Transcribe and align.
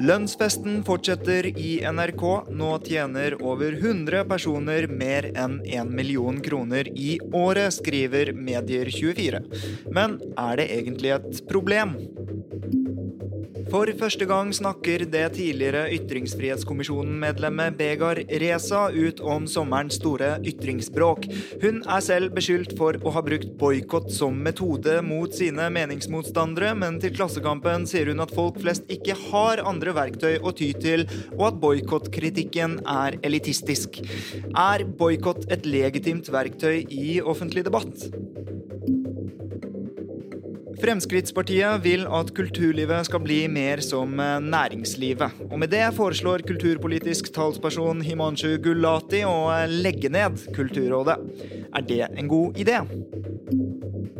Lønnsfesten 0.00 0.78
fortsetter 0.86 1.44
i 1.50 1.72
NRK. 1.84 2.22
Nå 2.56 2.70
tjener 2.86 3.34
over 3.44 3.74
100 3.76 4.24
personer 4.30 4.86
mer 4.88 5.28
enn 5.34 5.58
1 5.66 5.90
million 5.92 6.38
kroner 6.40 6.88
i 6.88 7.18
året, 7.36 7.74
skriver 7.76 8.32
Medier24. 8.32 9.42
Men 9.92 10.16
er 10.40 10.56
det 10.62 10.68
egentlig 10.78 11.12
et 11.18 11.42
problem? 11.50 11.98
For 13.70 13.86
første 13.94 14.26
gang 14.26 14.48
snakker 14.50 15.04
det 15.06 15.22
tidligere 15.36 15.84
Ytringsfrihetskommisjonen-medlemmet 15.94 17.76
Begar 17.78 18.18
Reza 18.42 18.80
ut 18.90 19.20
om 19.22 19.44
sommerens 19.46 19.94
store 20.00 20.32
ytringsspråk. 20.42 21.28
Hun 21.62 21.78
er 21.84 22.02
selv 22.02 22.34
beskyldt 22.34 22.74
for 22.80 22.98
å 22.98 23.12
ha 23.14 23.22
brukt 23.22 23.52
boikott 23.60 24.10
som 24.10 24.40
metode 24.42 24.96
mot 25.06 25.30
sine 25.38 25.68
meningsmotstandere, 25.70 26.72
men 26.82 26.98
til 26.98 27.14
Klassekampen 27.14 27.86
sier 27.86 28.10
hun 28.10 28.24
at 28.26 28.34
folk 28.34 28.58
flest 28.58 28.90
ikke 28.90 29.14
har 29.28 29.62
andre 29.62 29.94
verktøy 29.94 30.40
å 30.42 30.50
ty 30.50 30.72
til, 30.74 31.06
og 31.38 31.46
at 31.52 31.62
boikottkritikken 31.62 32.80
er 32.90 33.20
elitistisk. 33.22 34.02
Er 34.50 34.82
boikott 34.82 35.46
et 35.46 35.70
legitimt 35.70 36.26
verktøy 36.34 36.82
i 36.90 37.20
offentlig 37.22 37.68
debatt? 37.70 38.10
Fremskrittspartiet 40.80 41.82
vil 41.84 42.06
at 42.08 42.30
kulturlivet 42.32 43.04
skal 43.08 43.20
bli 43.20 43.42
mer 43.52 43.82
som 43.84 44.14
eh, 44.20 44.38
næringslivet. 44.40 45.42
Og 45.50 45.58
med 45.60 45.72
det 45.74 45.84
foreslår 45.96 46.46
kulturpolitisk 46.48 47.28
talsperson 47.36 48.00
Himanshu 48.06 48.54
Gulati 48.64 49.20
å 49.28 49.50
eh, 49.52 49.66
legge 49.68 50.08
ned 50.12 50.40
Kulturrådet. 50.56 51.18
Er 51.76 51.84
det 51.84 52.02
en 52.16 52.30
god 52.30 52.56
idé? 52.64 52.80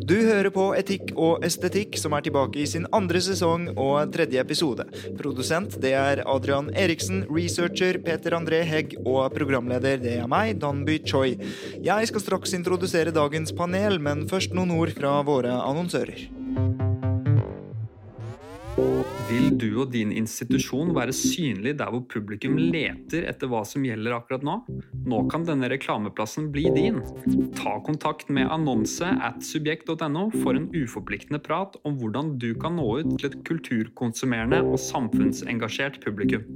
Du 0.00 0.14
hører 0.16 0.48
på 0.54 0.64
Etikk 0.78 1.12
og 1.18 1.44
estetikk, 1.44 1.96
som 2.00 2.14
er 2.16 2.24
tilbake 2.24 2.62
i 2.62 2.66
sin 2.68 2.86
andre 2.96 3.20
sesong 3.22 3.68
og 3.74 4.12
tredje 4.14 4.40
episode. 4.40 4.86
Produsent 5.18 5.76
det 5.82 5.92
er 5.98 6.22
Adrian 6.24 6.70
Eriksen, 6.72 7.22
researcher 7.28 8.00
Peter 8.04 8.36
André 8.38 8.62
Hegg 8.66 8.96
og 9.04 9.34
programleder 9.36 10.00
det 10.02 10.16
er 10.22 10.30
meg, 10.30 10.56
Danby 10.62 11.00
Choi. 11.04 11.34
Jeg 11.84 12.10
skal 12.10 12.24
straks 12.24 12.56
introdusere 12.56 13.14
dagens 13.14 13.54
panel, 13.56 14.00
men 14.02 14.26
først 14.30 14.56
noen 14.56 14.74
ord 14.78 14.94
fra 14.96 15.18
våre 15.26 15.58
annonsører. 15.60 16.89
Vil 19.30 19.52
du 19.60 19.68
og 19.82 19.92
din 19.94 20.10
institusjon 20.14 20.90
være 20.96 21.14
synlig 21.14 21.76
der 21.78 21.92
hvor 21.92 22.02
publikum 22.10 22.56
leter 22.58 23.28
etter 23.30 23.50
hva 23.50 23.60
som 23.68 23.84
gjelder 23.86 24.16
akkurat 24.16 24.44
nå? 24.46 24.56
Nå 25.06 25.20
kan 25.30 25.46
denne 25.46 25.70
reklameplassen 25.70 26.48
bli 26.54 26.66
din. 26.74 26.98
Ta 27.58 27.76
kontakt 27.86 28.32
med 28.32 28.50
annonse 28.50 29.06
at 29.22 29.38
subjekt.no 29.46 30.26
for 30.40 30.58
en 30.58 30.66
uforpliktende 30.74 31.42
prat 31.46 31.78
om 31.86 32.00
hvordan 32.00 32.34
du 32.42 32.50
kan 32.58 32.78
nå 32.80 32.88
ut 33.00 33.14
til 33.16 33.30
et 33.30 33.38
kulturkonsumerende 33.46 34.64
og 34.66 34.78
samfunnsengasjert 34.82 36.02
publikum. 36.04 36.46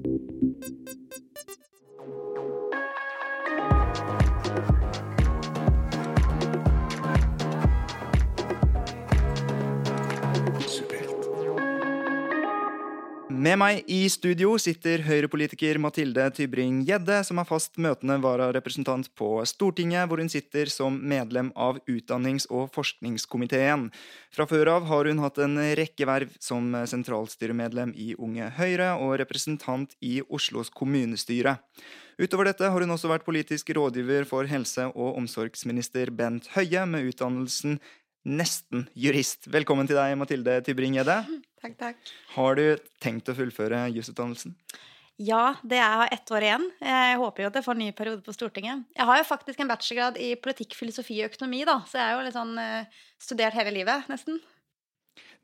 Med 13.45 13.59
meg 13.61 13.83
i 13.93 14.07
studio 14.09 14.55
sitter 14.63 15.03
høyrepolitiker 15.05 15.77
Mathilde 15.83 16.23
Tybring-Gjedde, 16.33 17.19
som 17.29 17.41
er 17.43 17.45
fast 17.45 17.75
møtende 17.83 18.15
vararepresentant 18.23 19.11
på 19.19 19.27
Stortinget, 19.51 20.07
hvor 20.09 20.23
hun 20.23 20.31
sitter 20.33 20.71
som 20.73 20.95
medlem 21.11 21.51
av 21.53 21.77
utdannings- 21.91 22.47
og 22.49 22.71
forskningskomiteen. 22.73 23.91
Fra 24.33 24.47
før 24.49 24.71
av 24.77 24.87
har 24.89 25.11
hun 25.11 25.21
hatt 25.21 25.43
en 25.45 25.61
rekke 25.77 26.09
verv 26.09 26.33
som 26.41 26.71
sentralstyremedlem 26.89 27.93
i 28.01 28.15
Unge 28.17 28.49
Høyre 28.57 28.95
og 28.95 29.19
representant 29.21 29.93
i 30.01 30.23
Oslos 30.25 30.73
kommunestyre. 30.73 31.59
Utover 32.17 32.49
dette 32.49 32.71
har 32.71 32.81
hun 32.81 32.95
også 32.95 33.11
vært 33.11 33.27
politisk 33.27 33.75
rådgiver 33.77 34.25
for 34.31 34.49
helse- 34.49 34.89
og 34.95 35.19
omsorgsminister 35.21 36.15
Bent 36.17 36.49
Høie, 36.55 36.87
med 36.87 37.11
utdannelsen 37.11 37.77
nesten 38.25 38.87
jurist. 38.97 39.47
Velkommen 39.53 39.89
til 39.89 39.99
deg, 40.01 40.17
Mathilde 40.19 40.59
Tybring-Gjedde. 40.65 41.19
Takk, 41.65 41.79
takk. 41.81 42.11
Har 42.35 42.59
du 42.59 42.65
tenkt 43.01 43.31
å 43.33 43.35
fullføre 43.37 43.87
jusutdannelsen? 43.95 44.53
Ja, 45.17 45.55
det 45.65 45.79
er 45.81 46.11
ett 46.13 46.29
år 46.35 46.45
igjen. 46.45 46.65
Jeg 46.83 47.15
håper 47.23 47.45
jo 47.45 47.49
at 47.49 47.57
jeg 47.57 47.65
får 47.65 47.77
en 47.77 47.81
ny 47.81 47.87
periode 47.97 48.21
på 48.27 48.35
Stortinget. 48.35 48.83
Jeg 48.93 49.07
har 49.09 49.21
jo 49.21 49.25
faktisk 49.25 49.63
en 49.63 49.71
bachelorgrad 49.71 50.19
i 50.21 50.35
politikk, 50.37 50.75
filosofi 50.77 51.21
og 51.23 51.31
økonomi, 51.31 51.63
da, 51.65 51.79
så 51.89 52.03
jeg 52.03 52.05
er 52.05 52.13
jo 52.19 52.27
litt 52.27 52.37
sånn 52.37 52.53
eh, 52.61 53.01
studert 53.23 53.57
hele 53.57 53.73
livet, 53.79 54.11
nesten. 54.13 54.43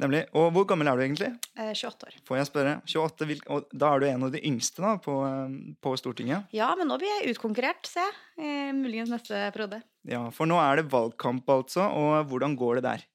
Nemlig. 0.00 0.22
Og 0.38 0.49
hvor 0.55 0.65
gammel 0.71 0.88
er 0.88 0.97
du 0.97 1.05
egentlig? 1.05 1.28
Eh, 1.59 1.72
28 1.77 2.09
år. 2.09 2.16
Får 2.28 2.38
jeg 2.41 2.49
spørre? 2.49 2.75
28, 2.88 3.28
hvil- 3.28 3.44
og 3.53 3.69
da 3.72 3.93
er 3.94 4.00
du 4.00 4.06
en 4.09 4.27
av 4.28 4.33
de 4.33 4.41
yngste 4.49 4.81
da, 4.84 4.94
på, 5.05 5.15
eh, 5.28 5.55
på 5.84 5.93
Stortinget? 6.00 6.49
Ja, 6.56 6.71
men 6.78 6.88
nå 6.88 6.97
blir 7.00 7.11
jeg 7.19 7.34
utkonkurrert, 7.34 7.84
ser 7.91 8.06
jeg. 8.09 8.19
Eh, 8.41 8.72
muligens 8.77 9.12
neste 9.12 9.43
periode. 9.53 9.83
Ja, 10.09 10.22
for 10.33 10.49
nå 10.49 10.56
er 10.62 10.81
det 10.81 10.91
valgkamp, 10.93 11.44
altså. 11.53 11.84
Og 11.93 12.31
hvordan 12.31 12.56
går 12.56 12.81
det 12.81 12.87
der? 12.89 13.06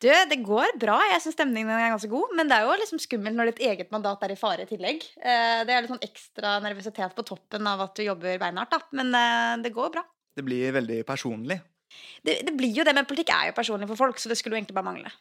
Du, 0.00 0.08
det 0.28 0.36
går 0.44 0.76
bra. 0.80 0.98
Jeg 1.08 1.22
syns 1.24 1.36
stemningen 1.38 1.72
er 1.72 1.94
ganske 1.94 2.10
god. 2.12 2.34
Men 2.36 2.50
det 2.50 2.58
er 2.58 2.66
jo 2.68 2.76
liksom 2.82 3.00
skummelt 3.00 3.36
når 3.38 3.52
ditt 3.54 3.62
eget 3.70 3.94
mandat 3.94 4.20
er 4.26 4.34
i 4.34 4.36
fare 4.36 4.66
i 4.66 4.68
tillegg. 4.68 5.06
Eh, 5.16 5.62
det 5.64 5.72
er 5.72 5.84
litt 5.84 5.92
sånn 5.94 6.04
ekstra 6.04 6.58
nervøsitet 6.64 7.16
på 7.16 7.24
toppen 7.24 7.64
av 7.70 7.80
at 7.86 7.96
du 7.96 8.04
jobber 8.04 8.36
beinhardt, 8.42 8.76
da. 8.76 8.82
Men 8.92 9.14
eh, 9.16 9.54
det 9.64 9.72
går 9.72 9.94
bra. 9.96 10.04
Det 10.36 10.44
blir 10.44 10.76
veldig 10.76 11.00
personlig. 11.08 11.62
Det, 12.20 12.42
det 12.44 12.52
blir 12.58 12.74
jo 12.76 12.84
det, 12.84 12.92
men 12.92 13.08
politikk 13.08 13.32
er 13.32 13.48
jo 13.48 13.56
personlig 13.56 13.88
for 13.88 13.96
folk, 14.04 14.20
så 14.20 14.28
det 14.28 14.36
skulle 14.36 14.56
jo 14.56 14.60
egentlig 14.60 14.76
bare 14.76 14.88
mangle. 14.90 15.12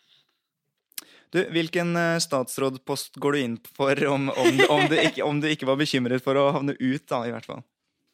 Du, 1.36 1.42
Hvilken 1.52 1.96
eh, 2.00 2.18
statsrådpost 2.24 3.18
går 3.20 3.36
du 3.36 3.40
inn 3.42 3.56
for 3.76 4.00
om, 4.08 4.30
om, 4.32 4.60
om, 4.70 4.86
du 4.88 4.96
ikke, 4.96 5.24
om 5.26 5.42
du 5.44 5.50
ikke 5.52 5.68
var 5.68 5.80
bekymret 5.82 6.24
for 6.24 6.40
å 6.40 6.52
havne 6.56 6.78
ut, 6.80 7.04
da, 7.12 7.26
i 7.28 7.34
hvert 7.34 7.50
fall? 7.50 7.66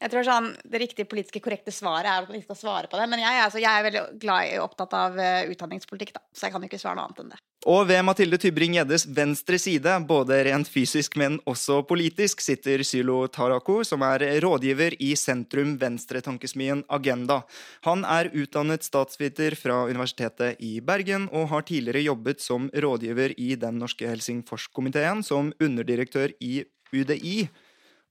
Jeg 0.02 0.10
tror 0.10 0.26
sånn, 0.26 0.50
Det 0.66 0.82
riktige 0.82 1.06
politiske 1.06 1.42
korrekte 1.44 1.74
svaret 1.74 2.10
er 2.10 2.24
at 2.24 2.30
man 2.30 2.40
ikke 2.40 2.56
skal 2.56 2.62
svare 2.64 2.90
på 2.90 2.98
det. 2.98 3.06
Men 3.12 3.22
jeg, 3.22 3.44
altså, 3.46 3.62
jeg 3.62 3.70
er 3.70 3.86
veldig 3.86 4.04
glad 4.22 4.50
i 4.50 4.58
opptatt 4.62 4.94
av 4.98 5.20
eh, 5.22 5.46
utdanningspolitikk, 5.54 6.16
da. 6.18 6.24
så 6.34 6.48
jeg 6.48 6.56
kan 6.56 6.66
jo 6.66 6.70
ikke 6.72 6.82
svare 6.82 6.98
noe 6.98 7.10
annet 7.10 7.22
enn 7.22 7.34
det. 7.36 7.42
Og 7.70 7.84
ved 7.86 8.02
Mathilde 8.02 8.40
Tybring-Gjeddes 8.42 9.06
venstre 9.14 9.60
side, 9.62 9.94
både 10.10 10.40
rent 10.48 10.70
fysisk, 10.72 11.14
men 11.22 11.38
også 11.46 11.84
politisk, 11.86 12.42
sitter 12.42 12.82
Sylo 12.82 13.20
Tarako, 13.30 13.84
som 13.86 14.02
er 14.08 14.26
rådgiver 14.42 14.96
i 14.98 15.12
sentrum-venstre-tankesmien 15.14 16.82
Agenda. 16.90 17.44
Han 17.86 18.02
er 18.02 18.32
utdannet 18.34 18.88
statsviter 18.88 19.54
fra 19.60 19.84
Universitetet 19.86 20.58
i 20.58 20.80
Bergen, 20.82 21.30
og 21.30 21.52
har 21.54 21.68
tidligere 21.70 22.08
jobbet 22.08 22.42
som 22.42 22.72
rådgiver 22.74 23.38
i 23.38 23.54
Den 23.62 23.78
norske 23.78 24.10
Helsingforskomiteen, 24.10 25.22
som 25.22 25.54
underdirektør 25.62 26.34
i 26.42 26.64
UDI 26.90 27.52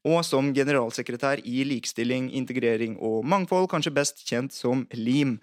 og 0.06 0.22
som 0.24 0.52
generalsekretær 0.56 1.42
i 1.44 1.64
Likestilling, 1.68 2.30
integrering 2.36 2.96
og 3.04 3.24
mangfold, 3.28 3.68
kanskje 3.72 3.92
best 3.94 4.22
kjent 4.28 4.54
som 4.56 4.86
LIM. 4.96 5.36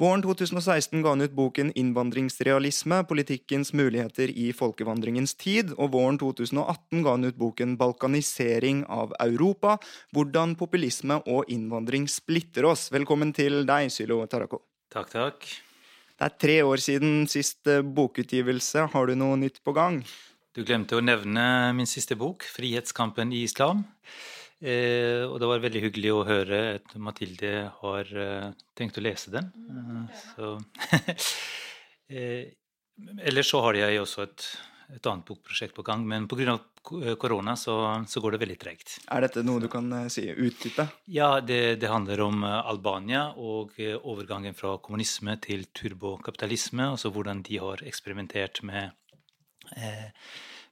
Våren 0.00 0.24
2016 0.24 1.00
ga 1.04 1.14
han 1.14 1.24
ut 1.24 1.36
boken 1.36 1.72
Innvandringsrealisme 1.78 3.02
politikkens 3.08 3.72
muligheter 3.76 4.32
i 4.32 4.50
folkevandringens 4.56 5.34
tid, 5.40 5.72
og 5.78 5.94
våren 5.96 6.20
2018 6.20 7.02
ga 7.04 7.16
han 7.16 7.28
ut 7.28 7.40
boken 7.40 7.76
Balkanisering 7.80 8.84
av 8.92 9.16
Europa 9.22 9.78
hvordan 10.12 10.56
populisme 10.60 11.20
og 11.26 11.48
innvandring 11.52 12.08
splitter 12.10 12.68
oss. 12.68 12.90
Velkommen 12.92 13.32
til 13.36 13.62
deg, 13.68 13.90
Sylo 13.92 14.20
Tarako. 14.28 14.62
Takk, 14.92 15.12
takk. 15.12 15.46
Det 16.22 16.28
er 16.28 16.34
tre 16.38 16.58
år 16.62 16.78
siden 16.78 17.24
sist 17.30 17.66
eh, 17.66 17.80
bokutgivelse. 17.82 18.84
Har 18.92 19.08
du 19.08 19.16
noe 19.18 19.38
nytt 19.40 19.58
på 19.64 19.74
gang? 19.74 20.02
Du 20.52 20.62
glemte 20.68 20.98
å 20.98 21.04
nevne 21.04 21.72
min 21.76 21.88
siste 21.88 22.16
bok, 22.18 22.44
'Frihetskampen 22.44 23.32
i 23.32 23.44
islam'. 23.46 23.84
Eh, 24.62 25.24
og 25.26 25.40
det 25.42 25.48
var 25.50 25.62
veldig 25.64 25.80
hyggelig 25.82 26.10
å 26.14 26.26
høre 26.28 26.58
at 26.76 26.92
Mathilde 26.94 27.72
har 27.80 28.10
eh, 28.14 28.52
tenkt 28.78 29.00
å 29.00 29.02
lese 29.02 29.32
den. 29.34 29.48
Eh, 29.50 30.20
så 30.36 30.52
eh, 32.14 32.52
Ellers 33.24 33.48
så 33.50 33.62
har 33.64 33.74
jeg 33.78 33.98
også 33.98 34.22
et, 34.26 34.44
et 34.94 35.08
annet 35.08 35.26
bokprosjekt 35.26 35.74
på 35.74 35.82
gang, 35.86 36.04
men 36.06 36.28
pga. 36.30 36.58
korona 37.18 37.56
så, 37.56 38.04
så 38.06 38.20
går 38.20 38.36
det 38.36 38.42
veldig 38.44 38.58
tregt. 38.60 38.98
Er 39.10 39.24
dette 39.24 39.42
noe 39.46 39.62
du 39.64 39.68
kan 39.72 39.88
eh, 39.96 40.08
si 40.12 40.28
utdype? 40.30 40.86
Ja, 41.10 41.40
det, 41.40 41.80
det 41.82 41.90
handler 41.90 42.22
om 42.28 42.44
eh, 42.44 42.58
Albania 42.60 43.30
og 43.34 43.74
eh, 43.80 43.96
overgangen 43.96 44.54
fra 44.54 44.76
kommunisme 44.84 45.38
til 45.42 45.66
turbokapitalisme. 45.74 46.92
Altså 46.92 47.10
hvordan 47.10 47.42
de 47.48 47.58
har 47.64 47.82
eksperimentert 47.88 48.62
med, 48.68 48.92
eh, 49.74 50.10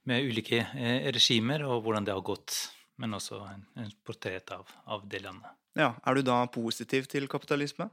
med 0.09 0.27
ulike 0.27 0.63
eh, 0.63 1.09
regimer, 1.13 1.65
og 1.67 1.83
hvordan 1.85 2.07
det 2.07 2.15
har 2.15 2.25
gått. 2.25 2.57
Men 3.01 3.17
også 3.17 3.41
en, 3.49 3.65
en 3.81 3.91
portrett 4.05 4.53
av, 4.53 4.69
av 4.93 5.07
det 5.09 5.23
landet. 5.23 5.57
Ja, 5.77 5.93
Er 6.05 6.17
du 6.17 6.25
da 6.27 6.43
positiv 6.51 7.07
til 7.09 7.29
kapitalisme? 7.31 7.87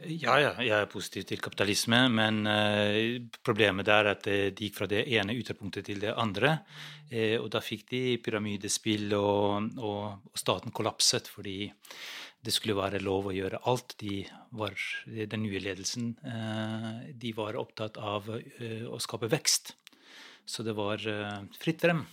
Ja, 0.00 0.36
ja, 0.40 0.50
jeg 0.64 0.72
er 0.72 0.88
positiv 0.88 1.26
til 1.28 1.40
kapitalisme, 1.42 1.98
men 2.12 2.46
eh, 2.48 3.20
problemet 3.44 3.88
der 3.88 4.06
er 4.06 4.14
at 4.14 4.24
det 4.24 4.38
de 4.56 4.68
gikk 4.68 4.78
fra 4.78 4.88
det 4.88 5.02
ene 5.12 5.36
ytterpunktet 5.36 5.86
til 5.90 6.00
det 6.00 6.14
andre. 6.16 6.60
Eh, 7.10 7.36
og 7.40 7.50
da 7.52 7.60
fikk 7.64 7.84
de 7.90 8.02
pyramidespill, 8.22 9.12
og, 9.18 9.70
og, 9.76 10.30
og 10.30 10.40
staten 10.40 10.72
kollapset 10.72 11.28
fordi 11.28 11.70
det 12.40 12.54
skulle 12.54 12.78
være 12.78 13.02
lov 13.04 13.28
å 13.28 13.34
gjøre 13.36 13.60
alt. 13.68 13.94
De 14.00 14.22
var, 14.56 14.72
den 15.04 15.44
nye 15.44 15.60
ledelsen 15.60 16.14
eh, 16.24 17.12
de 17.20 17.34
var 17.36 17.58
opptatt 17.60 18.00
av 18.00 18.30
eh, 18.32 18.86
å 18.88 19.00
skape 19.02 19.28
vekst. 19.32 19.74
Så 20.48 20.64
det 20.66 20.74
var 20.78 21.02
fritt 21.60 21.82
frem. 21.82 22.04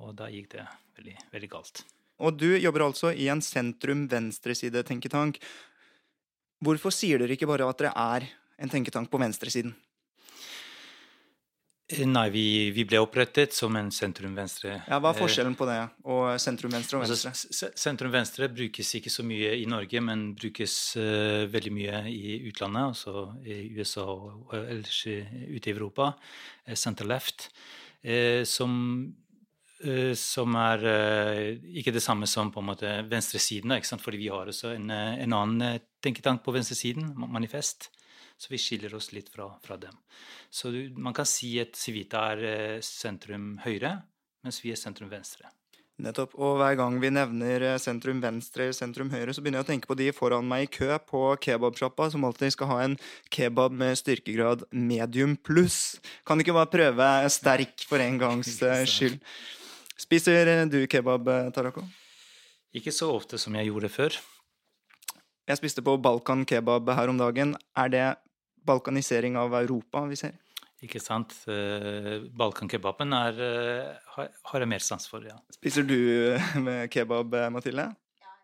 Og 0.00 0.14
da 0.16 0.30
gikk 0.32 0.52
det 0.54 0.64
veldig, 0.96 1.16
veldig 1.32 1.50
galt. 1.52 1.82
Og 2.20 2.36
du 2.36 2.48
jobber 2.60 2.84
altså 2.84 3.12
i 3.16 3.28
en 3.32 3.40
sentrum-venstreside-tenketank. 3.44 5.38
Hvorfor 6.60 6.92
sier 6.92 7.20
dere 7.20 7.36
ikke 7.36 7.48
bare 7.48 7.68
at 7.68 7.80
dere 7.80 7.92
er 7.96 8.26
en 8.60 8.72
tenketank 8.72 9.08
på 9.12 9.20
venstresiden? 9.20 9.72
Eh, 11.90 12.06
nei, 12.06 12.26
vi, 12.34 12.44
vi 12.74 12.84
ble 12.88 13.00
opprettet 13.02 13.54
som 13.56 13.76
en 13.78 13.90
sentrum-venstre. 13.94 14.76
Ja, 14.88 15.00
Hva 15.02 15.12
er 15.12 15.20
forskjellen 15.20 15.56
på 15.58 15.68
det 15.68 15.78
og 16.06 16.34
sentrum-venstre 16.42 16.98
og 16.98 17.04
venstre? 17.04 17.32
Altså, 17.34 17.70
sentrum-venstre 17.84 18.50
brukes 18.54 18.94
ikke 19.00 19.12
så 19.12 19.26
mye 19.26 19.54
i 19.58 19.66
Norge, 19.70 20.02
men 20.04 20.30
brukes 20.38 20.76
uh, 21.00 21.46
veldig 21.50 21.74
mye 21.74 22.04
i 22.12 22.38
utlandet, 22.50 22.94
altså 22.94 23.26
i 23.44 23.62
USA 23.76 24.06
og 24.06 24.54
ellers 24.62 25.02
ute 25.06 25.66
i 25.66 25.74
Europa. 25.74 26.14
Uh, 26.68 26.76
Center-left. 26.78 27.50
Uh, 28.00 28.46
som 28.48 28.78
Eh, 29.80 30.12
som 30.12 30.52
er 30.60 30.82
eh, 30.84 31.46
ikke 31.80 31.94
det 31.94 32.02
samme 32.04 32.26
som 32.28 32.50
på 32.52 32.60
en 32.60 32.68
måte 32.68 32.90
venstresiden, 33.08 33.72
fordi 33.80 34.18
vi 34.20 34.28
har 34.28 34.46
også 34.46 34.74
en, 34.74 34.90
eh, 34.90 35.22
en 35.24 35.32
annen 35.32 35.80
tenketank 36.04 36.44
på 36.44 36.52
venstresiden, 36.52 37.14
Manifest. 37.16 37.88
Så 38.40 38.48
vi 38.48 38.60
skiller 38.60 38.94
oss 38.96 39.10
litt 39.12 39.28
fra, 39.28 39.50
fra 39.60 39.76
dem. 39.76 39.96
Så 40.48 40.72
du, 40.72 40.80
man 40.96 41.12
kan 41.16 41.28
si 41.28 41.52
at 41.60 41.76
Civita 41.76 42.30
er 42.32 42.80
sentrum 42.84 43.58
høyre, 43.66 43.98
mens 44.40 44.62
vi 44.64 44.72
er 44.72 44.80
sentrum 44.80 45.10
venstre. 45.12 45.50
Nettopp. 46.00 46.32
Og 46.40 46.56
hver 46.60 46.78
gang 46.78 46.96
vi 47.02 47.10
nevner 47.12 47.64
sentrum 47.82 48.22
venstre 48.22 48.66
eller 48.66 48.76
sentrum 48.76 49.10
høyre, 49.12 49.34
så 49.36 49.42
begynner 49.42 49.60
jeg 49.60 49.66
å 49.66 49.70
tenke 49.74 49.90
på 49.90 49.98
de 49.98 50.08
foran 50.16 50.48
meg 50.48 50.64
i 50.64 50.70
kø 50.72 50.96
på 51.04 51.22
kebabsjappa, 51.44 52.08
som 52.14 52.24
alltid 52.24 52.54
skal 52.54 52.70
ha 52.72 52.78
en 52.86 52.96
kebab 53.32 53.76
med 53.76 53.98
styrkegrad 54.00 54.64
medium 54.72 55.36
pluss. 55.36 56.00
Kan 56.24 56.40
ikke 56.40 56.56
bare 56.56 56.72
prøve 56.72 57.10
sterk 57.32 57.84
for 57.88 58.00
en 58.00 58.16
gangs 58.22 58.56
skyld? 58.94 59.20
Spiser 60.00 60.48
eh, 60.48 60.66
du 60.70 60.80
kebab, 60.88 61.28
eh, 61.28 61.52
Tarako? 61.52 61.84
Ikke 62.76 62.94
så 62.94 63.10
ofte 63.12 63.38
som 63.40 63.56
jeg 63.58 63.68
gjorde 63.68 63.92
før. 63.92 64.16
Jeg 65.50 65.58
spiste 65.58 65.84
på 65.84 65.98
Balkan 66.00 66.46
kebab 66.48 66.88
her 66.94 67.10
om 67.10 67.18
dagen. 67.18 67.56
Er 67.76 67.92
det 67.92 68.04
balkanisering 68.66 69.38
av 69.40 69.54
Europa 69.60 70.04
vi 70.10 70.18
ser? 70.20 70.36
Ikke 70.80 71.00
sant. 71.02 71.34
Eh, 71.50 72.22
Balkankebaben 72.36 73.12
er, 73.12 73.40
har 74.16 74.64
jeg 74.64 74.70
mer 74.70 74.84
sans 74.84 75.04
for, 75.10 75.24
ja. 75.28 75.36
Spiser 75.52 75.84
du 75.84 75.98
med 76.66 76.88
kebab, 76.92 77.36
Mathilde? 77.52 77.90
Ja. 78.22 78.34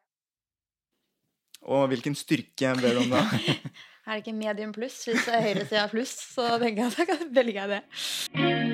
Og 1.73 1.89
hvilken 1.93 2.17
styrke 2.19 2.75
ber 2.83 2.99
du 2.99 3.05
om 3.07 3.17
da? 3.17 3.25
er 4.07 4.19
det 4.19 4.21
ikke 4.25 4.37
medium 4.37 4.77
pluss? 4.77 5.03
Hvis 5.09 5.25
høyresida 5.33 5.87
er 5.87 5.95
pluss, 5.95 6.19
så 6.37 6.57
tenker 6.63 6.85
jeg 6.85 7.09
at 7.09 7.17
da 7.17 7.33
velger 7.41 7.63
jeg 7.65 7.77
det 7.77 8.67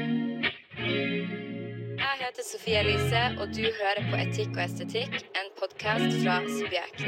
heter 2.32 2.44
Sofie 2.58 2.78
Elise, 2.80 3.40
og 3.40 3.48
du 3.56 3.62
hører 3.62 4.10
på 4.10 4.16
Etikk 4.16 4.48
og 4.56 4.64
estetikk, 4.64 5.14
en 5.36 5.50
podkast 5.58 6.24
fra 6.24 6.40
Subjekt. 6.48 7.02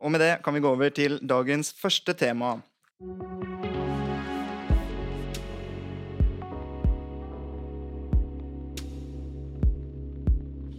Og 0.00 0.12
med 0.12 0.22
det 0.24 0.34
kan 0.44 0.56
vi 0.56 0.64
gå 0.64 0.72
over 0.72 0.92
til 0.96 1.18
dagens 1.20 1.74
første 1.76 2.16
tema. 2.16 2.56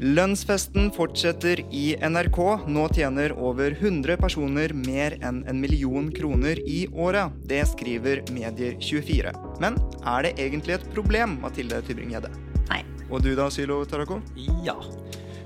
Lønnsfesten 0.01 0.87
fortsetter 0.95 1.59
i 1.69 1.91
NRK. 2.01 2.39
Nå 2.73 2.87
tjener 2.89 3.35
over 3.37 3.75
100 3.75 4.17
personer 4.17 4.73
mer 4.73 5.13
enn 5.21 5.43
en 5.45 5.59
million 5.61 6.07
kroner 6.09 6.57
i 6.65 6.87
året. 6.89 7.35
Det 7.45 7.61
skriver 7.69 8.23
Medier24. 8.33 9.35
Men 9.61 9.77
er 10.01 10.25
det 10.25 10.33
egentlig 10.41 10.79
et 10.79 10.89
problem, 10.95 11.37
Mathilde 11.45 11.83
Tybring-Gjedde? 11.85 12.33
Nei. 12.71 12.81
Og 13.11 13.21
du 13.21 13.35
da, 13.37 13.51
Sylo 13.53 13.83
Tarako? 13.85 14.17
Ja. 14.65 14.79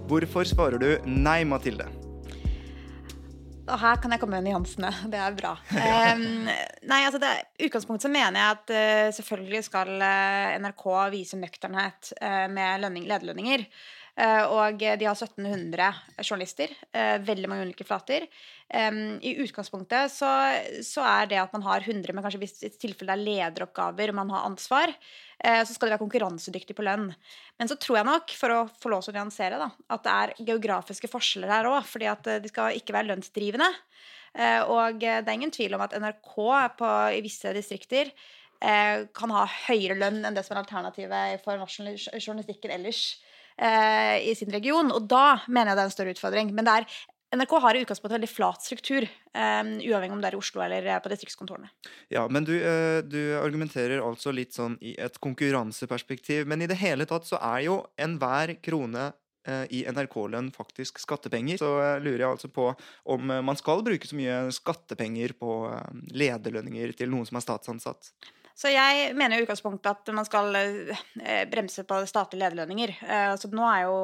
Hvorfor 0.07 0.47
svarer 0.47 0.79
du 0.79 0.91
nei, 1.03 1.41
Mathilde? 1.43 1.91
Og 3.65 3.79
her 3.81 3.99
kan 4.01 4.13
jeg 4.13 4.21
komme 4.21 4.37
med 4.37 4.45
nyansene. 4.49 4.91
Det 5.11 5.19
er 5.21 5.37
bra. 5.37 5.55
Um, 6.15 6.47
nei, 6.87 6.99
altså 7.05 7.19
det, 7.21 7.29
utgangspunktet 7.65 8.05
så 8.05 8.11
mener 8.11 8.37
jeg 8.37 8.55
at 8.55 8.71
uh, 8.71 9.13
selvfølgelig 9.17 9.61
skal 9.67 9.91
uh, 10.01 10.55
NRK 10.61 10.85
vise 11.13 11.39
nøkternhet 11.39 12.11
uh, 12.19 12.45
med 12.51 12.83
lønning, 12.83 13.07
lederlønninger. 13.09 13.65
Og 14.15 14.79
de 14.79 15.03
har 15.03 15.11
1700 15.11 15.89
journalister. 16.23 16.71
Veldig 17.27 17.49
mange 17.51 17.65
ulike 17.67 17.83
flater. 17.83 18.23
I 18.71 19.33
utgangspunktet 19.43 20.13
så, 20.13 20.29
så, 20.87 21.03
er 21.03 21.27
det 21.33 21.41
at 21.41 21.51
man 21.51 21.65
har 21.65 21.83
100, 21.83 22.15
men 22.15 22.23
kanskje 22.23 22.39
hvis 22.45 22.63
i 22.63 22.69
tilfelle 22.79 23.11
det 23.11 23.17
er 23.17 23.25
lederoppgaver 23.25 24.13
og 24.13 24.17
man 24.21 24.31
har 24.31 24.47
ansvar, 24.47 24.95
så 25.41 25.73
skal 25.75 25.89
de 25.89 25.93
være 25.93 26.01
konkurransedyktige 26.01 26.77
på 26.77 26.85
lønn. 26.87 27.09
Men 27.59 27.69
så 27.69 27.75
tror 27.81 27.99
jeg 27.99 28.07
nok, 28.07 28.35
for 28.39 28.53
å 28.55 28.59
få 28.81 28.91
lov 28.93 29.03
til 29.03 29.11
å 29.11 29.17
nyansere, 29.17 29.59
da, 29.59 29.67
at 29.91 30.05
det 30.05 30.13
er 30.13 30.33
geografiske 30.47 31.09
forskjeller 31.11 31.51
her 31.51 31.67
òg. 31.69 31.81
fordi 31.89 32.07
at 32.07 32.29
de 32.41 32.51
skal 32.51 32.79
ikke 32.79 32.95
være 32.95 33.09
lønnsdrivende. 33.11 33.67
Og 34.71 35.03
det 35.03 35.27
er 35.27 35.35
ingen 35.35 35.53
tvil 35.53 35.75
om 35.75 35.83
at 35.83 35.93
NRK 35.99 36.33
på, 36.79 36.89
i 37.19 37.21
visse 37.23 37.51
distrikter 37.55 38.09
kan 38.59 39.33
ha 39.35 39.45
høyere 39.67 39.97
lønn 39.99 40.23
enn 40.25 40.35
det 40.35 40.45
som 40.45 40.55
er 40.55 40.63
alternativet 40.63 41.43
for 41.43 41.59
journalistikken 41.59 42.73
ellers 42.73 43.01
eh, 43.57 44.29
i 44.29 44.35
sin 44.37 44.51
region. 44.53 44.91
Og 44.95 45.07
da 45.09 45.41
mener 45.47 45.71
jeg 45.71 45.77
det 45.77 45.83
er 45.83 45.89
en 45.89 45.95
større 45.95 46.15
utfordring. 46.15 46.53
Men 46.55 46.67
det 46.67 46.77
er 46.79 46.97
NRK 47.35 47.59
har 47.61 47.75
i 47.75 47.81
utgangspunktet 47.83 48.15
veldig 48.15 48.29
flat 48.31 48.63
struktur, 48.63 49.07
um, 49.35 49.73
uavhengig 49.83 50.15
om 50.15 50.21
det 50.23 50.29
er 50.31 50.37
i 50.37 50.39
Oslo 50.39 50.63
eller 50.63 50.87
eh, 50.87 51.01
på 51.03 51.11
distriktskontorene. 51.11 51.67
Ja, 52.13 52.25
men 52.31 52.47
du, 52.47 52.53
uh, 52.61 53.01
du, 53.03 53.19
argumenterer 53.41 54.03
altså 54.03 54.33
litt 54.35 54.55
sånn 54.55 54.77
i 54.81 54.95
et 55.01 55.19
konkurranseperspektiv. 55.23 56.47
Men 56.47 56.63
i 56.63 56.69
det 56.71 56.79
hele 56.79 57.07
tatt 57.09 57.27
så 57.27 57.39
er 57.41 57.65
jo 57.67 57.79
enhver 58.01 58.57
krone 58.65 59.11
i 59.69 59.83
NRK-lønn 59.85 60.47
faktisk 60.55 60.97
skattepenger. 60.97 61.59
Så 61.61 61.67
lurer 62.01 62.23
jeg 62.23 62.29
altså 62.31 62.47
på 62.49 62.63
om 63.13 63.29
man 63.29 63.59
skal 63.59 63.83
bruke 63.85 64.07
så 64.09 64.17
mye 64.17 64.39
skattepenger 64.55 65.35
på 65.37 65.59
lederlønninger 66.17 66.95
til 66.97 67.11
noen 67.13 67.29
som 67.29 67.37
er 67.37 67.45
statsansatt. 67.45 68.09
Så 68.55 68.71
jeg 68.71 69.11
mener 69.19 69.35
i 69.35 69.43
utgangspunktet 69.43 69.89
at 69.89 70.09
man 70.15 70.25
skal 70.27 70.55
eh, 70.55 71.41
bremse 71.51 71.83
på 71.83 71.97
statlige 72.07 72.45
lederlønninger. 72.45 72.93
Eh, 73.03 73.33
så 73.35 73.49
nå, 73.51 73.65
jo, 73.83 73.97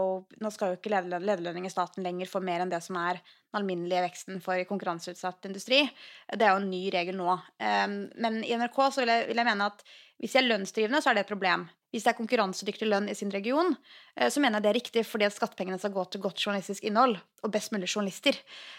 nå 0.44 0.51
skal 0.51 0.74
jo 0.74 0.80
ikke 0.80 0.92
lederlønning 0.92 1.69
i 1.69 1.71
staten 1.71 2.03
lenger 2.03 2.27
få 2.27 2.42
mer 2.44 2.65
enn 2.65 2.74
det 2.74 2.81
som 2.83 3.00
er 3.00 3.21
den 3.21 3.62
alminnelige 3.62 4.03
veksten 4.09 4.44
for 4.44 4.59
konkurranseutsatt 4.68 5.48
industri. 5.48 5.86
Det 6.27 6.43
er 6.43 6.51
jo 6.51 6.60
en 6.60 6.72
ny 6.74 6.84
regel 6.91 7.15
nå. 7.15 7.38
Eh, 7.63 7.88
men 7.96 8.41
i 8.43 8.58
NRK 8.60 8.81
så 8.89 9.05
vil 9.05 9.13
jeg, 9.15 9.29
vil 9.31 9.39
jeg 9.39 9.50
mene 9.53 9.72
at 9.72 9.86
hvis 10.20 10.36
de 10.36 10.41
er 10.43 10.50
lønnsdrivende, 10.50 11.01
så 11.01 11.13
er 11.13 11.17
det 11.17 11.25
et 11.25 11.31
problem. 11.31 11.70
Hvis 11.91 12.05
det 12.05 12.13
er 12.13 12.19
konkurransedyktig 12.21 12.88
lønn 12.88 13.10
i 13.12 13.15
sin 13.17 13.31
region, 13.33 13.74
eh, 14.15 14.29
så 14.31 14.39
mener 14.39 14.57
jeg 14.57 14.63
det 14.63 14.69
er 14.69 14.77
riktig, 14.79 15.01
fordi 15.07 15.27
at 15.27 15.36
skattepengene 15.36 15.79
skal 15.79 15.91
gå 15.91 16.05
til 16.07 16.24
godt 16.24 16.39
journalistisk 16.39 16.86
innhold 16.88 17.17
og 17.19 17.51
best 17.51 17.74
mulig 17.75 17.89
journalister. 17.91 18.38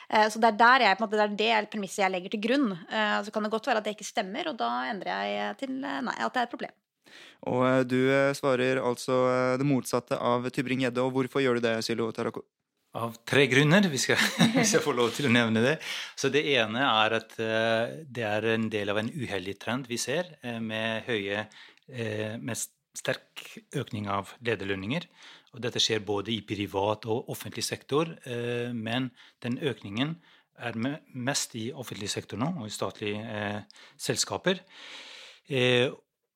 Eh, 0.09 0.29
så 0.33 0.41
det 0.41 0.49
er 0.49 0.61
der 0.63 0.87
jeg, 0.87 0.97
på 0.97 1.05
en 1.05 1.11
måte, 1.11 1.27
det 1.37 1.51
er 1.53 1.67
det 1.67 1.73
premisset 1.75 2.07
jeg 2.07 2.15
legger 2.15 2.33
til 2.33 2.45
grunn. 2.47 2.71
Eh, 2.89 3.19
så 3.27 3.35
kan 3.35 3.45
det 3.45 3.53
godt 3.53 3.69
være 3.69 3.83
at 3.83 3.89
det 3.89 3.95
ikke 3.99 4.09
stemmer, 4.09 4.49
og 4.49 4.57
da 4.63 4.71
endrer 4.89 5.29
jeg 5.29 5.61
til 5.61 5.77
nei, 5.83 6.17
at 6.17 6.33
det 6.33 6.41
er 6.41 6.49
et 6.49 6.57
problem. 6.57 6.79
Og 7.53 7.85
du 7.85 7.99
svarer 8.39 8.81
altså 8.81 9.17
det 9.61 9.67
motsatte 9.69 10.17
av 10.17 10.47
Tybring-Gjedde, 10.49 11.05
og 11.05 11.13
hvorfor 11.13 11.43
gjør 11.45 11.59
du 11.59 11.67
det, 11.67 11.77
Silo 11.85 12.09
Tarako? 12.17 12.47
Av 12.97 13.13
tre 13.29 13.45
grunner, 13.49 13.85
hvis 13.93 14.07
jeg, 14.09 14.21
hvis 14.57 14.73
jeg, 14.79 14.85
får 14.85 14.97
lov 14.97 15.13
til 15.13 15.29
å 15.29 15.33
nevne 15.35 15.61
det. 15.65 15.75
Så 16.17 16.33
Det 16.33 16.47
ene 16.55 16.87
er 16.87 17.19
at 17.19 17.37
det 17.37 18.25
er 18.25 18.49
en 18.55 18.71
del 18.73 18.93
av 18.95 19.03
en 19.03 19.13
uheldig 19.13 19.59
trend 19.61 19.91
vi 19.91 20.01
ser, 20.01 20.33
med 20.65 21.05
høye 21.11 21.45
mest 22.41 22.73
sterk 22.97 23.43
økning 23.79 24.09
av 24.11 24.35
lederlønninger. 24.45 25.07
Og 25.53 25.65
dette 25.65 25.81
skjer 25.83 26.05
både 26.05 26.33
i 26.35 26.41
privat 26.47 27.07
og 27.11 27.29
offentlig 27.33 27.65
sektor, 27.67 28.09
eh, 28.25 28.73
men 28.73 29.11
den 29.45 29.59
økningen 29.59 30.17
er 30.63 30.79
mest 31.13 31.57
i 31.59 31.71
offentlig 31.73 32.11
sektor 32.13 32.41
nå, 32.41 32.53
og 32.61 32.69
i 32.69 32.73
statlige 32.73 33.21
eh, 33.21 33.85
selskaper. 34.01 34.63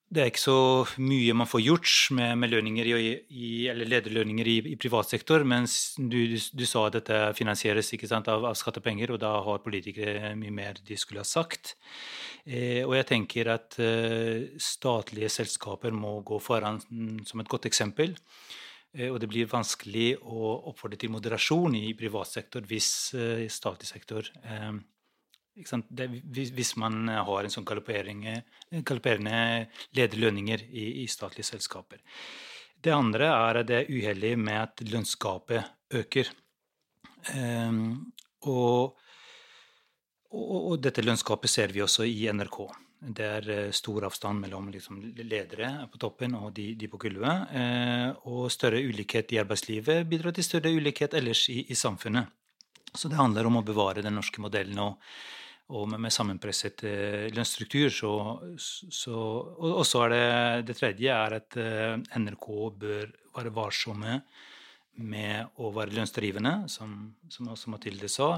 Det 0.06 0.22
er 0.22 0.28
ikke 0.30 0.38
så 0.38 0.60
mye 1.02 1.34
man 1.34 1.48
får 1.50 1.62
gjort 1.64 1.92
med, 2.14 2.36
med 2.38 2.52
lønninger 2.52 2.86
i, 2.86 3.08
i, 3.26 3.48
eller 3.72 3.88
lederlønninger 3.90 4.46
i, 4.46 4.54
i 4.70 4.76
privat 4.78 5.10
sektor, 5.10 5.42
mens 5.42 5.96
du, 5.98 6.36
du, 6.36 6.62
sa 6.68 6.84
at 6.86 7.00
dette 7.00 7.18
finansieres 7.34 7.90
sant, 8.06 8.30
av, 8.30 8.46
av, 8.46 8.54
skattepenger, 8.54 9.10
og 9.10 9.18
da 9.24 9.32
har 9.42 9.64
politikere 9.64 10.30
mye 10.38 10.54
mer 10.54 10.78
de 10.86 10.98
skulle 11.00 11.24
ha 11.24 11.26
sagt. 11.26 11.74
Eh, 12.46 12.84
og 12.86 12.94
jeg 12.94 13.08
tenker 13.10 13.50
at 13.56 13.80
eh, 13.82 14.46
statlige 14.62 15.32
selskaper 15.40 15.90
må 15.90 16.20
gå 16.22 16.38
foran 16.38 16.78
som 17.26 17.42
et 17.42 17.50
godt 17.50 17.66
eksempel. 17.66 18.14
Eh, 18.96 19.10
og 19.10 19.18
det 19.20 19.28
blir 19.32 19.50
vanskelig 19.50 20.12
å 20.22 20.52
oppfordre 20.70 21.00
til 21.02 21.12
moderasjon 21.12 21.74
i 21.78 21.90
privat 21.98 22.30
sektor 22.30 22.64
hvis 22.70 22.90
eh, 23.18 23.48
statlig 23.52 23.90
sektor 23.90 24.30
eh, 24.44 24.76
det, 25.88 26.08
hvis 26.28 26.74
man 26.76 27.08
har 27.08 27.44
en 27.44 27.52
sånn 27.52 27.66
galopperende 27.66 28.42
lederlønninger 29.96 30.66
i, 30.68 30.84
i, 31.02 31.06
statlige 31.08 31.48
selskaper. 31.48 32.02
Det 32.76 32.92
andre 32.92 33.30
er 33.32 33.62
at 33.62 33.70
det 33.70 33.78
er 33.80 33.90
uheldig 33.90 34.34
med 34.38 34.60
at 34.60 34.84
lønnsgapet 34.84 35.96
øker. 35.96 36.28
Um, 37.32 38.12
og 38.46 39.00
og, 40.36 40.72
og 40.72 40.82
dette 40.82 41.04
lønnsgapet 41.04 41.50
ser 41.50 41.72
vi 41.74 41.82
også 41.84 42.06
i 42.08 42.26
NRK. 42.34 42.58
Det 43.16 43.26
er 43.38 43.48
eh, 43.52 43.74
stor 43.76 44.08
avstand 44.08 44.40
mellom 44.42 44.70
liksom, 44.72 45.00
ledere 45.20 45.70
på 45.92 46.00
toppen 46.02 46.34
og 46.38 46.50
de, 46.56 46.70
de 46.78 46.88
på 46.90 47.00
gulvet. 47.00 47.52
Uh, 47.52 48.10
og 48.32 48.50
større 48.52 48.82
ulikhet 48.82 49.34
i 49.34 49.40
arbeidslivet 49.42 50.08
bidrar 50.10 50.34
til 50.36 50.46
større 50.46 50.72
ulikhet 50.74 51.16
ellers 51.18 51.46
i, 51.52 51.62
i 51.70 51.78
samfunnet. 51.78 52.32
Så 52.96 53.10
det 53.12 53.20
handler 53.20 53.48
om 53.48 53.60
å 53.60 53.66
bevare 53.66 54.04
den 54.04 54.16
norske 54.16 54.42
modellen. 54.42 54.80
og, 54.82 54.96
og 55.74 55.88
med, 55.90 56.00
med 56.06 56.14
sammenpresset 56.14 56.84
eh, 56.86 57.26
lønnsstruktur. 57.34 57.90
Så, 57.90 58.10
så, 58.58 59.16
og, 59.16 59.82
så 59.86 60.04
er 60.06 60.14
det 60.14 60.68
det 60.70 60.78
tredje 60.78 61.14
er 61.14 61.38
at 61.40 61.58
eh, 61.58 61.96
NRK 62.20 62.46
bør 62.78 63.10
være 63.36 63.54
varsomme 63.54 64.20
med 64.96 65.58
å 65.60 65.72
være 65.74 65.92
lønnsdrivende, 65.92 66.54
som, 66.72 66.94
som 67.28 67.50
også 67.52 67.72
Mathilde 67.74 68.08
sa. 68.08 68.36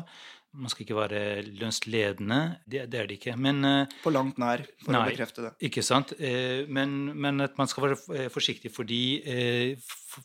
Man 0.59 0.73
skal 0.73 0.87
ikke 0.87 0.97
være 0.97 1.21
lønnsledende. 1.61 2.41
Det, 2.65 2.87
det 2.91 3.03
er 3.03 3.11
det 3.11 3.21
ikke. 3.21 3.37
Men, 3.37 3.61
eh, 3.69 3.97
På 4.03 4.15
langt 4.15 4.41
nær, 4.41 4.65
for 4.81 4.97
nei, 4.97 5.05
å 5.05 5.13
bekrefte 5.13 5.45
det. 5.45 5.55
Ikke 5.69 5.85
sant. 5.85 6.17
Men, 6.19 6.99
men, 7.13 7.45
at 7.45 7.61
man 7.61 7.69
skal 7.71 7.91
være 7.91 8.29
forsiktig 8.33 8.73
fordi, 8.73 9.03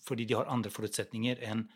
fordi 0.07 0.29
de 0.29 0.39
har 0.39 0.51
andre 0.51 0.71
forutsetninger 0.71 1.43
enn 1.51 1.67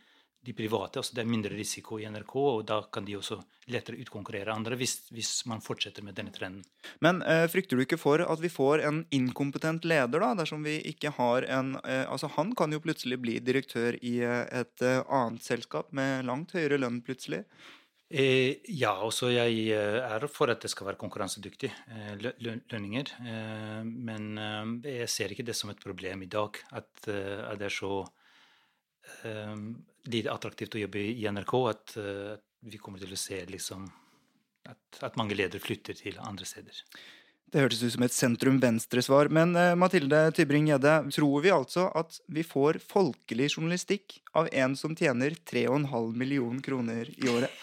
de 0.46 0.54
private. 0.54 1.00
altså 1.00 1.16
Det 1.16 1.22
er 1.24 1.30
mindre 1.30 1.56
risiko 1.56 2.00
i 2.00 2.08
NRK, 2.08 2.36
og 2.36 2.66
da 2.68 2.80
kan 2.94 3.06
de 3.06 3.18
også 3.18 3.40
lettere 3.74 4.00
utkonkurrere 4.00 4.54
andre 4.54 4.78
hvis, 4.80 5.10
hvis 5.12 5.32
man 5.50 5.62
fortsetter 5.62 6.06
med 6.06 6.16
denne 6.16 6.32
trenden. 6.32 6.64
Men 7.04 7.22
eh, 7.22 7.46
frykter 7.52 7.76
du 7.76 7.84
ikke 7.84 8.00
for 8.00 8.24
at 8.24 8.44
vi 8.44 8.52
får 8.52 8.86
en 8.88 9.02
inkompetent 9.12 9.86
leder, 9.86 10.24
da, 10.24 10.34
dersom 10.40 10.64
vi 10.64 10.78
ikke 10.94 11.12
har 11.18 11.48
en 11.52 11.76
eh, 11.84 12.06
Altså, 12.08 12.30
han 12.38 12.54
kan 12.56 12.72
jo 12.72 12.80
plutselig 12.80 13.20
bli 13.20 13.40
direktør 13.44 13.98
i 14.02 14.20
et 14.24 14.86
eh, 14.86 15.02
annet 15.04 15.44
selskap 15.44 15.92
med 15.92 16.26
langt 16.26 16.56
høyere 16.56 16.80
lønn 16.80 17.02
plutselig. 17.04 17.44
Eh, 18.08 18.64
ja, 18.72 18.94
også 19.04 19.34
jeg 19.34 19.74
er 19.76 20.26
for 20.32 20.48
at 20.54 20.62
det 20.64 20.72
skal 20.72 20.88
være 20.88 21.00
konkurransedyktig 21.02 21.68
eh, 21.92 22.14
lønninger. 22.40 23.12
Eh, 23.20 23.82
men 23.84 24.80
jeg 24.86 25.10
ser 25.12 25.34
ikke 25.34 25.46
det 25.48 25.58
som 25.60 25.74
et 25.74 25.84
problem 25.84 26.24
i 26.24 26.32
dag 26.32 26.56
at, 26.72 26.92
at 27.12 27.60
det 27.60 27.68
er 27.68 27.78
så 27.82 28.06
lite 30.12 30.34
attraktivt 30.34 30.76
å 30.76 30.82
jobbe 30.86 31.04
i 31.12 31.28
NRK 31.30 31.54
at 31.70 31.96
vi 32.68 32.80
kommer 32.82 33.00
til 33.02 33.14
å 33.14 33.20
se 33.20 33.40
liksom, 33.50 33.86
at, 34.68 35.00
at 35.06 35.18
mange 35.20 35.38
ledere 35.38 35.64
flytter 35.64 35.98
til 36.00 36.20
andre 36.24 36.48
steder. 36.48 36.82
Det 37.48 37.62
hørtes 37.64 37.80
ut 37.80 37.94
som 37.94 38.04
et 38.04 38.12
sentrum-venstre-svar. 38.12 39.30
Men 39.32 39.54
uh, 39.56 39.72
Mathilde 39.80 40.20
Tybring-Gjedde, 40.36 40.96
tror 41.16 41.46
vi 41.46 41.54
altså 41.56 41.86
at 41.96 42.18
vi 42.28 42.44
får 42.44 42.82
folkelig 42.84 43.54
journalistikk 43.54 44.18
av 44.36 44.50
en 44.52 44.76
som 44.76 44.96
tjener 45.00 45.38
3,5 45.48 46.12
millioner 46.20 46.60
kroner 46.66 47.08
i 47.08 47.32
året? 47.32 47.54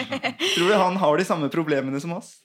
tror 0.54 0.72
du 0.72 0.74
han 0.80 0.96
har 1.02 1.20
de 1.20 1.28
samme 1.28 1.52
problemene 1.52 2.00
som 2.00 2.16
oss? 2.16 2.38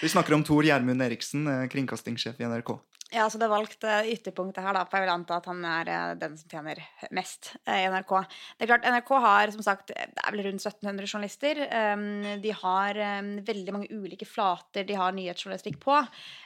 Vi 0.00 0.08
snakker 0.08 0.38
om 0.38 0.46
Tor 0.48 0.64
Gjermund 0.64 1.04
Eriksen, 1.04 1.44
uh, 1.44 1.66
kringkastingssjef 1.68 2.40
i 2.40 2.48
NRK. 2.48 2.72
Ja, 3.14 3.28
så 3.30 3.38
det 3.38 3.46
valgte 3.46 4.00
ytterpunktet 4.10 4.64
her, 4.66 4.74
da, 4.74 4.80
for 4.82 4.98
jeg 4.98 5.04
vil 5.04 5.12
anta 5.12 5.36
at 5.38 5.44
han 5.46 5.60
er 5.62 5.90
uh, 5.92 6.14
den 6.18 6.32
som 6.40 6.50
tjener 6.50 6.80
mest 7.14 7.52
i 7.62 7.84
NRK. 7.92 8.14
Det 8.58 8.66
er 8.66 8.70
klart, 8.72 8.88
NRK 8.90 9.12
har 9.22 9.52
som 9.54 9.62
sagt 9.62 9.92
det 9.92 10.08
er 10.10 10.34
vel 10.34 10.42
rundt 10.48 10.66
1700 10.66 11.06
journalister. 11.06 11.60
Um, 11.70 12.26
de 12.42 12.54
har 12.64 12.98
um, 13.20 13.30
veldig 13.46 13.76
mange 13.76 13.92
ulike 13.94 14.26
flater 14.26 14.88
de 14.88 14.98
har 14.98 15.14
nyhetsjournalistikk 15.14 15.78
på. 15.84 16.00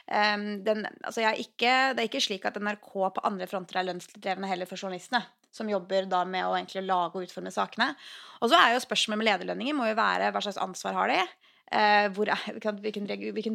Um, 0.05 0.45
den, 0.67 0.85
altså 1.01 1.25
ikke, 1.33 1.73
det 1.95 2.05
er 2.05 2.11
ikke 2.11 2.21
slik 2.27 2.45
at 2.45 2.61
NRK 2.61 2.93
på 2.93 3.25
andre 3.25 3.49
fronter 3.49 3.81
er 3.81 3.89
lønnsdrevne 3.89 4.53
heller 4.53 4.69
for 4.69 4.77
journalistene, 4.77 5.23
som 5.49 5.71
jobber 5.71 6.05
da 6.13 6.21
med 6.29 6.45
å 6.45 6.53
egentlig 6.59 6.85
lage 6.85 7.17
og 7.17 7.25
utforme 7.25 7.49
sakene. 7.57 7.89
Og 8.37 8.53
så 8.53 8.61
er 8.61 8.75
jo 8.75 8.85
spørsmålet 8.85 9.23
med 9.23 9.31
lederlønninger 9.31 9.81
må 9.81 9.89
jo 9.89 9.97
være 9.97 10.29
hva 10.29 10.45
slags 10.45 10.61
ansvar 10.61 10.99
har 10.99 11.15
de? 11.15 11.23
Eh, 11.71 12.07
er, 12.11 12.81
hvilken, 12.83 13.05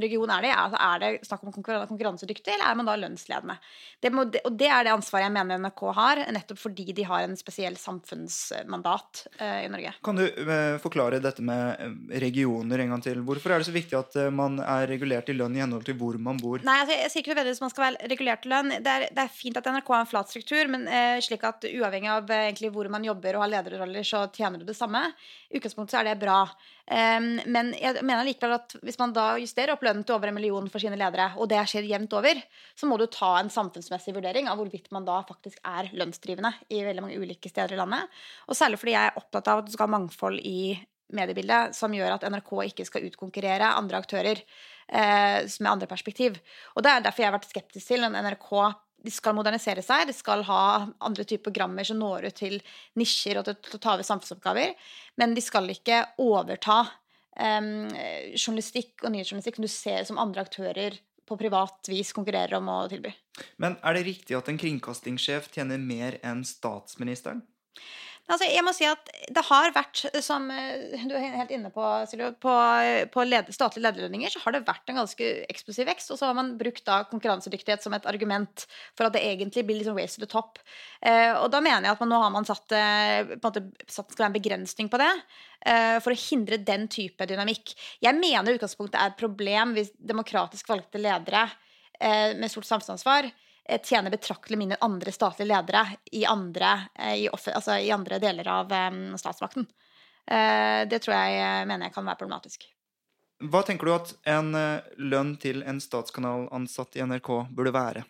region 0.01 0.31
er 0.33 0.45
det? 0.47 0.53
Altså, 0.57 0.79
er 0.81 1.01
det 1.03 1.27
snakk 1.29 1.43
om 1.45 1.53
konkurransedyktig, 1.53 2.55
eller 2.55 2.71
er 2.71 2.79
man 2.79 2.89
da 2.89 2.95
lønnsledende? 2.97 3.59
Det 4.01 4.13
må, 4.15 4.25
og 4.25 4.57
det 4.57 4.71
er 4.73 4.87
det 4.87 4.95
ansvaret 4.95 5.27
jeg 5.27 5.35
mener 5.35 5.61
NRK 5.61 5.83
har, 5.99 6.23
nettopp 6.33 6.63
fordi 6.63 6.95
de 6.97 7.05
har 7.05 7.27
en 7.27 7.37
spesiell 7.37 7.77
samfunnsmandat 7.77 9.27
eh, 9.37 9.67
i 9.67 9.71
Norge. 9.73 9.93
Kan 10.07 10.17
du 10.17 10.25
eh, 10.25 10.79
forklare 10.81 11.21
dette 11.21 11.45
med 11.45 12.09
regioner 12.25 12.85
en 12.87 12.95
gang 12.95 13.05
til? 13.05 13.21
Hvorfor 13.27 13.53
er 13.53 13.61
det 13.61 13.69
så 13.69 13.77
viktig 13.77 13.99
at 14.01 14.17
man 14.33 14.63
er 14.65 14.89
regulert 14.89 15.29
i 15.29 15.37
lønn 15.37 15.59
i 15.59 15.61
henhold 15.61 15.85
til 15.85 15.99
hvor 16.01 16.17
man 16.17 16.41
bor? 16.41 16.65
Nei, 16.65 16.79
altså, 16.87 16.97
Jeg 16.97 17.13
sier 17.13 17.25
ikke 17.25 17.35
nødvendigvis 17.35 17.65
man 17.67 17.75
skal 17.75 17.87
være 17.87 18.11
regulert 18.15 18.49
i 18.49 18.53
lønn. 18.55 18.73
Det 18.81 18.95
er, 18.95 19.07
det 19.13 19.27
er, 19.27 19.35
fint 19.37 19.61
at 19.61 19.69
NRK 19.77 19.93
har 19.93 20.07
en 20.07 20.11
flat 20.15 20.33
struktur, 20.33 20.73
men 20.73 20.89
eh, 20.89 21.19
slik 21.25 21.45
at 21.45 21.69
uavhengig 21.69 22.13
av 22.13 22.33
eh, 22.33 22.65
hvor 22.73 22.89
man 22.93 23.05
jobber 23.05 23.37
og 23.37 23.45
har 23.45 23.53
lederroller, 23.59 24.09
så 24.09 24.25
tjener 24.33 24.65
du 24.65 24.65
det 24.69 24.79
samme. 24.79 25.05
I 25.53 25.61
utgangspunktet 25.61 25.99
så 25.99 26.01
er 26.01 26.11
det 26.11 26.19
bra. 26.25 26.41
Men 26.87 27.73
jeg 27.75 28.03
mener 28.07 28.23
likevel 28.29 28.53
at 28.55 28.77
hvis 28.87 28.99
man 29.01 29.11
da 29.15 29.33
justerer 29.43 29.73
opp 29.75 29.83
lønnen 29.83 30.05
til 30.07 30.15
over 30.15 30.31
en 30.31 30.37
million 30.37 30.69
for 30.71 30.79
sine 30.79 30.99
ledere, 30.99 31.33
og 31.35 31.49
det 31.51 31.65
skjer 31.67 31.89
jevnt 31.89 32.15
over, 32.15 32.39
så 32.79 32.87
må 32.87 32.99
du 33.01 33.09
ta 33.11 33.33
en 33.41 33.51
samfunnsmessig 33.51 34.15
vurdering 34.15 34.47
av 34.47 34.61
hvorvidt 34.61 34.93
man 34.95 35.09
da 35.09 35.17
faktisk 35.27 35.59
er 35.67 35.91
lønnsdrivende 35.99 36.53
i 36.71 36.85
veldig 36.87 37.03
mange 37.03 37.19
ulike 37.19 37.51
steder 37.51 37.75
i 37.75 37.81
landet. 37.81 38.07
Og 38.47 38.59
særlig 38.59 38.79
fordi 38.79 38.95
jeg 38.95 39.11
er 39.11 39.19
opptatt 39.19 39.51
av 39.51 39.65
at 39.65 39.67
du 39.67 39.75
skal 39.75 39.89
ha 39.89 39.97
mangfold 39.97 40.39
i 40.47 40.77
mediebildet 41.15 41.77
som 41.77 41.95
gjør 41.95 42.17
at 42.17 42.27
NRK 42.31 42.53
ikke 42.71 42.87
skal 42.87 43.07
utkonkurrere 43.07 43.75
andre 43.79 44.01
aktører 44.01 44.41
eh, 44.43 45.43
med 45.43 45.71
andre 45.71 45.91
perspektiv. 45.91 46.39
Og 46.75 46.87
det 46.87 46.93
er 46.93 47.05
derfor 47.05 47.23
jeg 47.23 47.31
har 47.31 47.39
vært 47.39 47.51
skeptisk 47.51 47.93
til 47.93 48.03
når 48.03 48.19
NRK 48.27 48.51
de 49.07 49.15
skal 49.15 49.37
modernisere 49.37 49.85
seg, 49.85 50.09
de 50.09 50.15
skal 50.17 50.45
ha 50.49 50.61
andre 51.07 51.25
typer 51.25 51.49
programmer 51.49 51.87
som 51.87 52.01
når 52.01 52.29
ut 52.29 52.39
til 52.43 52.59
nisjer 52.99 53.41
og 53.41 53.49
til 53.49 53.79
å 53.79 53.83
ta 53.83 53.95
over 53.95 54.07
samfunnsoppgaver, 54.07 54.75
men 55.21 55.37
de 55.37 55.45
skal 55.45 55.71
ikke 55.73 56.03
overta 56.23 56.83
um, 57.39 57.89
journalistikk 58.35 59.05
og 59.05 59.15
nyhetsjournalistikk 59.15 59.61
som 59.61 59.69
du 59.69 59.73
ser 59.73 60.09
som 60.09 60.23
andre 60.23 60.47
aktører 60.47 60.99
på 61.27 61.39
privat 61.39 61.91
vis 61.91 62.13
konkurrerer 62.15 62.59
om 62.59 62.71
å 62.71 62.81
tilby. 62.91 63.11
Men 63.63 63.79
er 63.83 63.99
det 63.99 64.07
riktig 64.07 64.37
at 64.39 64.49
en 64.51 64.61
kringkastingssjef 64.61 65.51
tjener 65.55 65.81
mer 65.83 66.21
enn 66.27 66.45
statsministeren? 66.47 67.43
Altså, 68.27 68.49
jeg 68.51 68.65
må 68.67 68.73
si 68.75 68.87
at 68.89 69.11
det 69.31 69.43
har 69.47 69.71
vært, 69.71 70.01
som 70.25 70.49
eh, 70.51 70.97
du 71.07 71.15
er 71.15 71.37
helt 71.37 71.53
inne 71.55 71.71
på, 71.71 71.83
Silje, 72.11 72.33
på, 72.43 72.55
på 73.15 73.27
led, 73.27 73.53
statlige 73.55 73.85
lederlønninger, 73.85 74.33
så 74.35 74.43
har 74.43 74.57
det 74.57 74.65
vært 74.67 74.91
en 74.91 74.99
ganske 74.99 75.29
eksplosiv 75.47 75.87
vekst. 75.87 76.11
Og 76.11 76.19
så 76.19 76.27
har 76.27 76.35
man 76.39 76.57
brukt 76.59 76.83
da 76.89 77.05
konkurransedyktighet 77.07 77.87
som 77.87 77.95
et 77.95 78.09
argument 78.11 78.67
for 78.99 79.07
at 79.07 79.15
det 79.15 79.23
egentlig 79.23 79.67
blir 79.69 79.79
liksom 79.79 79.99
race 79.99 80.19
to 80.19 80.25
the 80.25 80.31
top. 80.31 80.59
Eh, 81.07 81.33
og 81.39 81.53
da 81.55 81.63
mener 81.63 81.87
jeg 81.87 81.95
at 81.95 82.03
man, 82.03 82.13
nå 82.15 82.23
har 82.25 82.35
man 82.35 82.49
satt, 82.49 82.67
eh, 82.75 83.37
på 83.37 83.53
en 83.53 83.71
måte, 83.71 84.27
en 84.27 84.39
begrensning 84.41 84.91
på 84.91 85.01
det. 85.03 85.13
Eh, 85.67 85.97
for 86.03 86.15
å 86.15 86.19
hindre 86.19 86.61
den 86.63 86.91
type 86.93 87.27
dynamikk. 87.27 87.73
Jeg 88.05 88.19
mener 88.19 88.55
utgangspunktet 88.55 88.99
er 89.01 89.11
et 89.11 89.23
problem 89.23 89.79
hvis 89.79 89.95
demokratisk 89.99 90.69
valgte 90.71 91.01
ledere 91.01 91.47
eh, 91.99 92.35
med 92.39 92.51
stort 92.53 92.69
samfunnsansvar 92.69 93.31
tjener 93.83 94.13
betraktelig 94.15 94.59
mindre 94.61 94.79
enn 94.79 94.87
andre 94.93 95.13
statlige 95.15 95.51
ledere 95.51 95.83
i 96.15 96.25
andre, 96.29 96.73
i 97.17 97.29
offer, 97.29 97.57
altså 97.59 97.79
i 97.83 97.91
andre 97.95 98.21
deler 98.23 98.49
av 98.53 98.73
um, 98.73 99.17
statsmakten. 99.19 99.67
Det 100.27 100.99
tror 101.05 101.15
jeg 101.15 101.67
mener 101.71 101.87
jeg 101.87 101.95
kan 101.95 102.07
være 102.09 102.19
problematisk. 102.19 102.65
Hva 103.47 103.61
tenker 103.63 103.87
du 103.87 103.93
at 103.95 104.13
en 104.33 104.49
lønn 104.99 105.37
til 105.39 105.61
en 105.63 105.79
statskanalansatt 105.83 106.99
i 106.99 107.05
NRK 107.07 107.31
burde 107.55 107.75
være? 107.77 108.03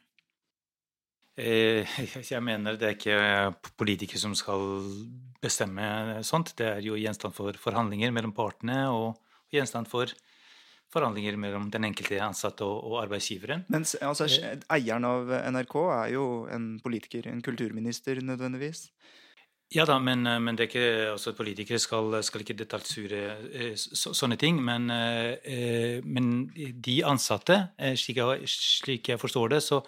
Jeg 1.36 2.40
mener 2.40 2.78
det 2.80 2.86
er 2.88 2.94
ikke 2.96 3.72
politikere 3.76 4.20
som 4.22 4.32
skal 4.38 4.86
bestemme 5.42 6.22
sånt. 6.24 6.54
Det 6.56 6.68
er 6.78 6.80
jo 6.84 6.96
gjenstand 6.96 7.36
for 7.36 7.58
forhandlinger 7.60 8.14
mellom 8.14 8.32
partene 8.36 8.86
og 8.88 9.18
gjenstand 9.52 9.90
for 9.90 10.08
forhandlinger 10.92 11.36
mellom 11.40 11.68
den 11.72 11.88
enkelte 11.88 12.20
ansatte 12.22 12.64
og, 12.64 12.84
og 12.86 13.02
arbeidsgiveren. 13.04 13.66
Men 13.72 13.84
altså, 14.06 14.28
eieren 14.72 15.06
av 15.08 15.30
NRK 15.50 15.76
er 15.84 16.10
jo 16.14 16.26
en 16.52 16.76
politiker, 16.82 17.28
en 17.30 17.42
kulturminister 17.44 18.22
nødvendigvis? 18.24 18.86
Ja 19.74 19.82
da, 19.82 19.96
men, 19.98 20.22
men 20.22 20.54
det 20.54 20.62
er 20.62 20.68
ikke, 20.70 20.90
altså, 21.16 21.32
politikere 21.34 21.80
skal, 21.82 22.14
skal 22.22 22.44
ikke 22.44 22.54
detaljsure 22.54 23.22
eh, 23.50 23.72
så, 23.74 24.12
sånne 24.14 24.38
ting. 24.38 24.60
Men, 24.62 24.86
eh, 24.94 26.04
men, 26.06 26.46
de 26.54 27.00
ansatte, 27.06 27.58
eh, 27.74 27.96
slik 27.98 28.20
jeg, 28.22 28.46
slik 28.52 29.10
jeg 29.10 29.18
forstår 29.18 29.56
det, 29.56 29.60
så, 29.66 29.80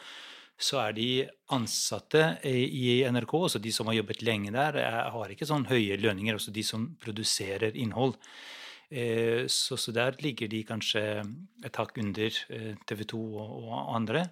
så, 0.58 0.80
er 0.82 0.96
de 0.96 1.08
ansatte 1.54 2.24
i 2.42 2.98
NRK, 3.06 3.36
altså 3.38 3.62
de 3.62 3.70
som 3.74 3.86
har 3.86 4.00
jobbet 4.00 4.24
lenge 4.26 4.50
der, 4.56 4.80
har 5.14 5.30
ikke 5.30 5.46
sånn 5.46 5.68
høye 5.70 6.00
lønninger. 6.02 6.40
Altså 6.40 6.54
de 6.54 6.66
som 6.66 6.90
produserer 6.98 7.78
innhold. 7.78 8.18
Eh, 8.90 9.46
så, 9.46 9.76
så, 9.76 9.92
der 9.92 10.16
ligger 10.24 10.48
de 10.48 10.62
kanskje 10.64 11.02
et 11.64 11.76
hakk 11.76 11.98
under 12.00 12.38
eh, 12.48 12.76
TV 12.88 13.04
2 13.04 13.18
og, 13.20 13.50
og 13.66 13.82
andre. 13.96 14.28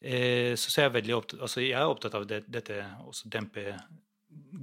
Eh, 0.00 0.54
så, 0.56 0.70
så 0.70 0.80
er 0.80 0.88
jeg, 0.88 0.94
veldig 1.00 1.18
opptatt, 1.18 1.42
altså 1.44 1.64
jeg 1.64 1.76
er 1.76 1.90
opptatt 1.90 2.16
av 2.16 2.24
det, 2.28 2.42
dette 2.48 2.80
å 3.04 3.12
dempe 3.28 3.76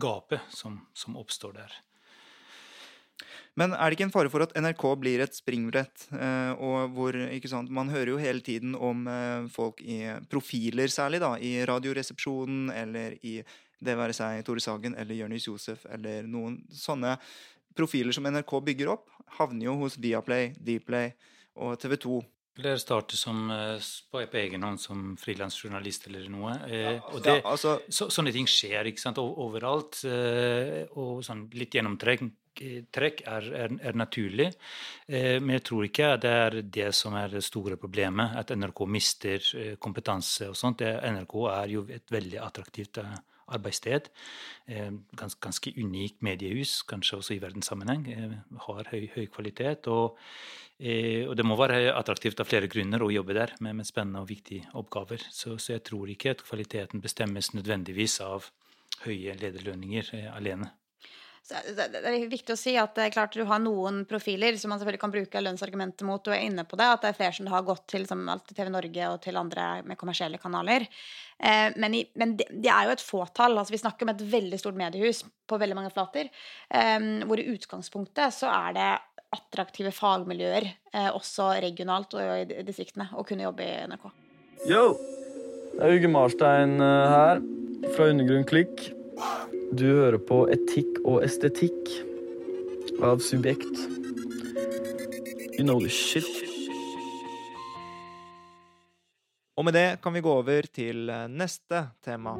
gapet 0.01 0.41
som, 0.53 0.79
som, 0.97 1.17
oppstår 1.19 1.53
der. 1.59 1.77
Men 3.59 3.73
er 3.75 3.89
det 3.89 3.97
ikke 3.97 4.07
en 4.07 4.13
fare 4.13 4.31
for 4.33 4.45
at 4.45 4.53
NRK 4.57 4.83
blir 5.01 5.21
et 5.21 5.35
springbrett? 5.35 6.05
og 6.63 6.93
hvor, 6.95 7.15
ikke 7.33 7.49
sant, 7.51 7.69
Man 7.73 7.89
hører 7.91 8.13
jo 8.13 8.21
hele 8.21 8.39
tiden 8.45 8.75
om 8.77 9.03
folk 9.51 9.81
i 9.83 9.97
profiler, 10.31 10.87
særlig 10.87 11.19
da, 11.19 11.33
i 11.35 11.65
Radioresepsjonen 11.67 12.69
eller 12.71 13.17
i 13.19 13.41
det 13.83 13.97
være 13.99 14.15
seg 14.15 14.45
Tore 14.47 14.63
Sagen 14.63 14.95
eller 14.99 15.17
Jonis 15.17 15.49
Josef 15.49 15.83
eller 15.91 16.27
noen 16.29 16.61
sånne 16.71 17.17
profiler 17.79 18.15
som 18.15 18.27
NRK 18.27 18.57
bygger 18.71 18.91
opp, 18.95 19.07
havner 19.39 19.69
jo 19.69 19.77
hos 19.83 19.97
Viaplay, 20.01 20.51
Dplay 20.59 21.13
og 21.59 21.79
TV 21.81 21.97
2. 22.03 22.19
Dere 22.59 22.79
starter 22.79 23.15
som, 23.15 23.49
eh, 23.51 23.79
på, 24.11 24.19
egen 24.19 24.63
hånd 24.63 24.79
som 24.81 25.15
frilansjournalist 25.19 26.07
eller 26.09 26.27
noe. 26.29 26.57
Eh, 26.67 26.99
og 27.13 27.25
Ja, 27.25 27.39
altså, 27.43 27.79
så, 27.87 28.09
sånne 28.11 28.33
ting 28.35 28.47
skjer 28.49 28.89
ikke 28.89 28.99
sant, 28.99 29.17
overalt. 29.17 30.01
Eh, 30.03 30.83
og 30.99 31.23
sånn 31.23 31.47
litt 31.55 31.77
gjennomtrekk 31.77 32.27
trekk 32.91 33.21
er, 33.23 33.45
er, 33.55 33.75
er 33.79 33.95
naturlig. 33.95 34.49
Eh, 35.07 35.39
men 35.39 35.55
jeg 35.55 35.63
tror 35.69 35.87
ikke 35.87 36.09
det 36.19 36.33
er 36.43 36.61
det 36.61 36.89
som 36.97 37.15
er 37.15 37.31
det 37.31 37.45
store 37.45 37.77
problemet, 37.79 38.35
at 38.35 38.51
NRK 38.51 38.85
mister 38.87 39.77
kompetanse 39.79 40.49
og 40.49 40.57
sånt. 40.59 40.83
Det, 40.83 40.91
NRK 41.13 41.35
er 41.53 41.75
jo 41.77 41.85
et 41.87 42.11
veldig 42.11 42.41
attraktivt 42.43 42.99
arbeidssted. 43.55 44.09
Eh, 44.67 44.89
gans, 45.19 45.35
ganske 45.41 45.73
unikt 45.77 46.23
mediehus, 46.25 46.79
kanskje 46.89 47.19
også 47.19 47.35
i 47.35 47.41
verdenssammenheng. 47.43 48.07
Eh, 48.13 48.37
har 48.67 48.89
høy, 48.91 49.09
høy 49.15 49.27
kvalitet. 49.33 49.87
Og, 49.87 50.17
eh, 50.79 51.27
og 51.27 51.35
det 51.37 51.45
må 51.45 51.57
være 51.59 51.93
attraktivt 51.93 52.39
av 52.39 52.49
flere 52.49 52.71
grunner 52.71 53.03
å 53.03 53.11
jobbe 53.13 53.37
der 53.37 53.55
med, 53.59 53.79
med 53.81 53.89
spennende 53.89 54.23
og 54.23 54.31
viktige 54.31 54.69
oppgaver. 54.73 55.23
Så, 55.31 55.57
så 55.57 55.77
jeg 55.77 55.85
tror 55.89 56.09
ikke 56.09 56.35
at 56.35 56.45
kvaliteten 56.47 57.01
bestemmes 57.01 57.53
nødvendigvis 57.53 58.19
av 58.25 58.51
høye 59.05 59.35
lederlønninger 59.39 60.15
alene. 60.33 60.73
Så 61.43 61.61
det 61.75 62.01
er 62.01 62.17
viktig 62.29 62.53
å 62.53 62.59
si 62.59 62.75
at 62.77 62.93
det 62.97 63.07
er 63.07 63.13
klart 63.13 63.33
du 63.33 63.45
har 63.49 63.61
noen 63.63 64.03
profiler 64.09 64.57
som 64.59 64.73
man 64.73 64.81
selvfølgelig 64.81 65.01
kan 65.01 65.13
bruke 65.13 65.41
lønnsargumentet 65.41 66.05
mot. 66.07 66.23
Du 66.23 66.33
er 66.35 66.45
inne 66.45 66.65
på 66.67 66.77
det, 66.79 66.87
at 66.89 67.03
det 67.03 67.11
er 67.11 67.17
flere 67.17 67.37
som 67.37 67.49
har 67.53 67.65
gått 67.67 67.87
til 67.89 68.05
som 68.09 68.21
alt 68.29 68.45
til 68.49 68.59
TV 68.59 68.71
Norge 68.73 69.09
og 69.09 69.19
til 69.23 69.39
andre 69.39 69.67
med 69.87 69.99
kommersielle 69.99 70.41
kanaler. 70.41 70.85
Eh, 71.39 71.75
men 71.79 71.97
i, 71.97 72.03
men 72.19 72.35
det, 72.39 72.49
det 72.51 72.71
er 72.73 72.89
jo 72.89 72.95
et 72.95 73.05
fåtall. 73.05 73.57
altså 73.57 73.75
Vi 73.75 73.81
snakker 73.81 74.05
om 74.05 74.13
et 74.13 74.25
veldig 74.35 74.61
stort 74.61 74.79
mediehus 74.79 75.23
på 75.49 75.61
veldig 75.61 75.77
mange 75.79 75.93
flater. 75.95 76.29
Eh, 76.69 76.97
hvor 77.25 77.41
i 77.41 77.49
utgangspunktet 77.55 78.35
så 78.35 78.51
er 78.53 78.75
det 78.77 78.91
attraktive 79.35 79.91
fagmiljøer, 79.93 80.65
eh, 80.93 81.09
også 81.13 81.51
regionalt 81.61 82.15
og 82.17 82.53
i 82.53 82.63
distriktene, 82.65 83.09
å 83.13 83.25
kunne 83.27 83.45
jobbe 83.45 83.65
i 83.65 83.87
NRK. 83.89 84.09
Yo! 84.69 84.85
Det 85.75 85.85
er 85.85 85.95
Uge 85.95 86.09
Marstein 86.11 86.79
eh, 86.81 87.13
her, 87.13 87.43
fra 87.95 88.09
Undergrunn 88.11 88.47
Klikk. 88.49 88.89
Du 89.71 89.85
hører 89.85 90.19
på 90.23 90.43
Etikk 90.51 91.01
og 91.05 91.23
estetikk 91.25 91.91
av 93.03 93.21
Subjekt. 93.23 93.83
You 95.59 95.65
know 95.65 95.79
the 95.79 95.91
shit. 95.91 96.27
Og 99.59 99.65
med 99.67 99.75
det 99.75 99.99
kan 100.03 100.15
vi 100.15 100.23
gå 100.23 100.31
over 100.39 100.69
til 100.71 101.09
eh, 101.11 101.27
neste 101.27 101.89
tema. 102.05 102.37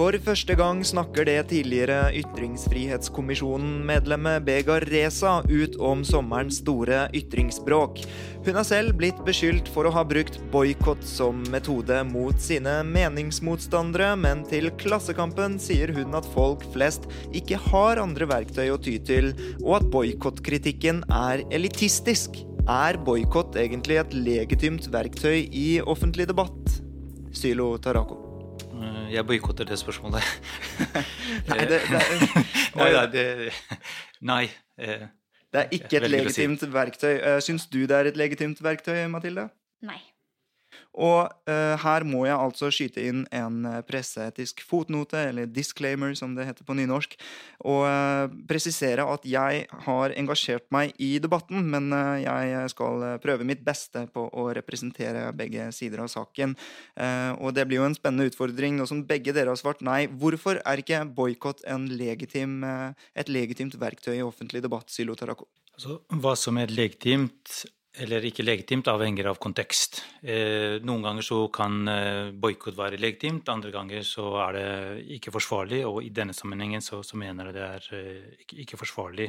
For 0.00 0.16
første 0.24 0.54
gang 0.56 0.78
snakker 0.80 1.26
det 1.28 1.50
tidligere 1.50 2.08
Ytringsfrihetskommisjonen-medlemmet 2.22 4.46
Begar 4.46 4.80
Reza 4.88 5.32
ut 5.44 5.76
om 5.76 6.00
sommerens 6.08 6.56
store 6.62 7.02
ytringsbråk. 7.12 8.00
Hun 8.46 8.56
har 8.56 8.64
selv 8.64 8.96
blitt 8.96 9.20
beskyldt 9.26 9.68
for 9.74 9.84
å 9.84 9.92
ha 9.92 10.00
brukt 10.08 10.40
boikott 10.54 11.04
som 11.04 11.42
metode 11.52 12.00
mot 12.08 12.32
sine 12.40 12.80
meningsmotstandere, 12.88 14.16
men 14.16 14.40
til 14.48 14.72
Klassekampen 14.80 15.60
sier 15.60 15.92
hun 15.92 16.16
at 16.16 16.24
folk 16.32 16.64
flest 16.72 17.04
ikke 17.36 17.60
har 17.68 18.00
andre 18.00 18.24
verktøy 18.32 18.72
å 18.72 18.80
ty 18.80 18.96
til, 19.04 19.36
og 19.60 19.82
at 19.82 19.92
boikottkritikken 19.92 21.04
er 21.12 21.44
elitistisk. 21.52 22.40
Er 22.64 22.96
boikott 23.04 23.52
egentlig 23.60 24.00
et 24.00 24.16
legitimt 24.16 24.88
verktøy 24.96 25.44
i 25.44 25.84
offentlig 25.84 26.24
debatt? 26.32 26.80
Sylo 27.36 27.76
Tarako. 27.76 28.29
Jeg 29.10 29.26
boikotter 29.26 29.64
det 29.68 29.78
spørsmålet. 29.78 30.22
Nei, 31.50 31.58
det, 31.66 31.80
det, 31.90 32.02
nei, 32.78 32.90
nei, 32.92 33.06
det, 33.12 33.24
nei. 34.20 34.44
eh, 34.78 35.06
det 35.50 35.60
er 35.64 35.74
ikke 35.74 35.98
et 35.98 36.10
legitimt 36.10 36.62
si. 36.62 36.68
verktøy. 36.72 37.14
Eh, 37.18 37.40
Syns 37.42 37.66
du 37.72 37.80
det 37.90 37.96
er 37.96 38.10
et 38.12 38.16
legitimt 38.20 38.62
verktøy, 38.62 39.06
Mathilde? 39.10 39.48
Nei. 39.82 39.98
Og 40.98 41.30
eh, 41.46 41.76
her 41.78 42.04
må 42.08 42.24
jeg 42.26 42.34
altså 42.34 42.70
skyte 42.74 43.02
inn 43.06 43.22
en 43.34 43.62
eh, 43.68 43.78
presseetisk 43.86 44.64
fotnote, 44.66 45.20
eller 45.30 45.46
disclaimer 45.46 46.16
som 46.18 46.34
det 46.34 46.48
heter 46.48 46.66
på 46.66 46.74
nynorsk, 46.74 47.14
og 47.62 47.84
eh, 47.86 48.34
presisere 48.50 49.06
at 49.06 49.26
jeg 49.28 49.68
har 49.86 50.16
engasjert 50.18 50.66
meg 50.74 50.96
i 50.98 51.12
debatten, 51.22 51.62
men 51.70 51.94
eh, 51.94 52.24
jeg 52.24 52.74
skal 52.74 53.06
eh, 53.06 53.16
prøve 53.22 53.46
mitt 53.46 53.62
beste 53.66 54.08
på 54.10 54.26
å 54.34 54.48
representere 54.56 55.28
begge 55.38 55.70
sider 55.76 56.02
av 56.02 56.10
saken. 56.10 56.56
Eh, 56.98 57.32
og 57.38 57.54
det 57.54 57.68
blir 57.70 57.84
jo 57.84 57.86
en 57.86 57.98
spennende 57.98 58.26
utfordring 58.32 58.80
nå 58.80 58.88
som 58.90 59.06
begge 59.06 59.34
dere 59.36 59.54
har 59.54 59.62
svart 59.62 59.86
nei. 59.86 60.02
Hvorfor 60.10 60.58
er 60.66 60.82
ikke 60.82 61.04
boikott 61.14 61.62
legitim, 61.90 62.64
et 63.14 63.30
legitimt 63.30 63.76
verktøy 63.78 64.16
i 64.18 64.24
offentlig 64.26 64.62
debatt, 64.64 64.90
Sylo 64.90 65.14
Tarako? 65.18 65.46
Altså, 65.76 66.00
hva 66.20 66.34
som 66.36 66.58
er 66.60 66.72
legitimt 66.74 67.62
eller 67.98 68.22
ikke 68.22 68.44
legitimt, 68.44 68.86
avhenger 68.86 69.26
av 69.32 69.38
kontekst. 69.42 69.98
Eh, 70.22 70.78
noen 70.86 71.02
ganger 71.02 71.26
så 71.26 71.40
kan 71.50 71.88
eh, 71.90 72.28
boikott 72.30 72.76
være 72.78 73.00
legitimt, 73.02 73.48
andre 73.50 73.72
ganger 73.74 74.04
så 74.06 74.28
er 74.44 74.56
det 74.56 74.66
ikke 75.16 75.32
forsvarlig, 75.34 75.80
og 75.88 75.98
i 76.06 76.12
denne 76.14 76.36
sammenhengen 76.36 76.84
så, 76.84 77.00
så 77.02 77.18
mener 77.18 77.50
jeg 77.50 77.56
det 77.56 77.64
er 77.66 77.88
eh, 77.98 78.28
ikke, 78.44 78.60
ikke 78.64 78.80
forsvarlig. 78.84 79.26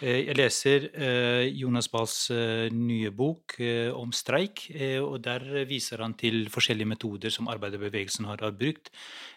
Eh, 0.00 0.22
jeg 0.30 0.38
leser 0.38 0.88
eh, 0.94 1.44
Jonas 1.60 1.90
Bahls 1.92 2.16
eh, 2.32 2.70
nye 2.72 3.12
bok 3.12 3.58
om 3.60 4.14
streik, 4.16 4.68
og 5.04 5.18
der 5.24 5.44
viser 5.68 6.00
han 6.00 6.14
til 6.18 6.46
forskjellige 6.52 6.88
metoder 6.88 7.32
som 7.34 7.50
arbeiderbevegelsen 7.52 8.28
har, 8.30 8.40
har 8.40 8.54
brukt 8.56 8.88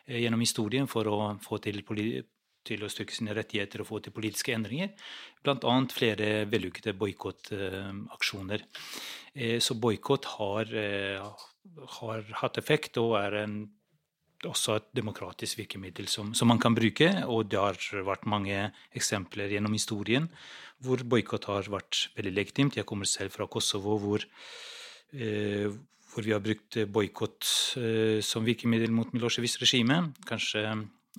gjennom 0.07 0.43
historien 0.43 0.87
for 0.87 1.07
å 1.09 1.17
få 1.43 1.59
til 1.63 1.81
poli 1.87 2.21
til 2.65 2.83
å 2.83 2.91
styrke 2.91 3.15
sine 3.15 3.35
rettigheter 3.35 3.83
og 3.83 3.89
få 3.89 4.01
til 4.03 4.15
politiske 4.15 4.55
endringer. 4.55 4.93
Bl.a. 5.43 5.75
flere 5.91 6.31
vellykkede 6.51 6.95
boikottaksjoner. 6.99 8.65
Så 9.59 9.73
boikott 9.81 10.25
har, 10.37 10.69
eh, 10.77 11.21
har 11.99 12.27
hatt 12.41 12.57
effekt 12.57 12.97
og 13.01 13.15
er 13.17 13.39
en, 13.43 13.55
også 14.43 14.75
et 14.75 14.89
demokratisk 14.93 15.57
virkemiddel 15.57 16.07
som, 16.07 16.33
som 16.35 16.47
man 16.47 16.59
kan 16.59 16.75
bruke. 16.75 17.09
Og 17.25 17.49
det 17.49 17.57
har 17.57 17.79
vært 18.05 18.27
mange 18.29 18.71
eksempler 18.93 19.49
gjennom 19.49 19.73
historien 19.73 20.29
hvor 20.83 21.01
boikott 21.07 21.47
har 21.47 21.69
vært 21.71 22.09
veldig 22.17 22.33
legitimt. 22.35 22.77
Jeg 22.77 22.85
kommer 22.85 23.07
selv 23.07 23.31
fra 23.31 23.47
Kosovo, 23.47 23.97
hvor, 24.03 24.25
eh, 25.15 25.71
hvor 26.11 26.25
vi 26.25 26.33
har 26.35 26.43
brukt 26.43 26.77
boikott 26.91 27.47
eh, 27.79 28.19
som 28.21 28.45
virkemiddel 28.45 28.91
mot 28.91 29.13
Milosevics 29.15 29.61
regime. 29.63 30.13
Kanskje 30.27 30.65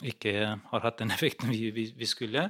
ikke 0.03 0.33
har 0.71 0.83
hatt 0.83 0.99
den 0.99 1.13
effekten 1.15 1.53
vi, 1.53 1.69
vi, 1.71 1.85
vi 1.95 2.07
skulle. 2.11 2.49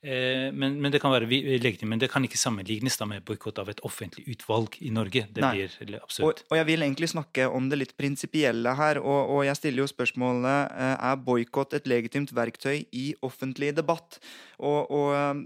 Eh, 0.00 0.48
men, 0.52 0.78
men 0.80 0.94
det 0.94 1.02
kan 1.02 1.12
være 1.12 1.28
legitimt. 1.28 1.90
Men 1.92 2.00
det 2.00 2.08
kan 2.12 2.24
ikke 2.24 2.40
sammenlignes 2.40 2.96
med 3.04 3.26
boikott 3.28 3.60
av 3.60 3.68
et 3.68 3.82
offentlig 3.84 4.24
utvalg 4.32 4.78
i 4.80 4.88
Norge. 4.94 5.26
Det 5.28 5.44
Nei. 5.44 5.52
blir 5.58 5.76
eller 5.84 6.00
Og, 6.00 6.08
absurd. 6.08 6.42
og 6.50 6.56
jeg 6.56 6.68
vil 6.70 6.86
egentlig 6.86 7.10
snakke 7.12 7.50
om 7.52 7.68
det 7.68 7.82
litt 7.82 7.96
prinsipielle 8.00 8.72
her, 8.78 9.02
og, 9.02 9.36
og 9.36 9.44
jeg 9.44 9.60
stiller 9.60 9.84
jo 9.84 9.92
spørsmålet 9.92 10.72
eh, 10.72 10.96
er 11.10 11.22
boikott 11.28 11.76
et 11.76 11.86
legitimt 11.90 12.32
verktøy 12.36 12.86
i 12.96 13.10
offentlig 13.26 13.74
debatt. 13.76 14.16
Og, 14.56 14.88
og 14.88 15.12
eh, 15.16 15.44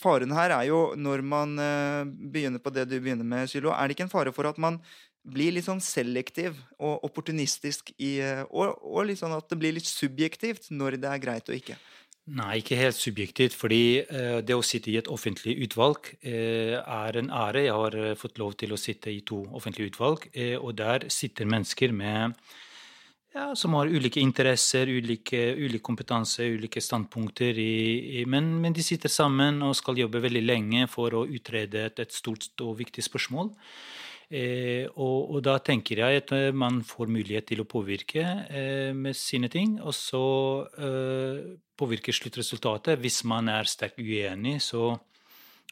faren 0.00 0.32
her 0.34 0.50
er 0.56 0.64
jo 0.68 0.80
når 0.98 1.22
man 1.24 1.58
eh, 1.62 2.02
begynner 2.32 2.62
på 2.64 2.72
det 2.74 2.88
du 2.90 2.96
begynner 2.98 3.24
med, 3.28 3.48
Sylo, 3.52 3.70
er 3.76 3.86
det 3.86 3.96
ikke 3.98 4.08
en 4.08 4.12
fare 4.16 4.32
for 4.34 4.48
at 4.48 4.58
man 4.60 4.80
blir 5.26 5.54
litt 5.56 5.66
sånn 5.66 5.82
selektiv 5.82 6.56
og 6.78 7.04
opportunistisk 7.06 7.92
i 7.98 8.16
eh, 8.22 8.42
og, 8.46 8.78
og 8.82 9.06
litt 9.08 9.20
sånn 9.20 9.34
at 9.36 9.48
det 9.50 9.58
blir 9.60 9.76
litt 9.76 9.88
subjektivt 9.88 10.70
når 10.74 11.00
det 11.02 11.12
er 11.12 11.22
greit 11.22 11.50
og 11.50 11.58
ikke? 11.58 11.78
Nei, 12.36 12.56
ikke 12.58 12.78
helt 12.78 12.98
subjektivt. 12.98 13.54
fordi 13.54 14.02
eh, 14.02 14.38
det 14.42 14.54
å 14.56 14.64
sitte 14.66 14.90
i 14.90 14.98
et 14.98 15.10
offentlig 15.10 15.56
utvalg 15.66 16.12
eh, 16.20 16.76
er 16.78 17.18
en 17.20 17.30
ære. 17.30 17.66
Jeg 17.68 17.80
har 17.80 17.98
fått 18.18 18.38
lov 18.42 18.56
til 18.58 18.74
å 18.74 18.80
sitte 18.80 19.10
i 19.14 19.22
to 19.26 19.44
offentlige 19.54 19.92
utvalg, 19.94 20.30
og 20.60 20.72
der 20.78 21.08
sitter 21.12 21.46
mennesker 21.46 21.94
med 21.94 22.34
ja, 23.36 23.50
som 23.54 23.74
har 23.76 23.90
ulike 23.92 24.20
interesser, 24.22 24.88
ulike, 24.88 25.38
ulik 25.60 25.82
kompetanse, 25.84 26.46
ulike 26.56 26.80
standpunkter. 26.80 27.58
I, 27.60 28.20
i, 28.20 28.24
men, 28.24 28.48
men 28.62 28.74
de 28.74 28.84
sitter 28.84 29.12
sammen 29.12 29.60
og 29.66 29.76
skal 29.76 30.00
jobbe 30.00 30.22
veldig 30.24 30.42
lenge 30.44 30.86
for 30.88 31.14
å 31.14 31.26
utrede 31.28 31.84
et, 31.90 32.00
et 32.00 32.16
stort 32.16 32.48
og 32.64 32.78
viktig 32.80 33.04
spørsmål. 33.04 33.52
Eh, 34.26 34.88
og, 34.98 35.36
og 35.36 35.42
da 35.46 35.58
tenker 35.62 36.00
jeg 36.02 36.22
at 36.24 36.32
eh, 36.34 36.48
man 36.50 36.80
får 36.86 37.10
mulighet 37.14 37.46
til 37.52 37.62
å 37.62 37.68
påvirke 37.70 38.24
eh, 38.50 38.90
med 38.90 39.14
sine 39.14 39.50
ting, 39.52 39.76
og 39.78 39.94
så 39.94 40.22
eh, 40.82 41.44
påvirke 41.78 42.14
sluttresultatet. 42.14 42.98
Hvis 42.98 43.22
man 43.28 43.52
er 43.52 43.70
sterkt 43.70 44.02
uenig, 44.02 44.58
så, 44.66 44.96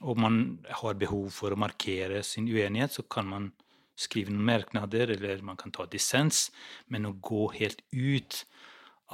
og 0.04 0.22
man 0.22 0.40
har 0.82 1.00
behov 1.00 1.32
for 1.34 1.54
å 1.54 1.58
markere 1.58 2.22
sin 2.22 2.46
uenighet, 2.46 2.94
så 2.94 3.02
kan 3.10 3.26
man 3.32 3.50
skrive 3.98 4.30
noen 4.30 4.46
merknader, 4.46 5.10
eller 5.14 5.42
man 5.42 5.58
kan 5.58 5.74
ta 5.74 5.86
dissens, 5.90 6.48
men 6.90 7.06
å 7.06 7.16
gå 7.18 7.48
helt 7.58 7.82
ut 7.90 8.44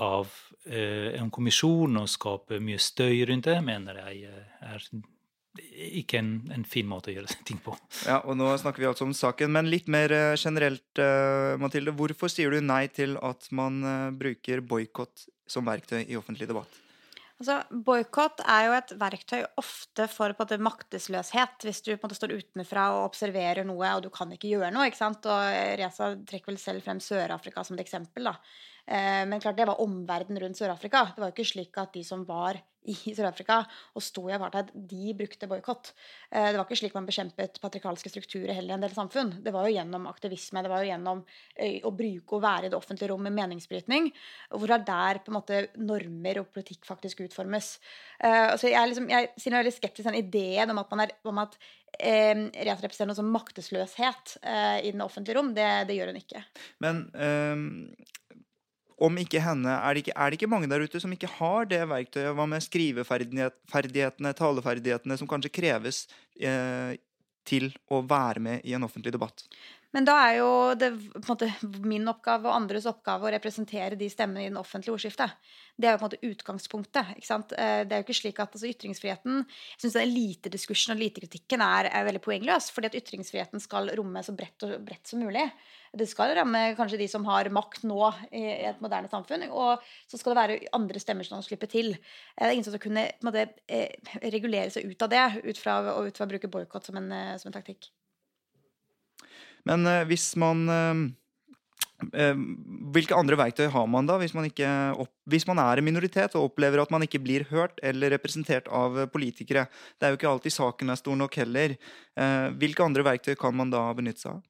av 0.01 0.29
eh, 0.67 1.17
en 1.17 1.33
kommisjon 1.33 1.97
og 2.01 2.09
skape 2.13 2.61
mye 2.63 2.81
støy 2.81 3.25
rundt 3.29 3.49
det, 3.49 3.59
mener 3.65 4.01
jeg 4.05 4.29
eh, 4.31 4.69
er 4.75 4.87
ikke 5.59 6.21
en, 6.21 6.35
en 6.55 6.65
fin 6.69 6.87
måte 6.87 7.11
å 7.11 7.17
gjøre 7.17 7.39
ting 7.49 7.59
på. 7.63 7.75
Ja, 8.07 8.21
og 8.23 8.39
nå 8.39 8.53
snakker 8.61 8.85
vi 8.85 8.91
altså 8.91 9.09
om 9.09 9.17
saken, 9.17 9.53
men 9.57 9.71
litt 9.73 9.91
mer 9.91 10.13
eh, 10.15 10.37
generelt, 10.39 10.91
eh, 11.03 11.57
Mathilde. 11.61 11.95
Hvorfor 11.97 12.31
sier 12.33 12.55
du 12.55 12.63
nei 12.63 12.85
til 12.95 13.19
at 13.19 13.51
man 13.57 13.83
eh, 13.83 14.07
bruker 14.15 14.63
boikott 14.63 15.27
som 15.51 15.67
verktøy 15.67 16.05
i 16.05 16.19
offentlig 16.19 16.49
debatt? 16.51 16.79
Altså, 17.41 17.55
Boikott 17.73 18.43
er 18.53 18.67
jo 18.67 18.73
et 18.77 18.91
verktøy 19.01 19.39
ofte 19.63 20.05
for 20.13 20.35
på 20.37 20.45
en 20.45 20.45
måte, 20.45 20.59
maktesløshet. 20.61 21.63
Hvis 21.65 21.81
du 21.87 21.95
på 21.95 22.03
en 22.03 22.11
måte 22.11 22.19
står 22.19 22.35
utenfra 22.37 22.91
og 22.99 23.07
observerer 23.07 23.65
noe, 23.65 23.95
og 23.97 24.03
du 24.05 24.11
kan 24.13 24.29
ikke 24.35 24.51
gjøre 24.51 24.69
noe. 24.75 24.91
ikke 24.91 25.01
sant? 25.01 25.25
Og 25.25 25.79
Reza 25.81 26.11
trekker 26.29 26.53
vel 26.53 26.61
selv 26.61 26.85
frem 26.85 27.01
Sør-Afrika 27.01 27.65
som 27.65 27.79
et 27.79 27.87
eksempel. 27.87 28.29
da. 28.29 28.37
Eh, 28.85 29.25
men 29.25 29.41
klart 29.41 29.57
det 29.57 29.69
var 29.71 29.81
omverdenen 29.81 30.43
rundt 30.45 30.61
Sør-Afrika. 30.61 31.07
Det 31.15 31.25
var 31.25 31.31
jo 31.31 31.37
ikke 31.39 31.53
slik 31.55 31.81
at 31.81 31.97
de 31.97 32.05
som 32.05 32.27
var 32.29 32.61
i 32.89 33.15
Sør-Afrika 33.15 33.61
og 33.97 34.05
sto 34.05 34.25
i 34.29 34.35
apartheid, 34.37 34.71
de 34.73 35.15
brukte 35.19 35.49
boikott. 35.51 35.93
Eh, 36.31 36.51
det 36.51 36.57
var 36.57 36.65
ikke 36.65 36.79
slik 36.81 36.97
man 36.97 37.09
bekjempet 37.09 37.61
patrikalske 37.63 38.13
strukturer 38.13 38.55
heller 38.57 38.75
i 38.75 38.79
en 38.79 38.87
del 38.87 38.95
samfunn. 38.97 39.35
Det 39.45 39.53
var 39.55 39.69
jo 39.69 39.77
gjennom 39.77 40.09
aktivisme, 40.11 40.65
det 40.65 40.73
var 40.73 40.85
jo 40.85 40.93
gjennom 40.93 41.25
eh, 41.55 41.81
å 41.85 41.93
bruke 41.95 42.39
og 42.39 42.45
være 42.47 42.69
i 42.69 42.73
det 42.73 42.79
offentlige 42.79 43.13
rom 43.13 43.27
med 43.27 43.37
meningsbrytning. 43.37 44.11
Hvor 44.55 44.73
er 44.73 44.87
der 44.87 45.21
på 45.25 45.33
en 45.33 45.39
måte 45.39 45.65
normer 45.81 46.43
og 46.43 46.53
politikk 46.55 46.89
faktisk 46.89 47.21
utformes. 47.27 47.75
Så 48.21 48.69
jeg, 48.69 48.77
er 48.77 48.89
liksom, 48.89 49.07
jeg 49.11 49.29
er 49.31 49.55
veldig 49.55 49.73
skeptisk 49.73 50.05
til 50.05 50.09
den 50.11 50.21
ideen 50.21 50.73
om 50.73 50.81
at 50.81 50.91
man 50.93 51.03
er 51.05 51.13
om 51.29 51.41
at 51.43 51.57
eh, 51.99 52.37
representerer 52.67 53.11
noe 53.11 53.19
som 53.19 53.31
maktesløshet 53.35 54.37
eh, 54.43 54.79
i 54.87 54.93
den 54.93 55.05
offentlige 55.05 55.39
rom. 55.39 55.53
Det, 55.57 55.69
det, 55.89 55.99
gjør 55.99 56.13
hun 56.13 56.21
ikke. 56.21 56.45
Men 56.85 57.03
eh, 57.15 57.65
om 59.01 59.21
ikke 59.21 59.41
henne, 59.43 59.73
er 59.81 59.97
det 59.97 60.05
ikke, 60.05 60.15
er 60.17 60.31
det 60.31 60.39
ikke, 60.39 60.51
mange 60.53 60.69
der 60.71 60.85
ute 60.85 61.01
som 61.01 61.13
ikke 61.15 61.31
har 61.39 61.69
det 61.71 61.81
verktøyet? 61.89 62.35
Hva 62.37 62.47
med 62.49 62.65
skriveferdighetene, 62.65 64.35
taleferdighetene, 64.37 65.17
som 65.17 65.31
kanskje 65.31 65.53
kreves 65.57 66.03
eh, 66.37 66.99
til 67.49 67.71
å 67.89 68.03
være 68.05 68.45
med 68.45 68.69
i 68.69 68.77
en 68.77 68.85
offentlig 68.85 69.15
debatt? 69.17 69.47
Men 69.91 70.07
da 70.07 70.15
er 70.23 70.37
jo 70.39 70.51
det 70.79 70.91
måte, 71.27 71.49
min 71.83 72.07
oppgave 72.11 72.47
og 72.47 72.55
andres 72.55 72.87
oppgave 72.87 73.27
å 73.27 73.33
representere 73.35 73.99
de 73.99 74.07
stemmene 74.11 74.45
i 74.45 74.51
den 74.51 74.59
offentlige 74.61 74.95
ordskiftet. 74.95 75.35
Det 75.75 75.89
er 75.89 75.97
jo 75.97 75.99
på 75.99 76.05
en 76.05 76.11
måte 76.11 76.29
utgangspunktet. 76.31 77.11
ikke 77.17 77.27
sant? 77.27 77.55
Eh, 77.59 77.83
det 77.89 77.97
er 77.97 78.03
jo 78.03 78.07
ikke 78.07 78.19
slik 78.21 78.39
at 78.43 78.55
altså, 78.55 78.71
Ytringsfriheten 78.71 79.41
jeg 79.41 79.83
synes 79.83 79.99
Elitediskursen 79.99 80.95
og 80.95 81.01
elitekritikken 81.01 81.65
er, 81.65 81.91
er 81.91 82.07
veldig 82.07 82.23
poengløs. 82.23 82.71
fordi 82.71 82.91
at 82.93 82.99
ytringsfriheten 83.01 83.63
skal 83.63 83.91
romme 83.99 84.23
så 84.23 84.35
bredt, 84.37 84.63
og, 84.69 84.77
bredt 84.87 85.11
som 85.11 85.25
mulig. 85.25 85.49
Det 85.91 86.07
skal 86.07 86.37
ramme 86.39 86.61
kanskje 86.79 87.01
de 87.01 87.09
som 87.11 87.27
har 87.27 87.51
makt 87.51 87.83
nå 87.91 88.13
i 88.31 88.45
et 88.71 88.79
moderne 88.85 89.11
samfunn. 89.11 89.49
Og 89.51 89.83
så 90.07 90.21
skal 90.21 90.35
det 90.37 90.41
være 90.41 90.61
andre 90.77 91.03
stemmer 91.03 91.27
som 91.27 91.43
slipper 91.43 91.71
til. 91.73 91.97
Eh, 91.97 92.45
det 92.45 92.53
er 92.53 92.55
ingen 92.55 92.69
som 92.69 92.77
skal 92.77 92.87
kunne 92.87 93.09
måte, 93.27 93.49
eh, 93.67 93.91
regulere 94.23 94.71
seg 94.71 94.87
ut 94.87 95.03
av 95.03 95.11
det 95.11 95.27
ut 95.51 95.59
fra, 95.59 95.81
og 95.97 96.13
ut 96.13 96.21
fra 96.21 96.29
å 96.29 96.31
bruke 96.31 96.53
boikott 96.53 96.87
som, 96.87 97.01
som 97.01 97.51
en 97.51 97.59
taktikk. 97.59 97.91
Men 99.69 99.87
eh, 99.87 100.05
hvis 100.09 100.33
man 100.41 100.63
eh, 100.73 101.01
eh, 102.13 102.43
hvilke 102.95 103.17
andre 103.17 103.39
verktøy 103.41 103.69
har 103.73 103.89
man 103.91 104.09
da 104.09 104.19
hvis 104.21 104.35
man, 104.37 104.49
opp, 104.95 105.13
hvis 105.31 105.47
man, 105.51 105.63
er 105.63 105.81
en 105.81 105.87
minoritet 105.87 106.37
og 106.39 106.51
opplever 106.51 106.83
at 106.83 106.93
man 106.95 107.05
ikke 107.07 107.23
blir 107.23 107.47
hørt 107.53 107.81
eller 107.83 108.15
representert 108.17 108.71
av 108.73 109.03
politikere? 109.13 109.67
Det 109.99 110.07
er 110.07 110.15
jo 110.15 110.21
ikke 110.21 110.31
alltid 110.35 110.57
saken 110.57 110.93
er 110.93 111.01
stor 111.01 111.19
nok 111.19 111.41
heller. 111.43 111.77
Hvilke 112.61 112.87
andre 112.87 113.07
verktøy 113.13 113.37
kan 113.39 113.57
man 113.57 113.73
da 113.73 113.89
benytte 113.97 114.27
seg 114.27 114.39
av? 114.39 114.47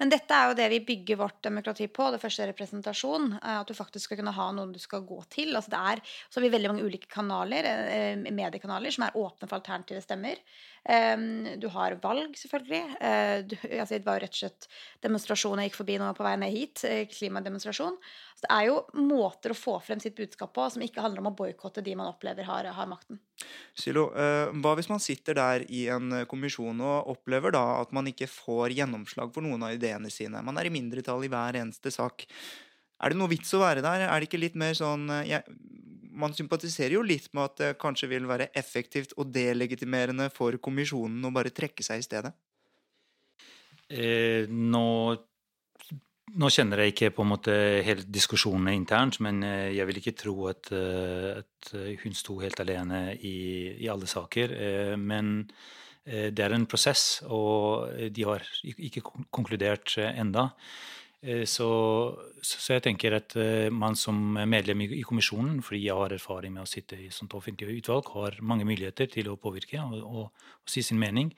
Men 0.00 0.10
dette 0.10 0.34
er 0.36 0.50
jo 0.50 0.56
det 0.58 0.66
vi 0.72 0.80
bygger 0.84 1.18
vårt 1.20 1.38
demokrati 1.46 1.86
på. 1.92 2.08
Det 2.12 2.20
første 2.22 2.44
er 2.44 2.50
representasjon. 2.52 3.28
At 3.40 3.68
du 3.68 3.76
faktisk 3.76 4.08
skal 4.08 4.18
kunne 4.20 4.34
ha 4.36 4.48
noen 4.54 4.74
du 4.74 4.80
skal 4.82 5.04
gå 5.06 5.20
til. 5.32 5.54
Altså 5.56 5.72
det 5.72 5.82
er, 5.92 6.02
så 6.28 6.38
har 6.38 6.46
vi 6.46 6.52
veldig 6.54 6.72
mange 6.72 6.86
ulike 6.86 7.10
kanaler, 7.12 7.68
mediekanaler 8.26 8.94
som 8.94 9.06
er 9.06 9.18
åpne 9.18 9.48
for 9.48 9.60
alternative 9.60 10.02
stemmer. 10.04 10.42
Du 10.82 11.68
har 11.70 11.94
valg, 12.02 12.34
selvfølgelig. 12.34 12.96
Eh, 12.98 13.44
altså, 13.78 13.94
det 13.94 14.06
var 14.06 14.16
jo 14.18 14.22
rett 14.24 14.34
og 14.34 14.40
slett 14.40 14.66
demonstrasjon 15.04 15.60
jeg 15.62 15.70
gikk 15.70 15.78
forbi 15.78 15.98
nå 16.00 16.08
på 16.18 16.24
vei 16.26 16.32
ned 16.42 16.50
hit. 16.50 16.82
Eh, 16.88 17.04
klimademonstrasjon. 17.06 17.98
Så 18.34 18.42
det 18.42 18.50
er 18.50 18.66
jo 18.66 18.80
måter 18.98 19.54
å 19.54 19.58
få 19.58 19.76
frem 19.84 20.02
sitt 20.02 20.16
budskap 20.18 20.50
på 20.56 20.66
som 20.74 20.82
ikke 20.82 21.04
handler 21.04 21.22
om 21.22 21.30
å 21.30 21.34
boikotte 21.38 21.84
de 21.86 21.94
man 21.98 22.10
opplever 22.10 22.48
har, 22.48 22.66
har 22.74 22.90
makten. 22.90 23.20
Silo, 23.78 24.08
eh, 24.18 24.50
hva 24.58 24.74
hvis 24.78 24.90
man 24.90 25.02
sitter 25.02 25.38
der 25.38 25.66
i 25.70 25.84
en 25.94 26.24
kommisjon 26.30 26.82
og 26.82 27.14
opplever 27.14 27.54
da 27.54 27.62
at 27.78 27.94
man 27.94 28.10
ikke 28.10 28.30
får 28.30 28.74
gjennomslag 28.74 29.30
for 29.34 29.46
noen 29.46 29.62
av 29.62 29.76
ideene 29.78 30.10
sine? 30.10 30.42
Man 30.42 30.58
er 30.58 30.66
i 30.66 30.74
mindretall 30.74 31.22
i 31.22 31.30
hver 31.30 31.62
eneste 31.62 31.94
sak. 31.94 32.26
Er 33.02 33.14
det 33.14 33.22
noe 33.22 33.30
vits 33.30 33.54
å 33.54 33.62
være 33.62 33.86
der? 33.86 34.08
Er 34.08 34.18
det 34.18 34.26
ikke 34.26 34.42
litt 34.42 34.58
mer 34.58 34.74
sånn 34.78 35.06
jeg, 35.28 35.46
man 36.12 36.34
sympatiserer 36.36 36.96
jo 36.96 37.02
litt 37.06 37.30
med 37.32 37.44
at 37.44 37.58
det 37.60 37.72
kanskje 37.80 38.10
vil 38.10 38.28
være 38.28 38.50
effektivt 38.58 39.14
og 39.16 39.32
delegitimerende 39.34 40.28
for 40.34 40.56
kommisjonen 40.62 41.24
å 41.24 41.32
bare 41.34 41.52
trekke 41.54 41.84
seg 41.84 42.02
i 42.02 42.06
stedet? 42.06 42.32
Eh, 43.92 44.48
nå, 44.48 44.86
nå, 46.38 46.50
kjenner 46.52 46.82
jeg 46.82 46.94
ikke 46.94 47.12
på 47.16 47.24
en 47.24 47.32
måte 47.32 47.56
hele 47.84 48.06
diskusjonene 48.08 48.74
internt, 48.76 49.20
men 49.24 49.42
eh, 49.46 49.72
jeg 49.76 49.88
vil 49.88 50.00
ikke 50.00 50.16
tro 50.22 50.36
at, 50.52 50.72
eh, 50.76 51.42
at 51.42 51.74
hun 52.04 52.16
sto 52.16 52.38
helt 52.40 52.60
alene 52.64 53.04
i, 53.18 53.36
i 53.84 53.90
alle 53.92 54.08
saker. 54.08 54.56
Eh, 54.56 54.96
men 55.00 55.38
det 56.02 56.42
er 56.42 56.50
en 56.50 56.64
prosess, 56.66 57.20
og 57.30 57.92
de 58.10 58.24
har 58.26 58.42
ikke 58.66 59.04
konkludert 59.30 59.92
enda. 60.02 60.48
Eh, 61.22 61.44
så, 61.46 61.68
så, 62.42 62.72
jeg 62.74 62.82
tenker 62.82 63.14
at 63.14 63.36
eh, 63.38 63.68
man 63.70 63.94
som 63.98 64.16
medlem 64.50 64.80
i, 64.88 65.02
kommisjonen, 65.06 65.60
fordi 65.62 65.84
jeg 65.84 65.98
har 65.98 66.14
erfaring 66.16 66.56
med 66.56 66.64
å 66.64 66.70
sitte 66.70 66.98
i 66.98 67.12
sånt 67.14 67.36
offentlig 67.38 67.78
utvalg, 67.78 68.10
har 68.16 68.40
mange 68.42 68.66
muligheter 68.66 69.06
til 69.12 69.30
å 69.30 69.38
påvirke 69.38 69.78
og, 69.84 70.00
og, 70.02 70.48
og 70.58 70.72
si 70.72 70.82
sin 70.82 70.98
mening. 70.98 71.30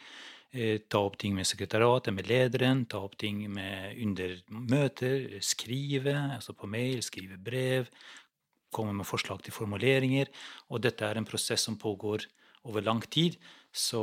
Eh, 0.56 0.86
ta 0.88 1.02
opp 1.04 1.18
ting 1.20 1.36
med 1.36 1.48
sekretariatet, 1.50 2.14
med 2.16 2.30
lederen, 2.30 2.86
ta 2.88 3.02
opp 3.04 3.18
ting 3.20 3.42
med 3.52 3.98
under 4.06 4.38
møter, 4.72 5.34
skrive, 5.44 6.16
altså 6.38 6.56
på 6.56 6.70
mail, 6.70 7.04
skrive 7.04 7.36
brev, 7.36 7.90
komme 8.74 8.96
med 8.96 9.08
forslag 9.08 9.44
til 9.44 9.52
formuleringer. 9.52 10.32
Og 10.72 10.80
dette 10.86 11.04
er 11.04 11.20
en 11.20 11.28
prosess 11.28 11.68
som 11.68 11.76
pågår 11.76 12.24
over 12.64 12.86
lang 12.86 13.04
tid. 13.04 13.36
Så, 13.74 14.02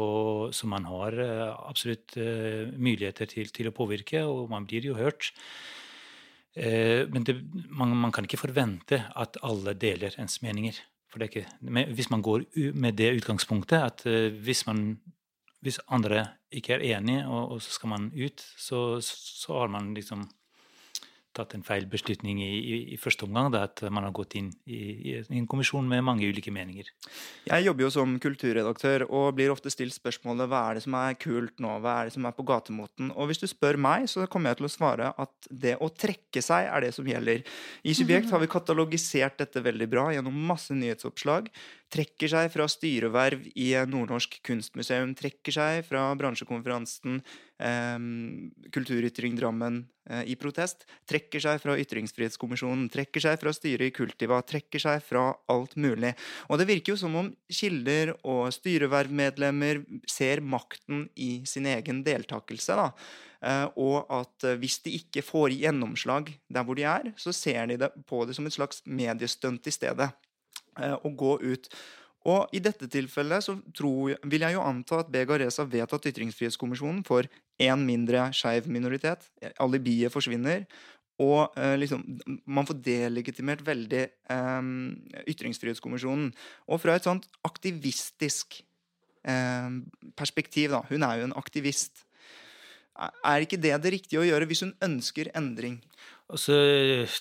så 0.52 0.68
man 0.68 0.84
har 0.90 1.16
uh, 1.16 1.70
absolutt 1.70 2.18
uh, 2.20 2.68
muligheter 2.76 3.30
til, 3.32 3.52
til, 3.56 3.70
å 3.70 3.76
påvirke, 3.76 4.26
og 4.28 4.50
man 4.52 4.68
blir 4.68 4.90
jo 4.90 4.98
hørt. 4.98 5.32
Uh, 6.58 7.08
men 7.08 7.24
det, 7.24 7.38
man, 7.72 7.96
man, 7.96 8.12
kan 8.12 8.28
ikke 8.28 8.42
forvente 8.42 9.00
at 9.16 9.40
alle 9.48 9.78
deler 9.80 10.18
ens 10.20 10.42
meninger. 10.44 10.82
Er 11.12 11.26
ikke, 11.28 11.48
hvis 11.92 12.08
man 12.12 12.22
går 12.24 12.46
med 12.80 12.96
det 12.96 13.10
utgangspunktet 13.18 13.82
at 13.84 14.04
hvis, 14.46 14.62
man, 14.64 14.94
hvis 15.60 15.82
andre 15.92 16.22
ikke 16.56 16.78
er 16.78 16.86
enige, 16.96 17.26
og, 17.28 17.58
og, 17.58 17.64
så 17.64 17.74
skal 17.76 17.92
man 17.92 18.06
ut, 18.16 18.44
så, 18.56 19.02
så 19.04 19.58
har 19.58 19.74
man 19.74 19.90
liksom 19.92 20.24
tatt 21.38 21.56
en 21.56 21.64
feil 21.66 21.88
beslutning 21.90 22.42
i, 22.44 22.50
i, 22.60 22.78
i 22.96 22.98
første 23.00 23.26
omgang. 23.28 23.52
Da, 23.54 23.64
at 23.70 23.84
man 23.94 24.06
har 24.08 24.14
gått 24.16 24.36
inn 24.40 24.50
i, 24.66 24.80
i, 25.12 25.16
en 25.38 25.48
kommisjon 25.50 25.88
med 25.90 26.04
mange 26.08 26.28
ulike 26.28 26.54
meninger. 26.54 26.90
Jeg 27.48 27.66
jobber 27.68 27.88
jo 27.88 27.92
som 27.94 28.16
kulturredaktør 28.22 29.08
og 29.08 29.36
blir 29.38 29.54
ofte 29.54 29.72
stilt 29.74 29.96
spørsmålet 29.96 30.50
hva 30.52 30.64
er 30.70 30.80
det 30.80 30.86
som 30.86 30.98
er 31.00 31.18
kult 31.22 31.62
nå, 31.64 31.78
hva 31.84 31.98
er 32.00 32.10
det 32.10 32.16
som 32.18 32.28
er 32.28 32.36
på 32.38 32.46
gatemoten? 32.48 33.12
Og 33.16 33.32
hvis 33.32 33.44
du 33.44 33.48
spør 33.50 33.80
meg, 33.82 34.08
så 34.12 34.28
kommer 34.32 34.52
jeg 34.52 34.62
til 34.62 34.70
å 34.70 34.74
svare 34.76 35.12
at 35.22 35.52
det 35.52 35.78
å 35.80 35.92
trekke 35.92 36.44
seg 36.44 36.70
er 36.72 36.88
det 36.88 36.94
som 36.98 37.08
gjelder. 37.08 37.46
I 37.84 37.96
Subjekt 37.98 38.34
har 38.34 38.42
vi 38.44 38.52
katalogisert 38.52 39.40
dette 39.42 39.64
veldig 39.64 39.90
bra 39.92 40.10
gjennom 40.16 40.44
masse 40.52 40.76
nyhetsoppslag 40.78 41.52
trekker 41.92 42.32
seg 42.32 42.52
fra 42.54 42.68
styreverv 42.72 43.48
i 43.60 43.72
Nordnorsk 43.90 44.40
kunstmuseum, 44.48 45.14
trekker 45.18 45.56
seg 45.56 45.86
fra 45.88 46.06
bransjekonferansen 46.20 47.20
eh, 47.60 47.98
Kulturytring 48.72 49.36
Drammen 49.40 49.84
i 50.26 50.34
protest, 50.40 50.88
trekker 51.06 51.44
seg 51.44 51.60
fra 51.62 51.76
Ytringsfrihetskommisjonen, 51.78 52.88
trekker 52.90 53.22
seg 53.22 53.36
fra 53.38 53.54
styret 53.54 53.92
i 53.92 53.94
Kultiva, 53.94 54.40
trekker 54.42 54.82
seg 54.82 55.04
fra 55.06 55.28
alt 55.54 55.76
mulig. 55.78 56.16
Og 56.50 56.58
det 56.58 56.66
virker 56.72 56.96
jo 56.96 57.02
som 57.04 57.18
om 57.20 57.30
kilder 57.54 58.16
og 58.22 58.50
styrevervmedlemmer 58.56 59.84
ser 60.10 60.42
makten 60.42 61.06
i 61.14 61.44
sin 61.46 61.70
egen 61.70 62.02
deltakelse. 62.08 62.80
da. 62.82 62.90
Uh, 63.42 63.68
og 63.82 64.10
at 64.14 64.50
hvis 64.62 64.82
de 64.86 64.98
ikke 65.00 65.24
får 65.26 65.54
gjennomslag 65.54 66.34
der 66.50 66.66
hvor 66.66 66.78
de 66.78 66.90
er, 66.90 67.14
så 67.18 67.34
ser 67.34 67.70
de 67.70 67.94
på 68.10 68.26
det 68.26 68.36
som 68.38 68.50
et 68.50 68.58
slags 68.58 68.82
mediestunt 68.86 69.70
i 69.70 69.74
stedet. 69.78 70.12
Eh, 70.80 70.94
å 70.96 71.12
gå 71.12 71.36
ut. 71.44 71.68
Og 72.30 72.52
I 72.54 72.62
dette 72.62 72.86
tilfellet 72.92 73.46
så 73.46 73.56
tror, 73.74 74.14
vil 74.30 74.44
jeg 74.46 74.54
jo 74.54 74.62
anta 74.62 75.00
at 75.02 75.10
Bega 75.14 75.40
Reza 75.42 75.66
vet 75.66 75.94
at 75.96 76.08
Ytringsfrihetskommisjonen 76.12 77.02
får 77.08 77.30
én 77.62 77.86
mindre 77.86 78.28
skeiv 78.38 78.68
minoritet. 78.70 79.26
Alibiet 79.62 80.14
forsvinner. 80.14 80.68
Og 81.22 81.58
eh, 81.58 81.76
liksom, 81.82 82.04
man 82.46 82.68
får 82.70 82.80
delegitimert 82.86 83.64
veldig 83.66 84.04
eh, 84.06 84.70
Ytringsfrihetskommisjonen. 85.34 86.30
Og 86.70 86.82
fra 86.82 86.98
et 86.98 87.10
sånt 87.10 87.26
aktivistisk 87.48 88.62
eh, 89.26 89.82
perspektiv, 90.18 90.78
da 90.78 90.86
Hun 90.90 91.06
er 91.08 91.22
jo 91.22 91.30
en 91.30 91.38
aktivist. 91.42 92.06
Er 93.26 93.42
ikke 93.42 93.58
det 93.58 93.74
det 93.82 93.96
riktige 93.96 94.22
å 94.22 94.28
gjøre 94.28 94.46
hvis 94.50 94.62
hun 94.66 94.76
ønsker 94.84 95.32
endring? 95.38 95.80
Altså, 96.32 96.56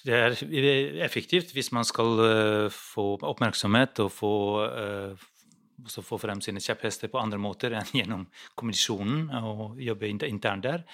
det 0.07 0.15
er 0.15 1.03
effektivt 1.05 1.51
hvis 1.55 1.73
man 1.75 1.87
skal 1.87 2.23
uh, 2.23 2.71
få 2.71 3.17
oppmerksomhet 3.27 3.99
og 4.05 4.11
få, 4.15 4.35
uh, 4.71 5.91
få 5.91 6.19
frem 6.23 6.43
sine 6.45 6.63
kjepphester 6.63 7.11
på 7.11 7.19
andre 7.19 7.41
måter 7.43 7.75
enn 7.75 7.91
gjennom 7.97 8.27
kommisjonen 8.61 9.29
og 9.41 9.81
jobbe 9.83 10.13
internt 10.13 10.67
der. 10.67 10.85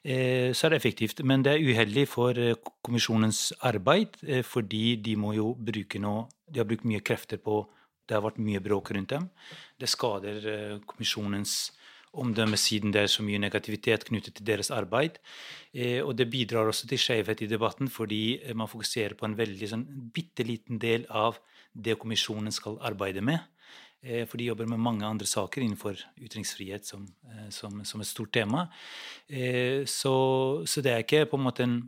Uh, 0.00 0.50
så 0.56 0.66
er 0.66 0.74
det 0.74 0.80
effektivt. 0.80 1.20
Men 1.24 1.44
det 1.44 1.54
er 1.54 1.66
uheldig 1.68 2.06
for 2.08 2.40
kommisjonens 2.86 3.50
arbeid, 3.68 4.16
fordi 4.48 4.96
de 5.04 5.18
må 5.20 5.34
jo 5.36 5.52
bruke 5.54 6.00
noe 6.00 6.28
De 6.48 6.62
har 6.62 6.68
brukt 6.68 6.88
mye 6.88 7.04
krefter 7.04 7.36
på 7.36 7.66
Det 8.08 8.16
har 8.16 8.24
vært 8.24 8.40
mye 8.40 8.60
bråk 8.64 8.94
rundt 8.96 9.10
dem. 9.12 9.28
Det 9.76 9.88
skader 9.88 10.40
kommisjonens 10.40 10.86
kommisjonens 10.88 11.77
omdømme 12.20 12.58
siden 12.60 12.92
det 12.94 13.04
er 13.04 13.12
så 13.12 13.24
mye 13.26 13.40
negativitet 13.42 14.06
knyttet 14.08 14.38
til 14.38 14.48
deres 14.48 14.72
arbeid. 14.74 15.20
Eh, 15.72 16.00
og 16.04 16.16
det 16.18 16.30
bidrar 16.30 16.70
også 16.70 16.88
til 16.90 17.00
skjevhet 17.02 17.44
i 17.44 17.50
debatten, 17.50 17.90
fordi 17.92 18.40
man 18.54 18.70
fokuserer 18.70 19.16
på 19.18 19.28
en 19.28 19.38
veldig 19.38 19.70
sånn 19.70 19.86
bitte 20.14 20.46
liten 20.46 20.80
del 20.82 21.06
av 21.08 21.40
det 21.72 21.98
kommisjonen 22.00 22.54
skal 22.54 22.80
arbeide 22.84 23.22
med. 23.24 23.44
Eh, 24.02 24.24
for 24.30 24.38
de 24.38 24.46
jobber 24.46 24.68
med 24.70 24.78
mange 24.78 25.06
andre 25.06 25.26
saker 25.26 25.64
innenfor 25.64 25.98
ytringsfrihet 26.22 26.86
som, 26.86 27.06
eh, 27.26 27.48
som, 27.50 27.80
som 27.84 28.00
et 28.00 28.06
stort 28.06 28.30
tema. 28.32 28.68
Eh, 29.26 29.82
så, 29.90 30.14
så, 30.66 30.82
det 30.84 30.92
er 30.92 31.02
ikke 31.02 31.26
på 31.26 31.40
en 31.40 31.46
måte 31.48 31.66
en, 31.66 31.80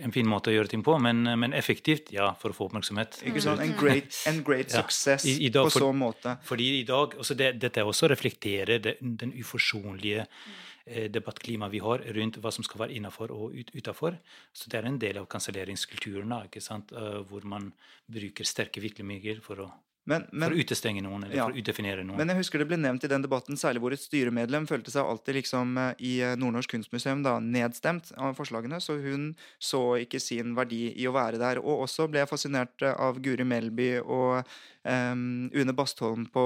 en 0.00 0.12
fin 0.14 0.28
måte 0.28 0.48
å 0.48 0.54
gjøre 0.54 0.70
ting 0.72 0.82
på, 0.84 0.94
men, 1.02 1.26
men, 1.38 1.52
effektivt, 1.56 2.12
ja, 2.14 2.30
for 2.40 2.52
å 2.52 2.56
få 2.56 2.68
oppmerksomhet. 2.70 3.18
Ikke 3.28 3.42
sant? 3.44 3.60
en 3.60 3.74
great, 3.76 4.16
great 4.46 4.72
ja. 4.72 4.84
i 5.28 5.50
dag, 5.52 5.68
på 5.68 5.82
så 5.84 5.90
måte. 5.92 6.38
Fordi 6.48 6.68
i 6.78 6.86
dag, 6.88 7.18
også 7.20 7.36
det, 7.36 7.52
Dette 7.60 7.84
også 7.84 8.08
reflekterer 8.12 8.80
det, 8.82 8.96
den 9.02 9.34
uforsonlige 9.36 10.24
eh, 10.24 11.10
debattklimaet 11.12 11.74
vi 11.74 11.82
har 11.84 12.06
rundt 12.16 12.40
hva 12.40 12.54
som 12.54 12.64
skal 12.64 12.86
være 12.86 12.96
innafor 12.96 13.34
og 13.36 13.52
ut, 13.58 13.74
utafor. 13.76 14.16
Så 14.56 14.72
det 14.72 14.80
er 14.80 14.88
en 14.88 15.00
del 15.02 15.20
av 15.20 15.28
kanselleringskulturen, 15.32 16.32
uh, 16.32 17.20
hvor 17.28 17.44
man 17.48 17.68
bruker 18.08 18.48
sterke 18.48 18.80
virkemidler 18.84 19.44
for 19.44 19.66
å 19.66 19.70
men, 20.04 20.24
men, 20.32 20.48
for 20.48 20.56
å 20.56 20.62
utestenge 20.64 21.02
noen, 21.04 21.22
eller 21.24 21.36
ja. 21.38 21.44
for 21.46 21.54
å 21.54 21.62
udefinere 21.62 22.02
noen. 22.02 22.18
Men 22.18 22.32
jeg 22.32 22.40
husker 22.40 22.62
det 22.62 22.66
ble 22.72 22.78
nevnt 22.80 23.04
i 23.06 23.10
den 23.10 23.22
debatten, 23.22 23.58
særlig 23.58 23.84
hvor 23.84 23.94
et 23.94 24.02
styremedlem 24.02 24.66
følte 24.66 24.90
seg 24.90 25.06
alltid 25.06 25.38
liksom 25.38 25.76
eh, 25.78 25.92
i 26.02 26.12
eh, 26.26 26.34
Nordnorsk 26.40 26.74
Kunstmuseum 26.74 27.22
da, 27.22 27.36
nedstemt 27.42 28.10
av 28.18 28.34
forslagene, 28.38 28.80
så 28.82 28.98
hun 29.02 29.30
så 29.62 29.82
ikke 30.02 30.18
sin 30.22 30.56
verdi 30.58 30.88
i 30.98 31.06
å 31.06 31.14
være 31.14 31.38
der. 31.42 31.62
Og 31.62 31.84
også 31.86 32.08
ble 32.10 32.24
jeg 32.24 32.32
fascinert 32.32 32.82
eh, 32.82 32.96
av 32.98 33.22
Guri 33.22 33.46
Melby 33.46 33.92
og 34.02 34.42
um, 34.82 35.46
Une 35.54 35.76
Bastholm 35.78 36.26
på 36.34 36.44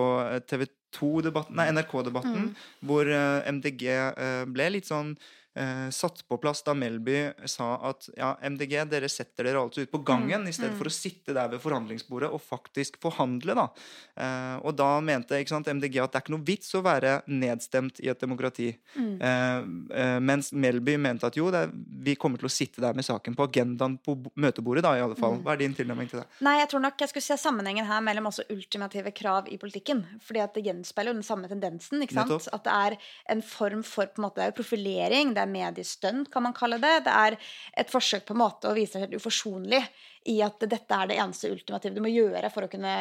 TV 0.51 0.67
2-debatten, 0.97 1.57
nei, 1.57 1.71
NRK-debatten, 1.73 2.51
mm. 2.51 2.69
hvor 2.89 3.09
uh, 3.09 3.41
MDG 3.49 3.89
uh, 3.89 4.45
ble 4.49 4.71
litt 4.77 4.89
sånn 4.89 5.17
eh, 5.57 5.89
satt 5.91 6.23
på 6.29 6.39
plass 6.43 6.63
da 6.67 6.75
Melby 6.77 7.17
sa 7.49 7.73
at 7.89 8.09
ja, 8.17 8.35
MDG, 8.45 8.77
dere 8.91 9.09
setter 9.11 9.49
dere 9.49 9.63
altså 9.63 9.85
ut 9.85 9.93
på 9.93 10.03
gangen 10.07 10.45
mm. 10.45 10.51
i 10.51 10.55
stedet 10.55 10.75
mm. 10.75 10.79
for 10.81 10.91
å 10.91 10.95
sitte 10.95 11.37
der 11.37 11.51
ved 11.53 11.63
forhandlingsbordet 11.63 12.31
og 12.33 12.43
faktisk 12.43 13.01
forhandle. 13.03 13.57
da. 13.57 13.67
Eh, 14.17 14.57
og 14.63 14.77
da 14.79 14.91
mente 15.05 15.41
ikke 15.41 15.55
sant, 15.55 15.71
MDG 15.71 16.01
at 16.03 16.13
det 16.13 16.21
er 16.21 16.27
ikke 16.27 16.35
noe 16.37 16.47
vits 16.47 16.75
å 16.77 16.83
være 16.85 17.19
nedstemt 17.33 18.01
i 18.05 18.11
et 18.13 18.23
demokrati. 18.23 18.71
Mm. 18.97 19.15
Eh, 19.17 19.59
eh 20.03 20.15
mens 20.27 20.53
Melby 20.53 20.97
mente 21.01 21.29
at 21.29 21.37
jo, 21.39 21.49
er, 21.55 21.71
vi 21.73 22.17
kommer 22.21 22.41
til 22.41 22.49
å 22.51 22.53
sitte 22.53 22.83
der 22.83 22.97
med 22.97 23.07
saken 23.07 23.37
på 23.37 23.47
agendaen 23.49 23.99
på 24.03 24.17
møtebordet. 24.35 24.85
da 24.87 24.97
i 24.97 25.05
alle 25.05 25.19
fall. 25.19 25.39
Mm. 25.39 25.45
Hva 25.45 25.55
er 25.55 25.63
din 25.63 25.77
tilnærming 25.77 26.11
til 26.11 26.21
det? 26.21 26.27
Nei, 26.45 26.59
Jeg 26.61 26.71
tror 26.73 26.83
nok 26.83 27.01
jeg 27.01 27.13
skulle 27.13 27.29
se 27.29 27.39
sammenhengen 27.41 27.87
her 27.87 28.03
mellom 28.05 28.31
også 28.31 28.47
ultimative 28.53 29.13
krav 29.17 29.49
i 29.53 29.59
politikken. 29.61 30.05
fordi 30.27 30.41
at 30.43 30.55
det 30.55 30.65
gjenspeiler 30.67 31.13
jo 31.13 31.21
den 31.21 31.27
samme 31.27 31.49
tendensen. 31.49 32.03
ikke 32.03 32.15
sant? 32.15 32.31
Nettopp. 32.31 32.55
At 32.55 32.65
det 32.65 32.77
er 32.77 32.97
en 33.35 33.43
form 33.43 33.83
for 33.87 34.07
på 34.07 34.21
en 34.21 34.27
måte, 34.29 34.47
profilering. 34.57 35.35
det 35.35 35.43
er 35.43 35.46
mediestunt, 35.51 36.31
kan 36.33 36.45
man 36.47 36.55
kalle 36.57 36.79
det. 36.83 37.07
Det 37.07 37.15
er 37.15 37.37
et 37.83 37.93
forsøk 37.93 38.27
på 38.29 38.35
en 38.37 38.43
måte 38.43 38.71
å 38.71 38.77
vise 38.77 39.01
seg 39.01 39.15
uforsonlig 39.17 39.83
i 40.31 40.41
at 40.45 40.63
dette 40.67 40.97
er 40.97 41.11
det 41.11 41.19
eneste 41.23 41.51
ultimative 41.53 41.95
du 41.97 42.03
må 42.05 42.11
gjøre 42.11 42.51
for 42.53 42.67
å 42.67 42.71
kunne 42.71 42.95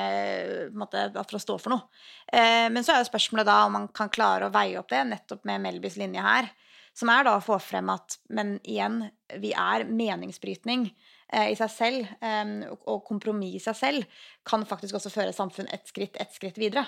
måte, 0.78 1.08
for 1.16 1.40
å 1.40 1.42
stå 1.42 1.58
for 1.62 1.74
noe. 1.74 1.88
Eh, 2.28 2.68
men 2.72 2.86
så 2.86 2.94
er 2.94 3.02
jo 3.02 3.10
spørsmålet 3.10 3.50
da 3.50 3.58
om 3.66 3.76
man 3.80 3.90
kan 3.96 4.12
klare 4.14 4.48
å 4.50 4.54
veie 4.54 4.78
opp 4.80 4.92
det, 4.94 5.02
nettopp 5.10 5.46
med 5.50 5.64
Melbys 5.66 5.98
linje 6.02 6.24
her. 6.26 6.52
Som 6.96 7.12
er 7.12 7.26
da 7.28 7.34
å 7.36 7.44
få 7.44 7.58
frem 7.60 7.90
at 7.92 8.20
Men 8.32 8.56
igjen, 8.64 9.02
vi 9.42 9.52
er 9.52 9.84
meningsbrytning 9.90 10.88
eh, 11.34 11.50
i 11.52 11.58
seg 11.60 11.74
selv, 11.74 12.14
eh, 12.22 12.56
og 12.86 13.04
kompromiss 13.08 13.60
i 13.60 13.66
seg 13.66 13.80
selv, 13.82 14.22
kan 14.48 14.64
faktisk 14.68 15.00
også 15.00 15.12
føre 15.14 15.36
samfunn 15.36 15.72
et 15.74 15.88
skritt, 15.90 16.16
et 16.22 16.32
skritt 16.34 16.62
videre. 16.62 16.86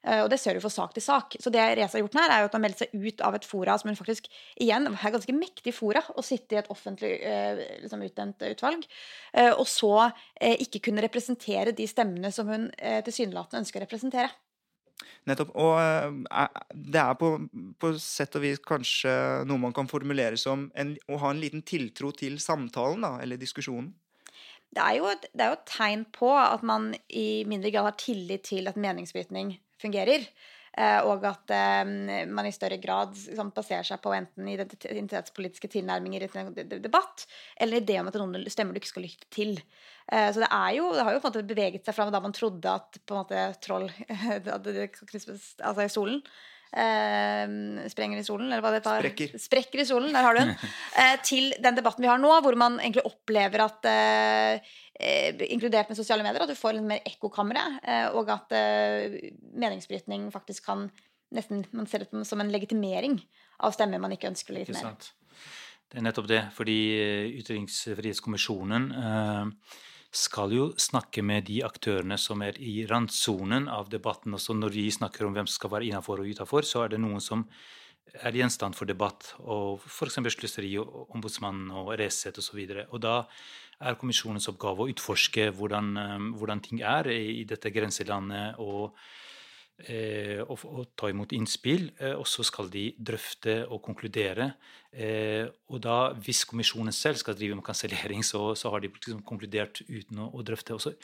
Eh, 0.00 0.22
og 0.24 0.30
det 0.32 0.38
ser 0.40 0.56
du 0.56 0.62
fra 0.64 0.72
sak 0.72 0.94
til 0.96 1.04
sak. 1.04 1.36
Så 1.42 1.52
det 1.52 1.62
Reza 1.76 1.98
har 1.98 2.04
gjort 2.04 2.16
her, 2.16 2.32
er 2.32 2.42
jo 2.42 2.50
at 2.50 2.56
han 2.56 2.64
melder 2.64 2.82
seg 2.82 2.94
ut 2.96 3.24
av 3.26 3.36
et 3.36 3.46
fora 3.46 3.76
som 3.78 3.90
hun 3.90 3.98
faktisk 3.98 4.30
igjen 4.60 4.88
er 4.88 5.14
ganske 5.16 5.36
mektig 5.36 5.74
fora 5.76 6.02
å 6.16 6.24
sitte 6.24 6.56
i 6.56 6.60
et 6.62 6.70
offentlig 6.72 7.12
eh, 7.20 7.64
liksom, 7.84 8.04
utnevnt 8.06 8.46
utvalg, 8.48 8.86
eh, 9.36 9.52
og 9.52 9.66
så 9.68 10.10
ikke 10.40 10.80
kunne 10.86 11.02
representere 11.04 11.74
de 11.76 11.84
stemmene 11.88 12.30
som 12.32 12.48
hun 12.48 12.68
tilsynelatende 13.04 13.60
ønsker 13.62 13.80
å 13.80 13.84
representere. 13.84 14.30
Nettopp. 15.28 15.52
Og 15.60 16.24
det 16.72 17.00
er 17.00 17.16
på, 17.20 17.30
på, 17.80 17.92
sett 18.00 18.36
og 18.38 18.44
vis 18.44 18.60
kanskje 18.64 19.12
noe 19.48 19.60
man 19.60 19.74
kan 19.76 19.88
formulere 19.90 20.38
som 20.40 20.68
en, 20.78 20.94
å 21.12 21.20
ha 21.22 21.32
en 21.32 21.42
liten 21.42 21.64
tiltro 21.66 22.12
til 22.16 22.38
samtalen, 22.42 23.04
da, 23.04 23.14
eller 23.22 23.40
diskusjonen? 23.40 23.92
Det 24.70 24.82
er, 24.82 25.00
et, 25.12 25.26
det 25.34 25.44
er, 25.44 25.52
jo 25.52 25.58
et, 25.58 25.66
tegn 25.68 26.04
på 26.14 26.30
at 26.38 26.62
man 26.66 26.92
i 27.08 27.42
mindre 27.50 27.72
grad 27.74 27.90
har 27.90 27.98
tillit 28.00 28.46
til 28.48 28.70
at 28.70 28.78
meningsbrytning 28.80 29.56
fungerer. 29.80 30.26
Eh, 30.78 31.00
og 31.02 31.24
at 31.26 31.50
eh, 31.50 32.26
man 32.30 32.46
i 32.46 32.52
større 32.54 32.78
grad 32.78 33.16
liksom, 33.16 33.50
baserer 33.56 33.86
seg 33.88 33.98
på 34.04 34.12
enten 34.14 34.46
identitetspolitiske 34.52 35.70
tilnærminger 35.72 36.22
i 36.24 36.28
en 36.38 36.52
debatt, 36.84 37.26
eller 37.58 37.82
idé 37.82 37.98
om 37.98 38.10
at 38.10 38.18
noen 38.20 38.46
stemmer 38.52 38.76
du 38.76 38.78
ikke 38.78 38.92
skal 38.92 39.06
lytte 39.08 39.26
til. 39.34 39.56
Eh, 40.06 40.28
så 40.30 40.44
det, 40.44 40.50
jo, 40.76 40.92
det 40.94 41.06
har 41.06 41.16
jo 41.16 41.24
på 41.24 41.26
en 41.26 41.34
måte 41.34 41.50
beveget 41.50 41.88
seg 41.90 41.96
fram 41.96 42.14
da 42.14 42.22
man 42.22 42.36
trodde 42.36 42.76
at 42.78 43.00
på 43.02 43.16
en 43.16 43.24
måte 43.24 43.42
troll 43.66 43.90
altså 44.54 45.84
i 45.84 45.90
solen 45.90 46.22
eh, 46.72 47.52
sprenger 47.92 48.20
i 48.20 48.24
solen, 48.26 48.48
eller 48.50 48.62
hva 48.64 48.72
det 48.72 48.80
heter. 48.80 49.08
Sprekker. 49.08 49.42
Sprekker 49.42 49.82
i 49.82 49.86
solen, 49.88 50.12
der 50.14 50.26
har 50.26 50.36
du 50.36 50.42
den. 50.44 50.54
Eh, 51.00 51.16
til 51.24 51.52
den 51.62 51.76
debatten 51.76 52.04
vi 52.04 52.10
har 52.10 52.18
nå, 52.20 52.30
hvor 52.44 52.56
man 52.58 52.78
egentlig 52.80 53.04
opplever 53.08 53.62
at 53.64 53.86
eh, 53.88 54.72
eh 55.00 55.44
Inkludert 55.54 55.88
med 55.88 55.96
sosiale 55.96 56.24
medier, 56.26 56.42
at 56.44 56.50
du 56.50 56.58
får 56.58 56.76
litt 56.76 56.88
mer 56.88 57.06
ekkokamre, 57.08 57.62
eh, 57.82 58.08
og 58.16 58.28
at 58.34 58.52
eh, 58.52 59.20
meningsbrytning 59.54 60.28
faktisk 60.34 60.66
kan 60.66 60.90
nesten 61.30 61.62
Man 61.72 61.86
ser 61.86 62.02
det 62.02 62.26
som 62.26 62.40
en 62.42 62.50
legitimering 62.50 63.20
av 63.62 63.70
stemmer 63.72 64.00
man 64.02 64.12
ikke 64.12 64.32
ønsker 64.32 64.50
å 64.50 64.56
legitimere. 64.58 64.96
Det 65.90 65.98
er 65.98 66.02
nettopp 66.06 66.26
det, 66.30 66.40
fordi 66.54 66.78
Ytringsfrihetskommisjonen 67.38 68.90
eh, 68.98 69.78
skal 70.10 70.52
jo 70.54 70.64
snakke 70.80 71.22
med 71.22 71.46
de 71.46 71.60
aktørene 71.62 72.16
som 72.18 72.42
er 72.42 72.56
i 72.58 72.84
randsonen 72.90 73.68
av 73.70 73.90
debatten. 73.92 74.34
Også 74.34 74.56
når 74.58 74.74
vi 74.74 74.88
snakker 74.90 75.26
om 75.26 75.36
hvem 75.36 75.46
som 75.46 75.60
skal 75.60 75.72
være 75.76 75.90
innafor 75.90 76.22
og 76.22 76.32
utafor, 76.32 76.66
så 76.66 76.84
er 76.84 76.94
det 76.94 77.02
noen 77.02 77.22
som 77.22 77.44
er 78.18 78.34
gjenstand 78.34 78.74
for 78.74 78.90
debatt, 78.90 79.34
og 79.38 79.84
f.eks. 79.86 80.18
Slusseri, 80.34 80.72
Ombudsmannen 80.82 81.70
og 81.78 81.92
Resett 82.00 82.40
osv. 82.42 82.58
Og, 82.58 82.80
og 82.90 83.02
da 83.04 83.14
er 83.80 83.98
kommisjonens 84.00 84.50
oppgave 84.50 84.84
å 84.84 84.90
utforske 84.90 85.46
hvordan, 85.56 85.92
eh, 85.96 86.28
hvordan 86.36 86.62
ting 86.64 86.82
er 86.82 87.06
i 87.14 87.44
dette 87.48 87.70
grenselandet. 87.70 88.58
og 88.58 88.96
og, 90.44 90.64
og, 90.66 90.90
ta 90.98 91.08
imot 91.10 91.32
innspill. 91.36 91.88
Eh, 92.00 92.14
og 92.18 92.26
så 92.28 92.44
skal 92.46 92.70
de 92.72 92.90
drøfte 92.96 93.62
og 93.68 93.80
konkludere. 93.84 94.52
Eh, 94.92 95.46
og 95.70 95.80
da, 95.84 95.98
hvis 96.18 96.44
kommisjonen 96.48 96.94
selv 96.94 97.20
skal 97.20 97.38
drive 97.38 97.58
med 97.58 97.66
kansellering, 97.66 98.24
så, 98.26 98.52
så, 98.58 98.72
har 98.72 98.82
de 98.82 98.92
liksom 98.92 99.24
konkludert 99.26 99.82
uten 99.88 100.22
å, 100.24 100.30
å 100.34 100.44
drøfte. 100.46 100.76
Også 100.76 100.94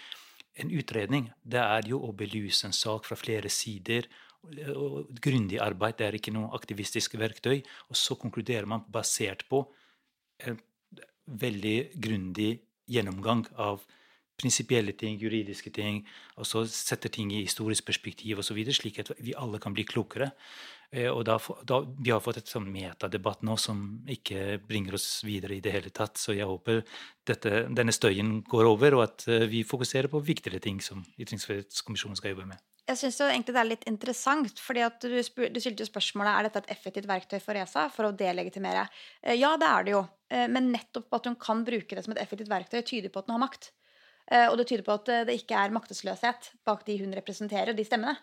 en 0.57 0.73
utredning 0.73 1.31
det 1.45 1.63
er 1.63 1.91
jo 1.91 2.01
å 2.05 2.15
belyse 2.17 2.69
en 2.69 2.77
sak 2.77 3.09
fra 3.09 3.19
flere 3.19 3.53
sider. 3.53 4.09
og 4.75 5.11
Grundig 5.23 5.61
arbeid. 5.63 5.99
Det 5.99 6.07
er 6.07 6.21
ikke 6.21 6.35
noe 6.37 6.53
aktivistisk 6.57 7.19
verktøy. 7.21 7.61
Og 7.91 7.99
så 7.99 8.19
konkluderer 8.21 8.69
man 8.69 8.87
basert 8.93 9.47
på 9.51 9.65
en 10.47 10.61
veldig 11.27 11.79
grundig 11.99 12.53
gjennomgang 12.87 13.47
av 13.59 13.83
prinsipielle 14.37 14.93
ting, 14.99 15.19
juridiske 15.21 15.73
ting, 15.75 16.03
og 16.37 16.47
så 16.49 16.65
setter 16.69 17.13
ting 17.13 17.33
i 17.33 17.45
historisk 17.45 17.87
perspektiv 17.89 18.43
osv., 18.43 18.59
slik 18.77 19.01
at 19.03 19.15
vi 19.19 19.37
alle 19.37 19.61
kan 19.63 19.77
bli 19.77 19.87
klokere. 19.89 20.33
Eh, 20.95 21.09
og 21.11 21.25
da, 21.27 21.37
da, 21.67 21.81
Vi 21.99 22.13
har 22.15 22.23
fått 22.23 22.41
et 22.41 22.51
sånn 22.51 22.69
metadebatt 22.71 23.43
nå 23.47 23.57
som 23.59 23.83
ikke 24.11 24.61
bringer 24.67 24.97
oss 24.99 25.25
videre 25.27 25.57
i 25.57 25.63
det 25.65 25.75
hele 25.75 25.91
tatt. 25.91 26.19
Så 26.21 26.37
jeg 26.37 26.47
håper 26.47 26.83
dette, 27.27 27.67
denne 27.75 27.95
støyen 27.95 28.41
går 28.47 28.71
over, 28.71 28.99
og 28.99 29.07
at 29.09 29.27
eh, 29.29 29.47
vi 29.51 29.65
fokuserer 29.67 30.11
på 30.13 30.23
viktigere 30.25 30.63
ting 30.63 30.81
som 30.85 31.03
Ytringsfrihetskommisjonen 31.19 32.19
skal 32.19 32.35
jobbe 32.35 32.51
med. 32.53 32.63
Jeg 32.87 33.01
syns 33.01 33.19
egentlig 33.25 33.57
det 33.57 33.63
er 33.65 33.71
litt 33.73 33.89
interessant, 33.91 34.61
fordi 34.63 34.85
at 34.87 35.03
du, 35.03 35.17
spør, 35.27 35.49
du 35.51 35.59
stilte 35.59 35.89
spørsmålet 35.89 36.31
er 36.31 36.47
dette 36.47 36.61
et 36.63 36.77
effektivt 36.77 37.09
verktøy 37.11 37.41
for 37.43 37.59
ESA 37.59 37.89
for 37.91 38.07
å 38.07 38.15
delegitimere. 38.15 38.87
Eh, 39.25 39.35
ja, 39.41 39.57
det 39.59 39.73
er 39.73 39.89
det 39.89 39.97
jo. 39.97 40.05
Men 40.27 40.73
nettopp 40.73 41.15
at 41.15 41.27
hun 41.29 41.37
kan 41.39 41.61
bruke 41.63 41.95
det 41.95 42.03
som 42.03 42.11
et 42.11 42.19
effektivt 42.19 42.51
verktøy, 42.51 42.81
tyder 42.83 43.13
på 43.15 43.21
at 43.21 43.29
hun 43.29 43.37
har 43.37 43.45
makt. 43.45 43.69
Eh, 44.27 44.49
og 44.51 44.57
det 44.59 44.67
tyder 44.67 44.83
på 44.87 44.95
at 44.97 45.11
eh, 45.13 45.25
det 45.29 45.37
ikke 45.39 45.59
er 45.59 45.75
maktesløshet 45.75 46.51
bak 46.67 46.83
de 46.87 46.99
hun 46.99 47.15
representerer, 47.15 47.77
de 47.77 47.85
stemmene. 47.87 48.17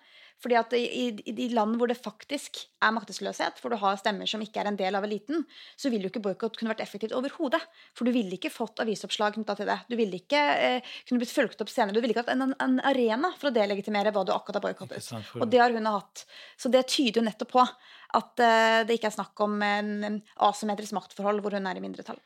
Fordi 0.43 0.57
at 0.59 0.73
i, 0.75 1.05
i 1.23 1.33
de 1.35 1.45
land 1.55 1.77
hvor 1.79 1.87
det 1.87 1.95
faktisk 1.95 2.59
er 2.83 2.91
maktesløshet, 2.95 3.61
hvor 3.61 3.71
du 3.71 3.77
har 3.79 3.95
stemmer 4.01 4.27
som 4.27 4.41
ikke 4.43 4.59
er 4.59 4.67
en 4.71 4.79
del 4.79 4.97
av 4.97 5.05
eliten, 5.07 5.45
så 5.79 5.91
vil 5.93 6.03
jo 6.03 6.11
ikke 6.11 6.23
boikott 6.25 6.57
kunne 6.59 6.73
vært 6.73 6.83
effektivt 6.83 7.15
overhodet. 7.15 7.61
For 7.95 8.03
du 8.03 8.11
ville 8.15 8.35
ikke 8.35 8.51
fått 8.51 8.83
avisoppslag 8.83 9.37
knytta 9.37 9.55
til 9.59 9.71
det. 9.71 9.79
Du 9.87 9.95
ville 9.99 10.19
ikke 10.19 10.41
eh, 10.57 10.91
kunne 11.07 11.23
blitt 11.23 11.31
fulgt 11.31 11.63
opp 11.63 11.71
senere. 11.71 11.95
Du 11.95 12.01
ville 12.03 12.15
ikke 12.15 12.25
hatt 12.25 12.33
en, 12.35 12.51
en 12.51 12.77
arena 12.83 13.31
for 13.37 13.51
å 13.51 13.55
delegitimere 13.55 14.11
hva 14.11 14.25
du 14.27 14.33
akkurat 14.35 14.59
har 14.59 14.67
boikottet. 14.67 15.07
Og 15.39 15.47
det 15.47 15.63
har 15.63 15.71
hun 15.71 15.87
hatt. 15.93 16.25
Så 16.59 16.73
det 16.73 16.83
tyder 16.91 17.21
jo 17.21 17.27
nettopp 17.29 17.55
på 17.55 17.63
at 17.63 18.43
eh, 18.43 18.83
det 18.89 18.99
ikke 18.99 19.13
er 19.13 19.17
snakk 19.21 19.47
om 19.47 19.55
en 19.63 20.21
asymmetrisk 20.49 20.99
maktforhold 20.99 21.39
hvor 21.45 21.55
hun 21.55 21.71
er 21.71 21.79
i 21.79 21.85
mindretall. 21.85 22.19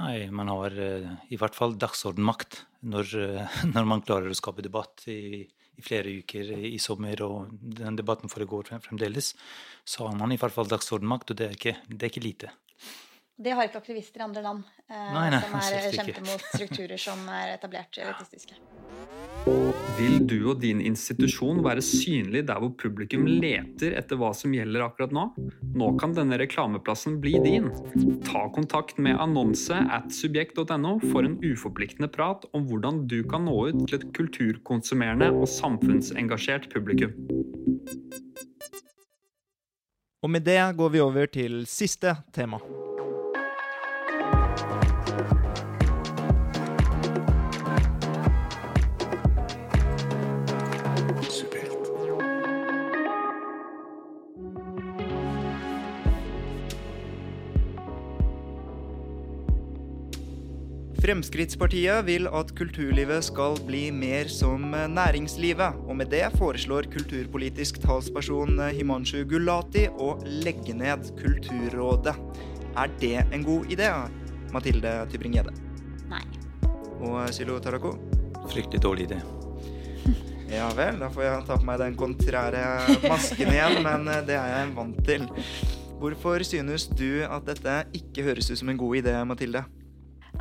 Nei, 0.00 0.30
man 0.32 0.48
har 0.48 0.72
uh, 0.72 1.08
i 1.28 1.36
hvert 1.36 1.56
fall 1.56 1.74
dagsordenmakt 1.76 2.62
når, 2.88 3.10
uh, 3.12 3.58
når, 3.74 3.88
man 3.88 4.04
klarer 4.04 4.32
å 4.32 4.38
skape 4.38 4.64
debatt 4.64 5.04
i, 5.12 5.42
i 5.44 5.84
flere 5.84 6.14
uker 6.22 6.54
i 6.72 6.78
sommer, 6.80 7.20
og 7.26 7.52
den 7.80 7.98
debatten 8.00 8.32
foregår 8.32 8.72
fremdeles, 8.86 9.34
så 9.84 10.08
har 10.08 10.16
man 10.16 10.32
i 10.32 10.40
hvert 10.40 10.54
fall 10.54 10.70
dagsordenmakt, 10.70 11.34
og 11.34 11.40
det 11.40 11.48
er 11.48 11.58
ikke, 11.58 11.76
det 11.90 12.06
er 12.06 12.14
ikke 12.14 12.24
lite. 12.24 12.52
Det 13.36 13.54
har 13.56 13.64
ikke 13.64 13.80
aktivister 13.80 14.20
i 14.20 14.24
andre 14.26 14.42
land 14.44 14.64
eh, 14.92 15.12
nei, 15.14 15.28
nei, 15.32 15.40
som 15.40 15.54
er 15.56 15.86
kjemper 15.94 16.24
mot 16.26 16.42
strukturer 16.52 17.00
som 17.00 17.22
er 17.32 17.54
etablert 17.54 17.96
elitistiske. 17.98 18.58
Vil 19.96 20.20
du 20.28 20.36
og 20.52 20.60
din 20.62 20.82
institusjon 20.84 21.62
være 21.64 21.82
synlig 21.84 22.44
der 22.50 22.60
hvor 22.62 22.74
publikum 22.78 23.24
leter 23.26 23.96
etter 23.98 24.20
hva 24.20 24.30
som 24.36 24.52
gjelder 24.54 24.84
akkurat 24.84 25.14
nå? 25.16 25.24
Nå 25.80 25.88
kan 26.00 26.14
denne 26.16 26.36
reklameplassen 26.40 27.16
bli 27.24 27.34
din. 27.42 27.70
Ta 28.28 28.44
kontakt 28.54 29.00
med 29.02 29.18
annonse 29.22 29.80
at 29.80 30.12
subjekt.no 30.14 30.98
for 31.08 31.24
en 31.26 31.38
uforpliktende 31.40 32.12
prat 32.12 32.46
om 32.52 32.68
hvordan 32.68 33.06
du 33.10 33.22
kan 33.28 33.48
nå 33.48 33.56
ut 33.72 33.82
til 33.88 33.98
et 33.98 34.06
kulturkonsumerende 34.16 35.32
og 35.32 35.48
samfunnsengasjert 35.50 36.68
publikum. 36.74 37.16
Og 40.22 40.30
med 40.30 40.46
det 40.46 40.60
går 40.78 40.94
vi 40.94 41.02
over 41.02 41.26
til 41.26 41.64
siste 41.66 42.20
tema. 42.36 42.60
Fremskrittspartiet 61.02 62.04
vil 62.06 62.28
at 62.30 62.52
kulturlivet 62.54 63.24
skal 63.26 63.56
bli 63.66 63.88
mer 63.90 64.28
som 64.30 64.68
næringslivet, 64.70 65.80
og 65.90 65.96
med 65.98 66.12
det 66.14 66.28
foreslår 66.36 66.86
kulturpolitisk 66.92 67.80
talsperson 67.82 68.60
Himanshu 68.70 69.24
Gulati 69.26 69.88
å 69.90 70.12
legge 70.44 70.76
ned 70.78 71.10
Kulturrådet. 71.18 72.14
Er 72.78 72.94
det 73.02 73.16
en 73.24 73.42
god 73.42 73.74
idé, 73.74 73.90
Mathilde 74.54 74.94
Tybring-Gjedde? 75.10 75.56
Nei. 76.12 76.22
Og 77.02 77.18
Sylo 77.34 77.58
Tarako? 77.58 77.96
Fryktelig 78.46 78.84
dårlig 78.86 79.10
idé. 79.10 79.18
Ja 80.52 80.66
vel, 80.76 80.98
da 81.00 81.08
får 81.10 81.22
jeg 81.24 81.44
ta 81.48 81.56
på 81.56 81.64
meg 81.64 81.78
den 81.80 81.94
kontrære 81.96 82.64
masken 83.08 83.54
igjen, 83.56 83.78
men 83.82 84.04
det 84.28 84.36
er 84.36 84.50
jeg 84.54 84.74
vant 84.76 84.98
til. 85.06 85.24
Hvorfor 85.98 86.44
synes 86.46 86.90
du 86.92 87.24
at 87.24 87.46
dette 87.48 87.78
ikke 87.96 88.30
høres 88.30 88.52
ut 88.52 88.60
som 88.60 88.70
en 88.70 88.78
god 88.78 89.00
idé, 89.02 89.16
Mathilde? 89.26 89.64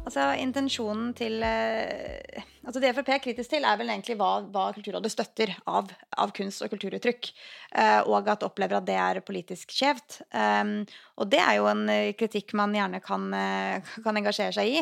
Altså, 0.02 0.24
intensjonen 0.42 1.12
til 1.14 1.44
eh, 1.46 2.42
altså 2.66 2.82
Det 2.82 2.90
Frp 2.98 3.10
er 3.14 3.20
kritisk 3.22 3.52
til, 3.52 3.66
er 3.70 3.78
vel 3.78 3.92
egentlig 3.94 4.16
hva, 4.18 4.32
hva 4.50 4.64
Kulturrådet 4.74 5.12
støtter 5.14 5.52
av, 5.70 5.92
av, 6.18 6.34
kunst- 6.34 6.64
og 6.66 6.72
kulturuttrykk. 6.74 7.30
Eh, 7.78 8.00
og 8.10 8.32
at 8.34 8.42
opplever 8.48 8.80
at 8.80 8.88
det 8.88 8.98
er 8.98 9.22
politisk 9.26 9.76
skjevt. 9.76 10.24
Um, 10.34 10.82
og 11.22 11.30
det 11.30 11.38
er 11.44 11.60
jo 11.60 11.70
en 11.70 11.86
kritikk 12.18 12.56
man 12.58 12.74
gjerne 12.74 12.98
kan, 13.06 13.28
kan 14.02 14.18
engasjere 14.18 14.56
seg 14.56 14.72
i. 14.80 14.82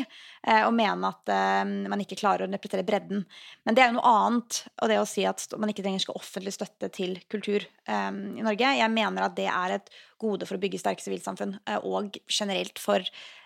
Og 0.64 0.72
mene 0.72 1.10
at 1.12 1.32
uh, 1.36 1.68
man 1.92 2.00
ikke 2.00 2.16
klarer 2.22 2.46
å 2.46 2.48
representere 2.48 2.88
bredden. 2.88 3.26
Men 3.68 3.76
det 3.76 3.84
er 3.84 3.92
jo 3.92 3.98
noe 3.98 4.14
annet. 4.24 4.62
Og 4.80 4.88
det 4.88 5.02
å 5.02 5.10
si 5.10 5.26
at 5.28 5.44
man 5.60 5.74
ikke 5.74 5.84
trenger 5.84 6.06
skal 6.06 6.22
offentlig 6.22 6.56
støtte 6.56 6.88
til 6.96 7.20
kultur 7.28 7.68
um, 7.92 8.38
i 8.40 8.46
Norge. 8.46 8.72
Jeg 8.80 8.96
mener 8.96 9.28
at 9.28 9.36
det 9.36 9.50
er 9.52 9.82
et 9.82 9.92
gode 10.20 10.48
for 10.48 10.58
å 10.58 10.62
bygge 10.62 10.80
sterke 10.82 11.04
sivilsamfunn, 11.04 11.58
og 11.88 12.18
generelt 12.28 12.80
for 12.82 13.00
eh, 13.00 13.39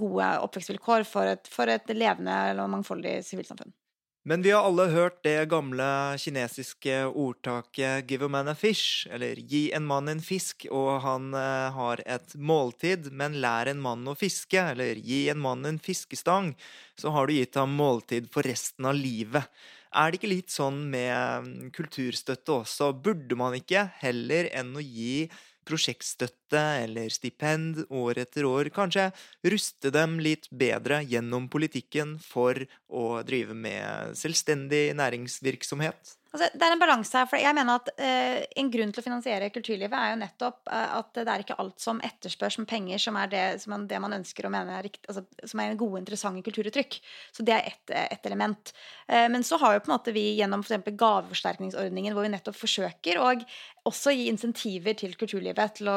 gode 0.00 0.30
oppvekstvilkår 0.46 1.04
for 1.06 1.28
et, 1.34 1.50
for 1.52 1.70
et 1.70 1.92
levende 1.92 2.36
og 2.56 2.70
mangfoldig 2.72 3.20
sivilsamfunn. 3.26 3.74
Men 4.22 4.42
vi 4.44 4.50
har 4.52 4.66
alle 4.68 4.84
hørt 4.92 5.22
det 5.24 5.48
gamle 5.48 5.84
kinesiske 6.20 6.96
ordtaket 7.08 8.04
'give 8.04 8.26
a 8.26 8.28
man 8.28 8.52
a 8.52 8.54
fish', 8.54 9.06
eller 9.10 9.40
'gi 9.40 9.72
en 9.72 9.86
mann 9.86 10.08
en 10.08 10.20
fisk', 10.20 10.66
og 10.70 11.00
han 11.00 11.32
eh, 11.32 11.70
har 11.72 12.02
et 12.04 12.36
måltid, 12.36 13.10
men 13.12 13.40
lær 13.40 13.66
en 13.66 13.80
mann 13.80 14.04
å 14.04 14.14
fiske, 14.14 14.60
eller 14.60 15.00
'gi 15.00 15.30
en 15.30 15.40
mann 15.40 15.64
en 15.64 15.78
fiskestang', 15.78 16.54
så 17.00 17.10
har 17.10 17.26
du 17.26 17.32
gitt 17.32 17.54
ham 17.56 17.72
måltid 17.72 18.28
for 18.30 18.42
resten 18.42 18.84
av 18.84 18.94
livet. 18.94 19.48
Er 19.90 20.10
det 20.10 20.20
ikke 20.20 20.34
litt 20.36 20.52
sånn 20.52 20.84
med 20.90 21.16
mm, 21.46 21.70
kulturstøtte 21.72 22.60
også? 22.60 22.92
Burde 22.92 23.34
man 23.34 23.56
ikke, 23.56 23.88
heller 24.04 24.52
enn 24.52 24.76
å 24.76 24.84
gi 24.84 25.30
prosjektstøtte 25.68 26.62
eller 26.84 27.12
stipend 27.12 27.84
år 27.88 28.22
etter 28.24 28.46
år, 28.48 28.70
kanskje 28.74 29.10
ruste 29.46 29.92
dem 29.94 30.18
litt 30.22 30.48
bedre 30.50 31.02
gjennom 31.04 31.48
politikken 31.52 32.16
for 32.22 32.58
å 32.88 33.20
drive 33.26 33.56
med 33.56 34.16
selvstendig 34.18 34.90
næringsvirksomhet? 34.98 36.16
Altså, 36.30 36.46
det 36.54 36.62
er 36.62 36.74
en 36.76 36.78
balanse 36.78 37.18
her. 37.18 37.26
for 37.26 37.42
jeg 37.42 37.54
mener 37.58 37.80
at 37.80 37.88
eh, 37.98 38.44
En 38.60 38.68
grunn 38.70 38.92
til 38.94 39.02
å 39.02 39.04
finansiere 39.04 39.48
kulturlivet 39.50 39.96
er 39.98 40.12
jo 40.12 40.20
nettopp 40.20 40.70
eh, 40.70 40.92
at 41.00 41.10
det 41.18 41.26
er 41.26 41.42
ikke 41.42 41.56
alt 41.58 41.82
som 41.82 41.98
etterspørs 42.06 42.60
med 42.60 42.68
penger, 42.70 43.02
som 43.02 43.18
er 43.18 43.32
det, 43.32 43.42
som 43.64 43.74
man, 43.74 43.88
det 43.90 43.98
man 44.02 44.14
ønsker 44.14 44.46
å 44.46 44.52
mener 44.54 44.76
er 44.76 44.86
riktig, 44.86 45.02
altså, 45.10 45.24
som 45.50 45.62
er 45.62 45.74
gode, 45.80 46.04
interessante 46.04 46.44
kulturuttrykk. 46.46 47.00
Så 47.34 47.46
det 47.46 47.56
er 47.56 47.72
ett 47.72 47.94
et 48.00 48.30
element. 48.30 48.72
Eh, 49.08 49.26
men 49.32 49.42
så 49.46 49.58
har 49.58 49.74
jo 49.74 49.82
på 49.82 49.90
en 49.90 49.96
måte 49.96 50.14
vi 50.14 50.28
gjennom 50.38 50.62
f.eks. 50.62 50.92
gaveforsterkningsordningen, 51.02 52.14
hvor 52.14 52.28
vi 52.28 52.32
nettopp 52.36 52.58
forsøker 52.60 53.18
å 53.18 53.32
også 53.88 54.12
gi 54.14 54.26
insentiver 54.30 54.96
til 54.98 55.14
kulturlivet 55.18 55.78
til 55.78 55.88
å 55.90 55.96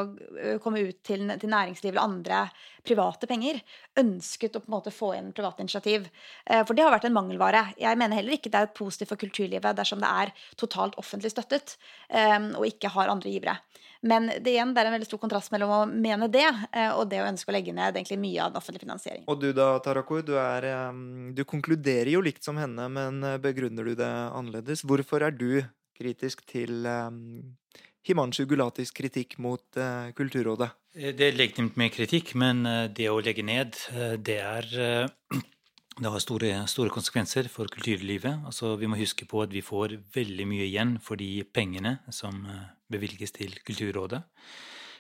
komme 0.64 0.84
ut 0.88 1.02
til, 1.06 1.26
til 1.40 1.52
næringslivet 1.52 1.94
eller 1.94 2.06
andre 2.06 2.44
private 2.84 3.28
penger, 3.30 3.60
ønsket 4.00 4.58
å 4.58 4.62
på 4.64 4.68
en 4.68 4.76
måte 4.76 4.92
få 4.92 5.14
inn 5.18 5.32
private 5.36 5.64
initiativ. 5.64 6.10
For 6.44 6.76
det 6.76 6.84
har 6.84 6.92
vært 6.92 7.08
en 7.08 7.16
mangelvare. 7.16 7.62
Jeg 7.80 8.00
mener 8.00 8.20
heller 8.20 8.36
ikke 8.36 8.52
det 8.52 8.60
er 8.60 8.74
positivt 8.76 9.14
for 9.14 9.22
kulturlivet 9.22 9.78
dersom 9.78 10.04
det 10.04 10.10
er 10.10 10.34
totalt 10.60 10.98
offentlig 11.00 11.32
støttet 11.34 11.78
um, 12.10 12.52
og 12.60 12.68
ikke 12.68 12.92
har 12.94 13.12
andre 13.12 13.32
givere. 13.32 13.58
Men 14.04 14.28
det, 14.28 14.52
igjen, 14.52 14.74
det 14.76 14.82
er 14.82 14.90
en 14.90 14.96
veldig 14.98 15.08
stor 15.08 15.22
kontrast 15.22 15.54
mellom 15.54 15.72
å 15.72 15.82
mene 15.88 16.28
det 16.32 16.48
uh, 16.50 16.98
og 16.98 17.06
det 17.12 17.22
å 17.24 17.28
ønske 17.30 17.52
å 17.52 17.56
legge 17.56 17.76
ned 17.76 17.96
mye 18.20 18.44
av 18.44 18.52
den 18.52 18.60
offentlige 18.60 18.84
finansiering. 18.84 19.24
Og 19.32 19.40
du 19.40 19.52
da, 19.56 19.70
Tarako, 19.84 20.20
du, 20.26 20.34
er, 20.40 20.68
um, 20.92 21.32
du 21.36 21.46
konkluderer 21.48 22.12
jo 22.12 22.24
likt 22.26 22.44
som 22.44 22.60
henne, 22.60 22.90
men 22.92 23.24
eh, 23.24 23.40
begrunner 23.42 23.88
du 23.88 23.96
det 24.00 24.10
annerledes? 24.10 24.84
Hvorfor 24.84 25.24
er 25.24 25.32
du 25.32 25.64
kritisk 25.98 26.46
til 26.50 26.86
um, 26.86 27.56
Himanshu 28.04 28.46
Gulatis 28.50 28.92
kritikk 28.96 29.38
mot 29.44 29.64
uh, 29.80 30.12
Kulturrådet? 30.18 30.70
Det 30.94 31.30
er 31.30 31.38
legitimt 31.38 31.78
med 31.80 31.90
kritikk, 31.94 32.36
men 32.38 32.62
det 32.94 33.08
å 33.10 33.18
legge 33.24 33.42
ned, 33.42 33.80
det 34.22 34.36
er 34.38 35.10
det 36.02 36.10
har 36.10 36.22
store, 36.22 36.52
store, 36.70 36.92
konsekvenser 36.94 37.48
for 37.52 37.70
kulturlivet. 37.70 38.46
Altså, 38.48 38.74
vi 38.80 38.90
må 38.90 38.98
huske 38.98 39.28
på 39.30 39.44
at 39.44 39.54
vi 39.54 39.62
får 39.62 39.98
veldig 40.16 40.46
mye 40.50 40.66
igjen 40.66 40.96
for 41.04 41.20
de 41.20 41.44
pengene 41.46 42.00
som 42.10 42.40
eh, 42.50 42.70
bevilges 42.90 43.36
til 43.36 43.54
Kulturrådet. 43.66 44.24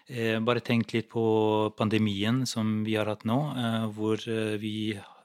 Eh, 0.08 0.38
bare 0.44 0.62
tenk 0.62 0.94
litt 0.94 1.10
på 1.10 1.24
pandemien 1.78 2.44
som 2.50 2.84
vi 2.86 2.98
har 3.00 3.10
hatt 3.10 3.26
nå, 3.26 3.40
eh, 3.58 3.86
hvor 3.96 4.22
eh, 4.30 4.58
vi 4.62 4.76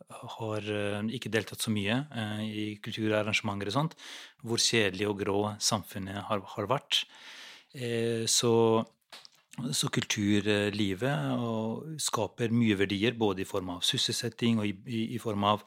har 0.09 0.69
eh, 0.73 1.11
ikke 1.19 1.33
deltatt 1.33 1.65
så 1.65 1.73
mye 1.75 2.03
eh, 2.09 2.45
i 2.47 2.67
kulturarrangementer 2.85 3.71
og 3.71 3.77
sånt. 3.77 3.99
Hvor 4.43 4.63
kjedelig 4.63 5.11
og 5.11 5.19
grå 5.23 5.41
samfunnet 5.61 6.25
har, 6.31 6.45
har 6.57 6.71
vært. 6.71 7.05
så 8.31 8.53
så 9.75 9.89
kulturlivet 9.91 12.01
skaper 12.01 12.53
mye 12.55 12.77
verdier, 12.79 13.17
både 13.19 13.43
i 13.43 13.49
form 13.49 13.73
av 13.75 13.81
sysselsetting 13.87 14.61
og 14.63 14.69
i, 14.69 14.75
i, 14.87 15.01
i 15.17 15.19
form 15.19 15.45
av 15.49 15.65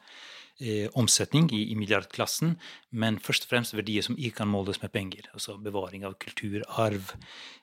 eh, 0.62 0.88
omsetning 0.98 1.50
i, 1.52 1.62
i, 1.72 1.76
milliardklassen, 1.78 2.56
men 2.90 3.18
først 3.22 3.46
og 3.46 3.52
fremst 3.52 3.76
verdier 3.76 4.06
som 4.06 4.16
ikke 4.16 4.42
kan 4.42 4.50
måles 4.50 4.80
med 4.82 4.92
penger. 4.94 5.28
Altså 5.36 5.58
bevaring 5.60 6.06
av 6.08 6.16
kulturarv, 6.22 7.14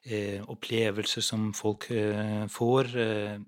eh, 0.06 0.44
opplevelser 0.46 1.26
som 1.26 1.52
folk 1.58 1.89
eh, 1.96 2.46
får. 2.52 2.93
Eh, 3.06 3.39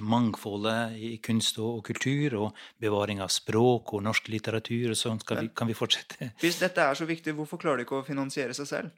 mangfoldet 0.00 0.94
i 0.94 1.16
kunst 1.24 1.58
og, 1.58 1.80
kultur, 1.86 2.36
og 2.38 2.58
bevaring 2.80 3.22
av 3.24 3.32
språk 3.34 3.94
og 3.96 4.04
norsk 4.06 4.28
litteratur. 4.30 4.92
og 4.94 4.98
sånn 4.98 5.22
kan, 5.26 5.50
kan 5.54 5.70
vi 5.70 5.74
fortsette. 5.74 6.32
Hvis 6.44 6.60
dette 6.62 6.84
er 6.84 6.98
så 6.98 7.08
viktig, 7.08 7.34
hvorfor 7.34 7.58
klarer 7.58 7.82
de 7.82 7.88
ikke 7.88 7.98
å 7.98 8.06
finansiere 8.06 8.54
seg 8.54 8.70
selv? 8.70 8.92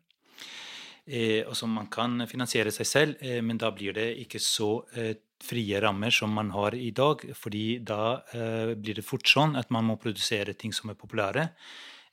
Eh, 1.05 1.45
altså 1.45 1.69
man 1.69 1.89
kan 1.93 2.27
finansiere 2.29 2.73
seg 2.73 2.89
selv, 2.89 3.25
eh, 3.25 3.41
men 3.45 3.61
da 3.61 3.71
blir 3.77 3.97
det 3.97 4.11
ikke 4.23 4.41
så 4.41 4.71
eh, 4.97 5.17
frie 5.45 5.81
rammer 5.81 6.13
som 6.15 6.33
man 6.33 6.51
har 6.55 6.75
i 6.75 6.91
dag. 6.91 7.21
fordi 7.37 7.79
da 7.79 8.23
eh, 8.33 8.75
blir 8.75 8.95
det 8.95 9.05
fort 9.05 9.29
sånn 9.29 9.57
at 9.57 9.71
man 9.71 9.85
må 9.85 9.99
produsere 10.01 10.55
ting 10.55 10.73
som 10.73 10.91
er 10.91 10.99
populære. 11.01 11.49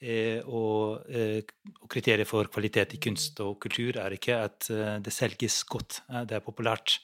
Eh, 0.01 0.41
og, 0.47 1.05
eh, 1.09 1.43
og, 1.80 1.88
kriteriet 1.91 2.28
for 2.28 2.49
kvalitet 2.51 2.95
i 2.97 2.99
kunst 2.99 3.39
og 3.39 3.59
kultur 3.61 3.99
er 4.01 4.17
ikke 4.17 4.39
at 4.47 4.67
det 5.03 5.13
selges 5.13 5.61
godt, 5.63 6.01
det 6.26 6.39
er 6.39 6.43
populært. 6.45 6.99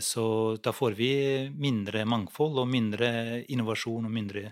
Så 0.00 0.26
da 0.64 0.72
får 0.72 0.94
vi 0.96 1.10
mindre 1.52 2.06
mangfold 2.08 2.62
og 2.62 2.70
mindre 2.70 3.08
innovasjon 3.52 4.08
og 4.08 4.14
mindre 4.14 4.46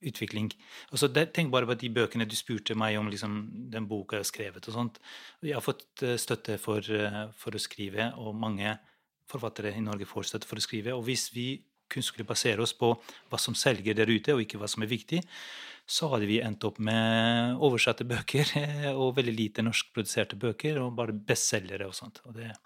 utvikling. 0.00 0.50
Og 0.90 1.00
så 1.00 1.08
tenk 1.12 1.50
bare 1.52 1.68
på 1.68 1.76
de 1.80 1.90
bøkene 1.92 2.26
du 2.28 2.36
spurte 2.38 2.76
meg 2.78 2.98
om, 2.98 3.08
liksom, 3.12 3.40
den 3.72 3.88
boka 3.90 4.18
jeg 4.18 4.24
har 4.24 4.30
skrevet. 4.30 4.68
og 4.68 4.76
sånt. 4.76 5.00
Jeg 5.44 5.56
har 5.56 5.64
fått 5.64 6.04
uh, 6.04 6.16
støtte 6.20 6.58
for, 6.60 6.84
uh, 6.84 7.26
for, 7.36 7.56
å 7.56 7.62
skrive, 7.62 8.12
og 8.16 8.36
mange 8.36 8.76
forfattere 9.30 9.74
i 9.76 9.84
Norge 9.84 10.08
får 10.08 10.30
støtte 10.30 10.48
for 10.48 10.60
å 10.60 10.64
skrive. 10.64 10.94
Og 10.96 11.04
hvis 11.08 11.30
vi 11.34 11.48
kun 11.90 12.06
skulle 12.06 12.28
basere 12.28 12.62
oss 12.62 12.72
på 12.76 12.92
hva 12.94 13.38
som 13.38 13.56
selger 13.58 13.96
der 13.98 14.10
ute, 14.10 14.34
og 14.34 14.44
ikke 14.44 14.60
hva 14.60 14.68
som 14.70 14.84
er 14.84 14.90
viktig, 14.90 15.20
så 15.90 16.06
hadde 16.12 16.28
vi 16.30 16.38
endt 16.42 16.64
opp 16.64 16.78
med 16.78 17.58
oversatte 17.58 18.06
bøker 18.06 18.52
og 19.00 19.16
veldig 19.18 19.36
lite 19.36 19.64
norskproduserte 19.66 20.38
bøker, 20.40 20.80
og 20.82 20.94
bare 20.98 21.14
bestselgere 21.14 21.90
og 21.90 21.96
sånt. 21.98 22.22
Og 22.26 22.36
det 22.38 22.52
er 22.52 22.58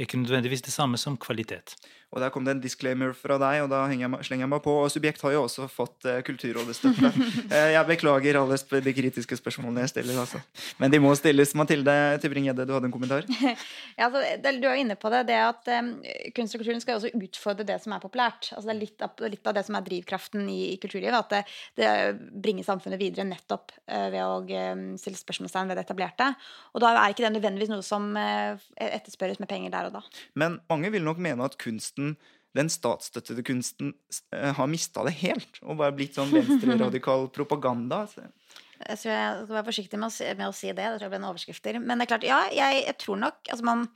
ikke 0.00 0.20
nødvendigvis 0.20 0.62
det 0.62 0.72
samme 0.72 0.98
som 0.98 1.18
kvalitet. 1.20 1.76
Og 2.10 2.18
Der 2.18 2.30
kom 2.34 2.42
det 2.42 2.56
en 2.56 2.62
disclaimer 2.62 3.12
fra 3.14 3.36
deg, 3.38 3.60
og 3.62 3.68
da 3.70 3.84
jeg, 3.86 4.10
slenger 4.26 4.42
jeg 4.42 4.50
meg 4.50 4.62
på. 4.64 4.72
Og 4.82 4.90
Subjekt 4.90 5.22
har 5.22 5.30
jo 5.30 5.44
også 5.44 5.68
fått 5.70 6.08
uh, 6.10 6.18
Kulturrådets 6.26 6.80
støtte. 6.82 7.06
uh, 7.06 7.68
jeg 7.76 7.86
beklager 7.86 8.38
alle 8.40 8.58
de 8.58 8.94
kritiske 8.96 9.38
spørsmålene 9.38 9.84
jeg 9.84 9.92
stiller. 9.92 10.18
Altså. 10.18 10.40
Men 10.82 10.90
de 10.90 10.98
må 11.02 11.12
stilles. 11.14 11.54
Mathilde 11.54 11.94
Tybring-Gjedde, 12.22 12.66
du 12.66 12.72
hadde 12.74 12.90
en 12.90 12.94
kommentar? 12.94 13.28
ja, 13.98 14.08
altså, 14.08 14.24
det, 14.42 14.56
du 14.58 14.66
er 14.66 14.80
inne 14.82 14.96
på 14.98 15.12
det. 15.14 15.22
det 15.30 15.38
at 15.38 15.70
um, 15.78 15.92
Kunst 16.34 16.56
og 16.56 16.64
kulturen 16.64 16.82
skal 16.82 16.96
jo 16.96 17.02
også 17.04 17.12
utfordre 17.14 17.68
det 17.68 17.78
som 17.84 17.94
er 17.94 18.02
populært. 18.02 18.50
Altså, 18.56 18.66
det 18.66 18.74
er 18.74 18.80
litt 18.80 19.06
av, 19.06 19.24
litt 19.30 19.52
av 19.52 19.58
det 19.60 19.64
som 19.68 19.78
er 19.78 19.86
drivkraften 19.86 20.50
i, 20.50 20.58
i 20.72 20.76
kulturlivet. 20.82 21.14
At 21.14 21.36
det, 21.36 21.44
det, 21.78 21.94
bringer 22.42 22.66
samfunnet 22.66 22.98
videre 22.98 23.28
nettopp 23.30 23.70
uh, 23.86 24.08
ved 24.10 24.20
å 24.24 24.42
um, 24.74 24.84
stille 24.98 25.20
spørsmålstegn 25.20 25.70
ved 25.70 25.78
det 25.78 25.86
etablerte. 25.86 26.32
Og 26.74 26.82
da 26.82 26.96
er 26.96 27.14
ikke 27.14 27.28
det 27.28 27.36
nødvendigvis 27.38 27.70
noe 27.70 27.86
som 27.86 28.10
etterspørres 28.18 29.38
med 29.38 29.49
penger 29.50 29.74
der 29.74 29.90
og 29.90 29.98
da. 29.98 30.04
Men 30.38 30.60
mange 30.70 30.92
vil 30.94 31.06
nok 31.06 31.20
mene 31.22 31.46
at 31.46 31.58
kunsten 31.60 32.14
den 32.58 32.70
statsstøttede 32.72 33.44
kunsten 33.46 33.92
eh, 34.34 34.50
har 34.56 34.70
mista 34.70 35.04
det 35.06 35.14
helt 35.20 35.60
og 35.62 35.78
bare 35.78 35.94
blitt 35.94 36.16
sånn 36.18 36.32
venstreradikal 36.32 37.28
propaganda. 37.36 38.02
Jeg 38.10 38.98
tror 38.98 39.12
jeg 39.12 39.44
skal 39.44 39.54
være 39.54 39.68
forsiktig 39.68 40.00
med 40.00 40.08
å, 40.08 40.14
si, 40.14 40.26
med 40.34 40.48
å 40.48 40.56
si 40.56 40.72
det. 40.72 40.82
Det 40.82 40.96
tror 40.96 41.06
jeg 41.06 41.12
blir 41.12 41.20
en 41.20 41.28
overskrifter. 41.30 41.78
Men 41.84 42.00
det 42.00 42.08
er 42.08 42.12
klart, 42.14 42.26
ja, 42.26 42.40
jeg, 42.54 42.82
jeg 42.88 42.98
tror 43.02 43.20
nok 43.22 43.52
altså 43.52 43.68
man, 43.68 43.86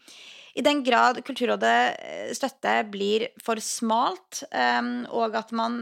I 0.54 0.62
den 0.62 0.84
grad 0.86 1.18
Kulturrådet 1.26 1.96
eh, 1.98 2.30
støtte 2.36 2.76
blir 2.86 3.26
for 3.42 3.58
smalt, 3.62 4.44
um, 4.54 5.02
og, 5.10 5.34
at 5.34 5.50
man, 5.56 5.80